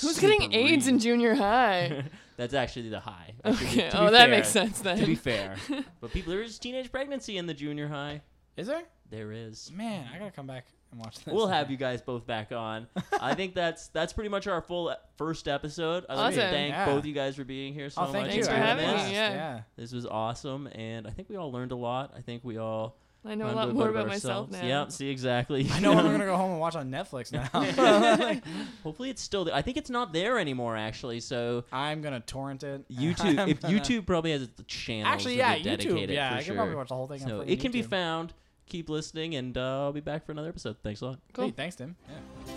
Who's 0.01 0.19
getting 0.19 0.51
AIDS 0.53 0.86
real. 0.88 0.95
in 0.95 0.99
junior 0.99 1.36
high? 1.36 2.03
That's 2.36 2.53
actually 2.53 2.89
the 2.89 2.99
high. 2.99 3.34
That 3.43 3.57
be- 3.59 3.65
okay. 3.65 3.89
Oh, 3.93 4.05
be 4.07 4.11
that 4.11 4.19
fair. 4.25 4.30
makes 4.30 4.49
sense 4.49 4.82
then. 4.82 4.97
To 4.97 5.05
be 5.05 5.15
fair, 5.15 5.55
but 6.01 6.11
people 6.11 6.34
there 6.34 6.41
is 6.41 6.59
teenage 6.59 6.91
pregnancy 6.91 7.38
in 7.38 7.45
the 7.47 7.53
junior 7.53 7.88
high. 7.88 8.21
Is 8.57 8.67
there? 8.67 8.84
There 9.09 9.32
is. 9.32 9.71
Man, 9.73 10.05
I 10.13 10.19
gotta 10.19 10.32
come 10.32 10.45
back 10.47 10.65
and 10.91 10.99
watch 10.99 11.23
this. 11.23 11.34
We'll 11.34 11.47
have 11.47 11.71
you 11.71 11.77
guys 11.77 12.01
both 12.01 12.27
back 12.27 12.51
on. 12.51 12.88
I 13.21 13.34
think 13.36 13.55
that's 13.55 13.88
that's 13.88 14.11
pretty 14.11 14.27
much 14.30 14.47
our 14.47 14.61
full 14.61 14.89
uh, 14.89 14.95
first 15.17 15.47
episode. 15.47 16.05
I'd 16.09 16.15
like 16.15 16.36
to 16.36 16.41
thank 16.41 16.73
Yeah. 16.73 16.86
both 16.86 17.05
you 17.05 17.13
guys 17.13 17.38
for 17.38 17.45
being 17.45 17.73
here 17.73 17.89
so 17.89 18.01
Oh, 18.01 18.11
thank 18.11 18.27
much. 18.27 18.36
you. 18.36 18.43
Thanks 18.43 18.47
for 18.49 18.53
I 18.53 18.57
had 18.57 18.77
a 18.80 18.82
having 18.86 19.07
me, 19.07 19.13
yeah. 19.13 19.32
yeah. 19.34 19.61
This 19.77 19.93
was 19.93 20.05
awesome, 20.05 20.67
and 20.73 21.07
I 21.07 21.11
think 21.11 21.30
we 21.30 21.38
all 21.38 21.51
learned 21.53 21.71
a 21.71 21.75
lot. 21.77 22.11
I 22.17 22.21
think 22.21 22.43
we 22.43 22.57
all 22.57 22.97
I 23.26 23.36
know 23.36 23.49
a 23.49 23.51
lot 23.51 23.74
more 23.74 23.89
about 23.89 24.07
myself 24.07 24.49
now. 24.49 24.63
Yep, 24.63 24.91
see 24.91 25.09
exactly. 25.09 25.67
I 25.72 25.80
know 25.80 25.91
I'm 25.91 26.05
gonna 26.11 26.26
go 26.26 26.38
home 26.38 26.51
and 26.51 26.59
watch 26.59 26.76
on 26.76 26.89
Netflix 26.89 27.32
now. 27.34 27.49
Hopefully, 28.84 29.09
it's 29.09 29.22
still 29.22 29.45
there. 29.45 29.53
I 29.53 29.61
think 29.61 29.78
it's 29.78 29.89
not 29.89 30.13
there 30.13 30.39
anymore, 30.39 30.78
actually. 30.78 31.20
So 31.20 31.65
I'm 31.72 32.01
gonna 32.01 32.22
torrent 32.22 32.63
it. 32.63 32.88
YouTube, 32.89 33.47
if 33.49 33.59
YouTube 33.61 34.05
probably 34.05 34.32
has 34.32 34.47
the 34.47 34.63
channel 34.63 35.11
Actually, 35.11 35.38
yeah, 35.38 35.57
YouTube. 35.57 36.09
Yeah, 36.09 36.32
for 36.32 36.38
I 36.38 36.43
can 36.43 36.55
probably 36.55 36.76
watch 36.76 36.89
the 36.89 36.95
whole 36.95 37.07
thing. 37.07 37.22
on 37.24 37.28
so 37.28 37.39
freaking 37.41 37.49
it 37.49 37.59
can 37.59 37.72
be 37.72 37.82
found. 37.82 38.34
Keep 38.67 38.89
listening, 38.89 39.36
and 39.36 39.57
uh, 39.57 39.86
I'll 39.86 39.93
be 39.93 39.99
back 39.99 40.26
for 40.26 40.32
another 40.32 40.49
episode. 40.49 40.78
Thanks 40.84 41.01
a 41.01 41.07
lot. 41.07 41.20
Cool. 41.34 41.45
Hey, 41.45 41.51
thanks, 41.51 41.76
Tim. 41.76 41.95
Yeah. 42.07 42.53